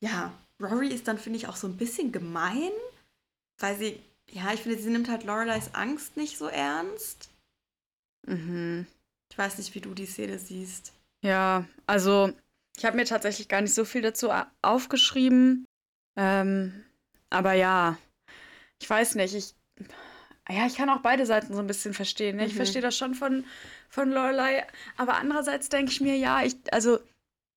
Ja, 0.00 0.32
Rory 0.60 0.88
ist 0.88 1.08
dann, 1.08 1.18
finde 1.18 1.38
ich, 1.38 1.46
auch 1.48 1.56
so 1.56 1.66
ein 1.66 1.76
bisschen 1.76 2.12
gemein, 2.12 2.70
weil 3.58 3.76
sie, 3.76 4.00
ja, 4.30 4.52
ich 4.52 4.60
finde, 4.60 4.78
sie 4.78 4.90
nimmt 4.90 5.08
halt 5.08 5.24
Loreleis 5.24 5.74
Angst 5.74 6.16
nicht 6.16 6.38
so 6.38 6.46
ernst. 6.46 7.30
Mhm. 8.26 8.86
Ich 9.30 9.38
weiß 9.38 9.58
nicht, 9.58 9.74
wie 9.74 9.80
du 9.80 9.94
die 9.94 10.06
Szene 10.06 10.38
siehst. 10.38 10.92
Ja, 11.22 11.64
also 11.86 12.32
ich 12.76 12.84
habe 12.84 12.96
mir 12.96 13.04
tatsächlich 13.04 13.48
gar 13.48 13.60
nicht 13.60 13.74
so 13.74 13.84
viel 13.84 14.02
dazu 14.02 14.30
aufgeschrieben. 14.62 15.64
Ähm, 16.16 16.84
aber 17.30 17.52
ja, 17.52 17.98
ich 18.80 18.88
weiß 18.88 19.16
nicht, 19.16 19.34
ich. 19.34 19.54
ja, 20.48 20.66
ich 20.66 20.76
kann 20.76 20.90
auch 20.90 21.00
beide 21.00 21.26
Seiten 21.26 21.54
so 21.54 21.60
ein 21.60 21.66
bisschen 21.66 21.94
verstehen. 21.94 22.36
Ne? 22.36 22.46
Ich 22.46 22.52
mhm. 22.52 22.58
verstehe 22.58 22.82
das 22.82 22.96
schon 22.96 23.14
von, 23.14 23.44
von 23.88 24.10
Lorelei. 24.10 24.66
Aber 24.96 25.16
andererseits 25.16 25.68
denke 25.68 25.92
ich 25.92 26.00
mir, 26.00 26.16
ja, 26.16 26.42
ich, 26.42 26.56
also 26.72 26.98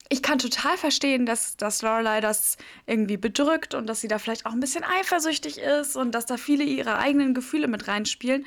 ich 0.10 0.22
kann 0.22 0.40
total 0.40 0.78
verstehen, 0.78 1.26
dass, 1.26 1.56
dass 1.56 1.82
Lorelei 1.82 2.20
das 2.20 2.58
irgendwie 2.86 3.18
bedrückt 3.18 3.74
und 3.76 3.88
dass 3.88 4.02
sie 4.02 4.08
da 4.08 4.20
vielleicht 4.20 4.46
auch 4.46 4.52
ein 4.52 4.60
bisschen 4.60 4.84
eifersüchtig 4.84 5.58
ist 5.58 5.96
und 5.96 6.12
dass 6.12 6.26
da 6.26 6.38
viele 6.38 6.64
ihre 6.64 6.98
eigenen 6.98 7.34
Gefühle 7.34 7.68
mit 7.68 7.88
reinspielen. 7.88 8.46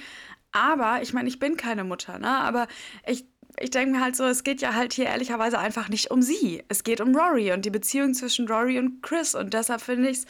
Aber 0.52 1.02
ich 1.02 1.12
meine, 1.12 1.28
ich 1.28 1.38
bin 1.38 1.56
keine 1.56 1.84
Mutter, 1.84 2.18
ne? 2.18 2.28
Aber 2.28 2.68
ich, 3.06 3.24
ich 3.58 3.70
denke 3.70 3.96
mir 3.96 4.04
halt 4.04 4.14
so, 4.14 4.24
es 4.24 4.44
geht 4.44 4.60
ja 4.60 4.74
halt 4.74 4.92
hier 4.92 5.06
ehrlicherweise 5.06 5.58
einfach 5.58 5.88
nicht 5.88 6.10
um 6.10 6.22
sie. 6.22 6.62
Es 6.68 6.84
geht 6.84 7.00
um 7.00 7.16
Rory 7.16 7.52
und 7.52 7.64
die 7.64 7.70
Beziehung 7.70 8.14
zwischen 8.14 8.46
Rory 8.46 8.78
und 8.78 9.02
Chris. 9.02 9.34
Und 9.34 9.54
deshalb 9.54 9.80
finde 9.80 10.10
ich 10.10 10.18
es 10.18 10.26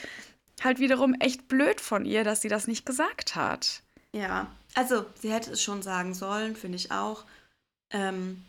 halt 0.63 0.79
wiederum 0.79 1.15
echt 1.15 1.49
blöd 1.49 1.81
von 1.81 2.05
ihr, 2.05 2.25
dass 2.25 2.43
sie 2.43 2.49
das 2.49 2.69
nicht 2.69 2.87
gesagt 2.87 3.35
hat. 3.35 3.83
Ja, 4.13 4.47
also 4.75 5.05
sie 5.21 5.33
hätte 5.33 5.51
es 5.51 5.63
schon 5.63 5.83
sagen 5.83 6.15
sollen, 6.15 6.57
finde 6.57 6.77
ich 6.77 6.93
auch. 6.93 7.25
Ähm, 7.91 8.45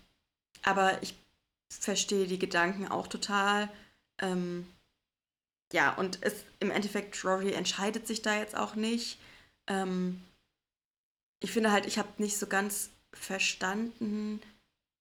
aber 0.63 1.01
ich 1.01 1.15
verstehe 1.69 2.27
die 2.27 2.39
Gedanken 2.39 2.87
auch 2.87 3.07
total. 3.07 3.69
Ähm, 4.21 4.67
ja, 5.73 5.93
und 5.95 6.19
es, 6.21 6.45
im 6.59 6.71
Endeffekt, 6.71 7.23
Rory 7.25 7.51
entscheidet 7.53 8.07
sich 8.07 8.21
da 8.21 8.37
jetzt 8.37 8.55
auch 8.55 8.75
nicht. 8.75 9.19
Ähm, 9.67 10.21
ich 11.41 11.51
finde 11.51 11.71
halt, 11.71 11.85
ich 11.85 11.97
habe 11.97 12.09
nicht 12.17 12.37
so 12.37 12.47
ganz 12.47 12.89
verstanden, 13.13 14.41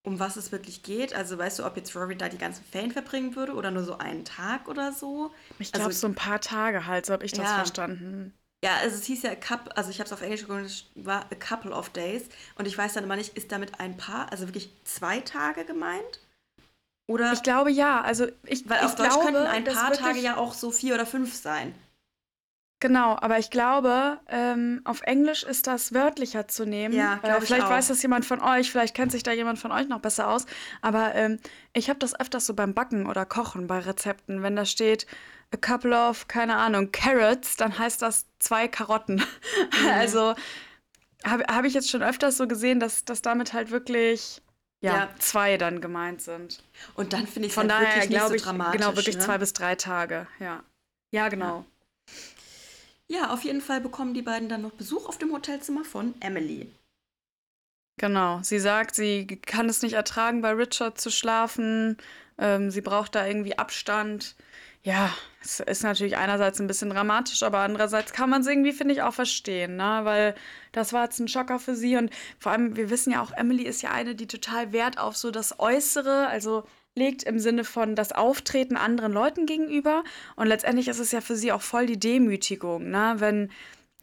um 0.05 0.19
was 0.19 0.37
es 0.37 0.53
wirklich 0.53 0.83
geht. 0.83 1.15
Also 1.15 1.39
weißt 1.39 1.59
du, 1.59 1.65
ob 1.65 1.77
jetzt 1.77 1.95
Rory 1.95 2.17
da 2.17 2.29
die 2.29 2.39
ganzen 2.39 2.65
Ferien 2.65 2.93
verbringen 2.93 3.37
würde 3.37 3.55
oder 3.55 3.71
nur 3.71 3.85
so 3.85 3.99
einen 3.99 4.25
Tag 4.25 4.69
oder 4.69 4.93
so? 4.93 5.33
Ich 5.59 5.73
glaube, 5.73 5.87
also, 5.87 5.99
so 5.99 6.07
ein 6.07 6.15
paar 6.15 6.41
Tage 6.41 6.87
halt, 6.87 7.07
so 7.07 7.13
habe 7.13 7.25
ich 7.25 7.33
das 7.33 7.45
ja. 7.45 7.57
verstanden. 7.57 8.35
Ja, 8.65 8.77
also 8.77 8.97
es 8.97 9.05
hieß 9.05 9.23
ja, 9.23 9.35
couple, 9.35 9.77
also 9.77 9.91
ich 9.91 10.01
habe 10.01 10.07
es 10.07 10.13
auf 10.13 10.23
Englisch 10.23 10.47
geguckt, 10.47 10.87
war 10.95 11.27
a 11.31 11.35
couple 11.35 11.73
of 11.73 11.91
days. 11.91 12.25
Und 12.57 12.67
ich 12.67 12.77
weiß 12.77 12.95
dann 12.95 13.05
immer 13.05 13.17
nicht, 13.17 13.37
ist 13.37 13.53
damit 13.53 13.79
ein 13.79 13.97
paar, 13.97 14.33
also 14.33 14.49
wirklich 14.49 14.71
zwei 14.85 15.21
Tage 15.21 15.67
gemeint? 15.67 16.21
Oder? 17.07 17.33
Ich 17.33 17.43
glaube 17.43 17.71
ja. 17.71 18.01
Also 18.01 18.27
ich, 18.45 18.69
weil 18.69 18.79
ich 18.79 18.85
auf 18.85 18.95
Deutsch 18.95 19.11
glaube, 19.11 19.25
könnten 19.25 19.47
ein 19.47 19.65
paar 19.65 19.93
Tage 19.93 20.19
ja 20.21 20.37
auch 20.37 20.55
so 20.55 20.71
vier 20.71 20.95
oder 20.95 21.07
fünf 21.07 21.35
sein. 21.35 21.75
Genau, 22.81 23.17
aber 23.19 23.39
ich 23.39 23.49
glaube, 23.49 24.21
ähm, 24.29 24.83
auf 24.85 25.01
Englisch 25.03 25.43
ist 25.43 25.67
das 25.67 25.95
wörtlicher 25.95 26.49
zu 26.49 26.67
nehmen. 26.67 26.95
Ja, 26.95 27.19
äh, 27.23 27.41
vielleicht 27.41 27.69
weiß 27.69 27.89
das 27.89 28.03
jemand 28.03 28.27
von 28.27 28.43
euch, 28.43 28.71
vielleicht 28.71 28.95
kennt 28.95 29.11
sich 29.11 29.23
da 29.23 29.33
jemand 29.33 29.59
von 29.59 29.73
euch 29.73 29.89
noch 29.89 30.01
besser 30.01 30.29
aus. 30.29 30.45
Aber 30.83 31.15
ähm, 31.15 31.39
ich 31.73 31.89
habe 31.89 31.99
das 31.99 32.19
öfters 32.19 32.45
so 32.45 32.53
beim 32.53 32.75
Backen 32.75 33.07
oder 33.07 33.25
Kochen 33.25 33.69
bei 33.69 33.79
Rezepten. 33.79 34.43
Wenn 34.43 34.55
da 34.55 34.67
steht 34.67 35.07
a 35.51 35.57
couple 35.57 35.97
of, 35.97 36.29
keine 36.29 36.57
Ahnung, 36.57 36.93
carrots, 36.93 37.57
dann 37.57 37.79
heißt 37.79 38.03
das 38.03 38.27
zwei 38.39 38.69
Karotten. 38.69 39.23
Mhm. 39.81 39.89
also 39.89 40.35
habe 41.25 41.45
hab 41.45 41.65
ich 41.65 41.73
jetzt 41.73 41.91
schon 41.91 42.03
öfters 42.03 42.37
so 42.37 42.47
gesehen, 42.47 42.81
dass, 42.81 43.05
dass 43.05 43.23
damit 43.23 43.55
halt 43.55 43.71
wirklich 43.71 44.43
ja, 44.85 44.97
ja, 44.97 45.09
zwei 45.19 45.57
dann 45.57 45.81
gemeint 45.81 46.21
sind. 46.21 46.63
Und 46.95 47.13
dann 47.13 47.27
finde 47.27 47.47
ich 47.47 47.53
es 47.53 47.57
halt 47.57 47.71
daher 47.71 48.07
glaube 48.07 48.29
so 48.29 48.35
ich 48.35 48.43
genau 48.73 48.97
wirklich 48.97 49.17
ne? 49.17 49.23
zwei 49.23 49.39
bis 49.39 49.53
drei 49.55 49.75
Tage. 49.77 50.27
Ja, 50.39 50.63
ja 51.11 51.29
genau. 51.29 51.65
Ja. 53.09 53.21
ja, 53.21 53.31
auf 53.33 53.45
jeden 53.45 53.63
Fall 53.63 53.81
bekommen 53.81 54.13
die 54.13 54.23
beiden 54.23 54.49
dann 54.49 54.63
noch 54.63 54.73
Besuch 54.73 55.09
auf 55.09 55.19
dem 55.19 55.33
Hotelzimmer 55.33 55.85
von 55.85 56.15
Emily. 56.21 56.71
Genau, 57.97 58.41
sie 58.43 58.59
sagt, 58.59 58.95
sie 58.95 59.27
kann 59.27 59.69
es 59.69 59.83
nicht 59.83 59.95
ertragen, 59.95 60.43
bei 60.43 60.51
Richard 60.51 61.01
zu 61.01 61.11
schlafen. 61.11 61.97
Ähm, 62.39 62.71
sie 62.71 62.81
braucht 62.81 63.15
da 63.15 63.27
irgendwie 63.27 63.57
Abstand. 63.57 64.35
Ja, 64.85 65.11
es 65.43 65.61
ist 65.61 65.83
natürlich 65.83 66.19
einerseits 66.19 66.61
ein 66.61 66.67
bisschen 66.67 66.91
dramatisch, 66.91 67.43
aber 67.43 67.61
andererseits 67.61 68.13
kann 68.13 68.29
man 68.29 68.43
es 68.43 68.47
irgendwie, 68.47 68.73
finde 68.73 68.93
ich, 68.93 69.01
auch 69.01 69.15
verstehen, 69.15 69.77
ne? 69.77 70.01
Weil 70.03 70.35
das 70.73 70.93
war 70.93 71.05
jetzt 71.05 71.19
ein 71.21 71.29
Schocker 71.29 71.59
für 71.59 71.75
sie 71.75 71.97
und 71.97 72.11
vor 72.39 72.53
allem, 72.53 72.77
wir 72.77 72.91
wissen 72.91 73.11
ja 73.11 73.23
auch, 73.23 73.33
Emily 73.33 73.63
ist 73.63 73.81
ja 73.81 73.91
eine, 73.91 74.15
die 74.15 74.27
total 74.27 74.73
Wert 74.73 74.99
auf 74.99 75.17
so 75.17 75.31
das 75.31 75.59
Äußere, 75.59 76.27
also 76.29 76.65
legt 76.95 77.23
im 77.23 77.39
Sinne 77.39 77.65
von 77.65 77.97
das 77.97 78.13
Auftreten 78.13 78.77
anderen 78.77 79.13
Leuten 79.13 79.47
gegenüber. 79.47 80.05
Und 80.37 80.49
letztendlich 80.49 80.89
ist 80.89 80.99
es 81.01 81.13
ja 81.13 81.23
für 81.23 81.35
sie 81.35 81.51
auch 81.51 81.63
voll 81.63 81.87
die 81.87 81.99
Demütigung, 81.99 82.91
ne? 82.91 83.15
Wenn 83.19 83.51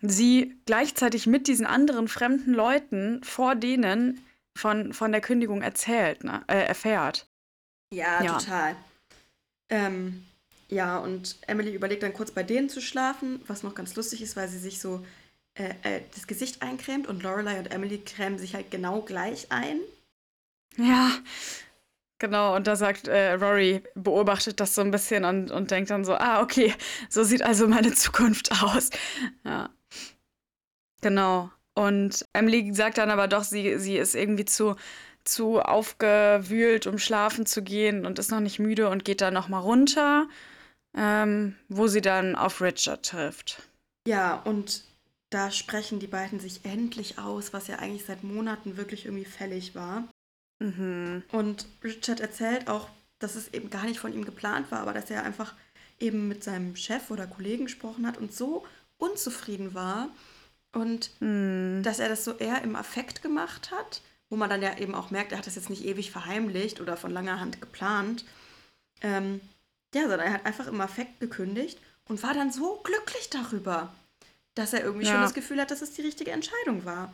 sie 0.01 0.57
gleichzeitig 0.65 1.27
mit 1.27 1.47
diesen 1.47 1.67
anderen 1.67 2.07
fremden 2.07 2.55
Leuten 2.55 3.23
vor 3.23 3.53
denen 3.53 4.25
von, 4.57 4.93
von 4.93 5.11
der 5.11 5.21
Kündigung 5.21 5.61
erzählt, 5.61 6.23
ne? 6.23 6.41
Äh, 6.47 6.65
erfährt. 6.65 7.27
Ja, 7.93 8.23
ja. 8.23 8.37
total. 8.39 8.75
Ähm, 9.69 10.25
ja, 10.71 10.97
und 10.97 11.37
Emily 11.47 11.73
überlegt 11.73 12.01
dann 12.01 12.13
kurz 12.13 12.31
bei 12.31 12.43
denen 12.43 12.69
zu 12.69 12.81
schlafen, 12.81 13.41
was 13.45 13.61
noch 13.61 13.75
ganz 13.75 13.95
lustig 13.95 14.21
ist, 14.21 14.37
weil 14.37 14.47
sie 14.47 14.57
sich 14.57 14.79
so 14.79 15.05
äh, 15.55 15.73
äh, 15.83 16.01
das 16.15 16.27
Gesicht 16.27 16.61
eincremt 16.61 17.07
und 17.07 17.23
Lorelei 17.23 17.59
und 17.59 17.71
Emily 17.71 17.97
cremen 17.99 18.39
sich 18.39 18.55
halt 18.55 18.71
genau 18.71 19.01
gleich 19.01 19.51
ein. 19.51 19.81
Ja, 20.77 21.11
genau. 22.19 22.55
Und 22.55 22.67
da 22.67 22.77
sagt 22.77 23.09
äh, 23.09 23.33
Rory, 23.33 23.83
beobachtet 23.95 24.61
das 24.61 24.73
so 24.73 24.81
ein 24.81 24.91
bisschen 24.91 25.25
und, 25.25 25.51
und 25.51 25.71
denkt 25.71 25.89
dann 25.89 26.05
so, 26.05 26.15
ah, 26.15 26.41
okay, 26.41 26.73
so 27.09 27.25
sieht 27.25 27.41
also 27.41 27.67
meine 27.67 27.93
Zukunft 27.93 28.63
aus. 28.63 28.91
Ja. 29.43 29.69
Genau. 31.01 31.51
Und 31.73 32.25
Emily 32.31 32.73
sagt 32.73 32.97
dann 32.97 33.09
aber 33.09 33.27
doch, 33.27 33.43
sie, 33.43 33.77
sie 33.77 33.97
ist 33.97 34.15
irgendwie 34.15 34.45
zu, 34.45 34.77
zu 35.25 35.59
aufgewühlt, 35.59 36.87
um 36.87 36.97
schlafen 36.97 37.45
zu 37.45 37.61
gehen 37.61 38.05
und 38.05 38.19
ist 38.19 38.31
noch 38.31 38.39
nicht 38.39 38.59
müde 38.59 38.87
und 38.87 39.03
geht 39.03 39.19
dann 39.19 39.33
nochmal 39.33 39.61
runter 39.61 40.27
ähm, 40.95 41.55
wo 41.69 41.87
sie 41.87 42.01
dann 42.01 42.35
auf 42.35 42.61
Richard 42.61 43.05
trifft. 43.05 43.61
Ja, 44.07 44.35
und 44.35 44.83
da 45.29 45.51
sprechen 45.51 45.99
die 45.99 46.07
beiden 46.07 46.39
sich 46.39 46.65
endlich 46.65 47.17
aus, 47.17 47.53
was 47.53 47.67
ja 47.67 47.77
eigentlich 47.77 48.05
seit 48.05 48.23
Monaten 48.23 48.77
wirklich 48.77 49.05
irgendwie 49.05 49.25
fällig 49.25 49.75
war. 49.75 50.03
Mhm. 50.59 51.23
Und 51.31 51.65
Richard 51.83 52.19
erzählt 52.19 52.67
auch, 52.67 52.89
dass 53.19 53.35
es 53.35 53.53
eben 53.53 53.69
gar 53.69 53.85
nicht 53.85 53.99
von 53.99 54.13
ihm 54.13 54.25
geplant 54.25 54.71
war, 54.71 54.79
aber 54.79 54.93
dass 54.93 55.09
er 55.09 55.23
einfach 55.23 55.53
eben 55.99 56.27
mit 56.27 56.43
seinem 56.43 56.75
Chef 56.75 57.11
oder 57.11 57.27
Kollegen 57.27 57.65
gesprochen 57.65 58.05
hat 58.05 58.17
und 58.17 58.33
so 58.33 58.65
unzufrieden 58.97 59.73
war 59.73 60.09
und 60.73 61.11
mhm. 61.21 61.81
dass 61.83 61.99
er 61.99 62.09
das 62.09 62.25
so 62.25 62.33
eher 62.33 62.61
im 62.63 62.75
Affekt 62.75 63.21
gemacht 63.21 63.71
hat, 63.71 64.01
wo 64.29 64.35
man 64.35 64.49
dann 64.49 64.61
ja 64.61 64.77
eben 64.77 64.95
auch 64.95 65.11
merkt, 65.11 65.31
er 65.31 65.37
hat 65.37 65.47
das 65.47 65.55
jetzt 65.55 65.69
nicht 65.69 65.85
ewig 65.85 66.11
verheimlicht 66.11 66.81
oder 66.81 66.97
von 66.97 67.11
langer 67.11 67.39
Hand 67.39 67.61
geplant. 67.61 68.25
Ähm, 69.01 69.41
ja, 69.93 70.01
sondern 70.01 70.21
er 70.21 70.33
hat 70.33 70.45
einfach 70.45 70.67
im 70.67 70.81
Affekt 70.81 71.19
gekündigt 71.19 71.79
und 72.05 72.23
war 72.23 72.33
dann 72.33 72.51
so 72.51 72.81
glücklich 72.83 73.29
darüber, 73.29 73.93
dass 74.55 74.73
er 74.73 74.83
irgendwie 74.83 75.05
ja. 75.05 75.13
schon 75.13 75.21
das 75.21 75.33
Gefühl 75.33 75.59
hat, 75.59 75.71
dass 75.71 75.81
es 75.81 75.93
die 75.93 76.01
richtige 76.01 76.31
Entscheidung 76.31 76.85
war. 76.85 77.13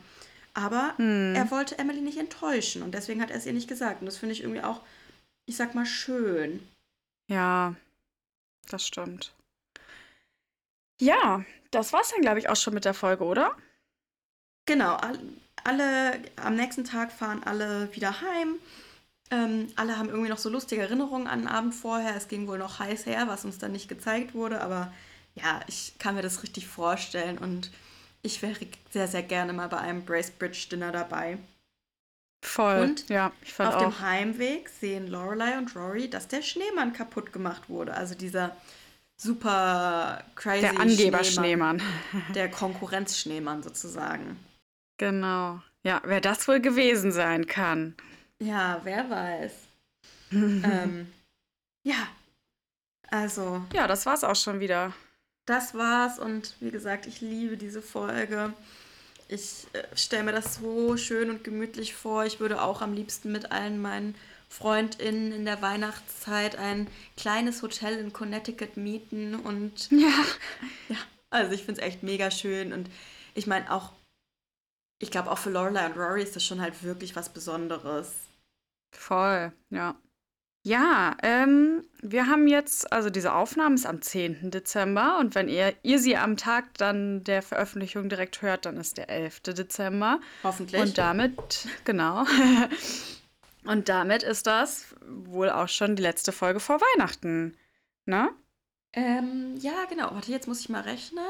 Aber 0.54 0.94
hm. 0.96 1.34
er 1.34 1.50
wollte 1.50 1.78
Emily 1.78 2.00
nicht 2.00 2.18
enttäuschen 2.18 2.82
und 2.82 2.92
deswegen 2.92 3.22
hat 3.22 3.30
er 3.30 3.36
es 3.36 3.46
ihr 3.46 3.52
nicht 3.52 3.68
gesagt. 3.68 4.00
Und 4.00 4.06
das 4.06 4.16
finde 4.16 4.32
ich 4.32 4.42
irgendwie 4.42 4.62
auch, 4.62 4.80
ich 5.46 5.56
sag 5.56 5.74
mal, 5.74 5.86
schön. 5.86 6.66
Ja, 7.28 7.74
das 8.68 8.86
stimmt. 8.86 9.32
Ja, 11.00 11.44
das 11.70 11.92
war's 11.92 12.10
dann, 12.10 12.22
glaube 12.22 12.40
ich, 12.40 12.48
auch 12.48 12.56
schon 12.56 12.74
mit 12.74 12.84
der 12.84 12.94
Folge, 12.94 13.24
oder? 13.24 13.56
Genau, 14.66 14.98
alle, 15.64 16.20
am 16.36 16.56
nächsten 16.56 16.84
Tag 16.84 17.12
fahren 17.12 17.42
alle 17.44 17.94
wieder 17.94 18.20
heim. 18.20 18.58
Ähm, 19.30 19.68
alle 19.76 19.98
haben 19.98 20.08
irgendwie 20.08 20.30
noch 20.30 20.38
so 20.38 20.48
lustige 20.48 20.82
Erinnerungen 20.82 21.26
an 21.26 21.40
den 21.40 21.48
Abend 21.48 21.74
vorher. 21.74 22.16
Es 22.16 22.28
ging 22.28 22.46
wohl 22.48 22.58
noch 22.58 22.78
heiß 22.78 23.06
her, 23.06 23.28
was 23.28 23.44
uns 23.44 23.58
dann 23.58 23.72
nicht 23.72 23.88
gezeigt 23.88 24.34
wurde. 24.34 24.60
Aber 24.60 24.92
ja, 25.34 25.60
ich 25.66 25.94
kann 25.98 26.14
mir 26.14 26.22
das 26.22 26.42
richtig 26.42 26.66
vorstellen 26.66 27.38
und 27.38 27.70
ich 28.22 28.42
wäre 28.42 28.56
sehr, 28.90 29.08
sehr 29.08 29.22
gerne 29.22 29.52
mal 29.52 29.68
bei 29.68 29.78
einem 29.78 30.04
Bracebridge 30.04 30.68
Dinner 30.70 30.92
dabei. 30.92 31.38
Voll. 32.44 32.80
Und 32.80 33.08
ja, 33.08 33.32
ich 33.42 33.52
fand 33.52 33.74
auf 33.74 33.82
auch. 33.82 33.90
dem 33.90 34.00
Heimweg 34.00 34.68
sehen 34.68 35.08
Lorelei 35.08 35.58
und 35.58 35.74
Rory, 35.74 36.08
dass 36.08 36.28
der 36.28 36.42
Schneemann 36.42 36.92
kaputt 36.92 37.32
gemacht 37.32 37.68
wurde. 37.68 37.94
Also 37.94 38.14
dieser 38.14 38.56
super 39.20 40.24
crazy 40.36 40.60
Der 40.60 40.80
Angeber-Schneemann. 40.80 41.82
Der 42.34 42.50
Konkurrenz-Schneemann 42.50 43.62
sozusagen. 43.62 44.38
Genau. 44.98 45.60
Ja, 45.84 46.00
wer 46.04 46.20
das 46.20 46.46
wohl 46.48 46.60
gewesen 46.60 47.12
sein 47.12 47.46
kann. 47.46 47.94
Ja, 48.42 48.80
wer 48.84 49.10
weiß. 49.10 49.52
ähm, 50.32 51.12
ja, 51.84 52.08
also. 53.10 53.64
Ja, 53.72 53.86
das 53.86 54.06
war's 54.06 54.24
auch 54.24 54.36
schon 54.36 54.60
wieder. 54.60 54.92
Das 55.46 55.74
war's 55.74 56.18
und 56.18 56.54
wie 56.60 56.70
gesagt, 56.70 57.06
ich 57.06 57.20
liebe 57.20 57.56
diese 57.56 57.80
Folge. 57.80 58.52
Ich 59.28 59.66
äh, 59.72 59.84
stelle 59.96 60.24
mir 60.24 60.32
das 60.32 60.56
so 60.56 60.96
schön 60.96 61.30
und 61.30 61.44
gemütlich 61.44 61.94
vor. 61.94 62.24
Ich 62.24 62.40
würde 62.40 62.62
auch 62.62 62.82
am 62.82 62.92
liebsten 62.92 63.32
mit 63.32 63.50
allen 63.50 63.80
meinen 63.80 64.14
FreundInnen 64.48 65.32
in 65.32 65.44
der 65.44 65.60
Weihnachtszeit 65.62 66.56
ein 66.56 66.88
kleines 67.16 67.62
Hotel 67.62 67.98
in 67.98 68.12
Connecticut 68.12 68.76
mieten 68.76 69.34
und 69.34 69.90
ja, 69.90 70.24
ja 70.88 70.96
also 71.30 71.52
ich 71.52 71.64
finde 71.64 71.80
es 71.80 71.86
echt 71.86 72.02
mega 72.02 72.30
schön 72.30 72.72
und 72.72 72.90
ich 73.34 73.46
meine 73.46 73.70
auch, 73.72 73.92
ich 74.98 75.10
glaube 75.10 75.30
auch 75.30 75.38
für 75.38 75.50
Lorelei 75.50 75.86
und 75.86 75.96
Rory 75.96 76.22
ist 76.22 76.34
das 76.34 76.44
schon 76.44 76.60
halt 76.60 76.82
wirklich 76.82 77.14
was 77.14 77.28
Besonderes. 77.28 78.12
Voll, 78.98 79.52
ja. 79.70 79.94
Ja, 80.64 81.16
ähm, 81.22 81.84
wir 82.02 82.26
haben 82.26 82.48
jetzt, 82.48 82.92
also 82.92 83.10
diese 83.10 83.32
Aufnahme 83.32 83.76
ist 83.76 83.86
am 83.86 84.02
10. 84.02 84.50
Dezember 84.50 85.18
und 85.18 85.34
wenn 85.34 85.48
ihr, 85.48 85.72
ihr 85.82 85.98
sie 85.98 86.16
am 86.16 86.36
Tag 86.36 86.76
dann 86.76 87.22
der 87.24 87.42
Veröffentlichung 87.42 88.08
direkt 88.08 88.42
hört, 88.42 88.66
dann 88.66 88.76
ist 88.76 88.98
der 88.98 89.08
11. 89.08 89.40
Dezember. 89.40 90.20
Hoffentlich. 90.42 90.82
Und 90.82 90.98
damit, 90.98 91.68
genau. 91.84 92.26
und 93.64 93.88
damit 93.88 94.24
ist 94.24 94.46
das 94.46 94.86
wohl 95.06 95.48
auch 95.48 95.68
schon 95.68 95.96
die 95.96 96.02
letzte 96.02 96.32
Folge 96.32 96.60
vor 96.60 96.80
Weihnachten. 96.80 97.56
Ne? 98.04 98.28
Ähm, 98.92 99.54
ja, 99.60 99.84
genau. 99.88 100.12
Warte, 100.12 100.32
jetzt 100.32 100.48
muss 100.48 100.60
ich 100.60 100.68
mal 100.68 100.82
rechnen. 100.82 101.24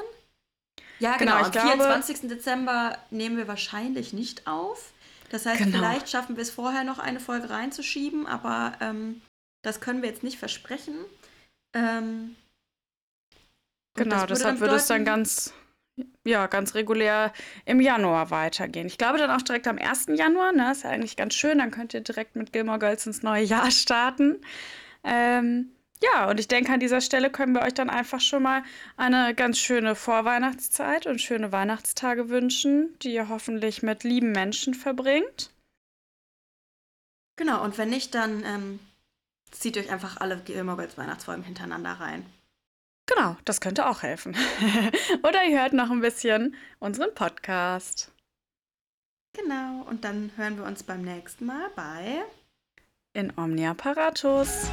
Ja, 1.01 1.17
genau. 1.17 1.35
genau 1.35 1.45
am 1.45 1.53
glaube, 1.53 1.85
24. 1.85 2.29
Dezember 2.29 2.99
nehmen 3.11 3.37
wir 3.37 3.47
wahrscheinlich 3.47 4.13
nicht 4.13 4.47
auf. 4.47 4.91
Das 5.31 5.47
heißt, 5.47 5.59
genau. 5.59 5.79
vielleicht 5.79 6.09
schaffen 6.09 6.37
wir 6.37 6.43
es 6.43 6.51
vorher 6.51 6.85
noch 6.85 6.99
eine 6.99 7.21
Folge 7.21 7.51
reinzuschieben, 7.51 8.27
aber 8.27 8.73
ähm, 8.81 9.21
das 9.63 9.81
können 9.81 10.03
wir 10.03 10.09
jetzt 10.09 10.23
nicht 10.23 10.39
versprechen. 10.39 10.95
Ähm, 11.75 12.37
genau, 13.95 14.27
deshalb 14.27 14.61
würde 14.61 14.77
es 14.77 14.87
dann 14.87 15.05
ganz, 15.05 15.53
ja, 16.27 16.47
ganz 16.47 16.75
regulär 16.75 17.33
im 17.67 17.81
Januar 17.81 18.31
weitergehen. 18.31 18.87
Ich 18.87 18.99
glaube 18.99 19.19
dann 19.19 19.31
auch 19.31 19.43
direkt 19.43 19.69
am 19.69 19.79
1. 19.79 20.07
Januar, 20.15 20.53
ne? 20.53 20.73
Ist 20.73 20.85
ja 20.85 20.91
eigentlich 20.91 21.17
ganz 21.17 21.35
schön, 21.35 21.59
dann 21.59 21.71
könnt 21.71 21.93
ihr 21.93 22.01
direkt 22.01 22.37
mit 22.37 22.53
Gilmore 22.53 22.79
Girls 22.79 23.07
ins 23.07 23.23
neue 23.23 23.45
Jahr 23.45 23.71
starten. 23.71 24.41
Ähm, 25.05 25.73
ja, 26.03 26.31
und 26.31 26.39
ich 26.39 26.49
denke, 26.49 26.73
an 26.73 26.81
dieser 26.81 27.01
Stelle 27.01 27.31
können 27.31 27.55
wir 27.55 27.63
euch 27.63 27.75
dann 27.75 27.91
einfach 27.91 28.21
schon 28.21 28.43
mal 28.43 28.63
eine 28.97 29.35
ganz 29.35 29.59
schöne 29.59 29.95
Vorweihnachtszeit 29.95 31.07
und 31.07 31.21
schöne 31.21 31.51
Weihnachtstage 31.51 32.29
wünschen, 32.29 32.97
die 33.03 33.13
ihr 33.13 33.29
hoffentlich 33.29 33.83
mit 33.83 34.05
lieben 34.05 34.33
Menschen 34.33 34.75
verbringt. 34.75 35.51
Genau, 37.37 37.63
und 37.65 37.79
wenn 37.79 37.91
nicht, 37.91 38.15
dann 38.15 38.45
ähm, 38.45 38.81
zieht 39.51 39.77
euch 39.77 39.91
einfach 39.91 40.19
alle 40.19 40.39
Gilmore 40.39 40.77
Girls 40.77 40.99
Weihnachtsfolgen 40.99 41.45
hintereinander 41.45 41.93
rein. 41.93 42.27
Genau, 43.07 43.37
das 43.45 43.61
könnte 43.61 43.89
auch 43.89 44.03
helfen. 44.03 44.37
Oder 45.23 45.45
ihr 45.45 45.61
hört 45.61 45.73
noch 45.73 45.91
ein 45.91 46.01
bisschen 46.01 46.55
unseren 46.79 47.15
Podcast. 47.15 48.13
Genau, 49.33 49.83
und 49.89 50.05
dann 50.05 50.33
hören 50.37 50.59
wir 50.59 50.65
uns 50.65 50.83
beim 50.83 51.03
nächsten 51.03 51.47
Mal 51.47 51.71
bei 51.75 52.23
In 53.15 53.33
Omnia 53.37 53.75
Paratus. 53.75 54.69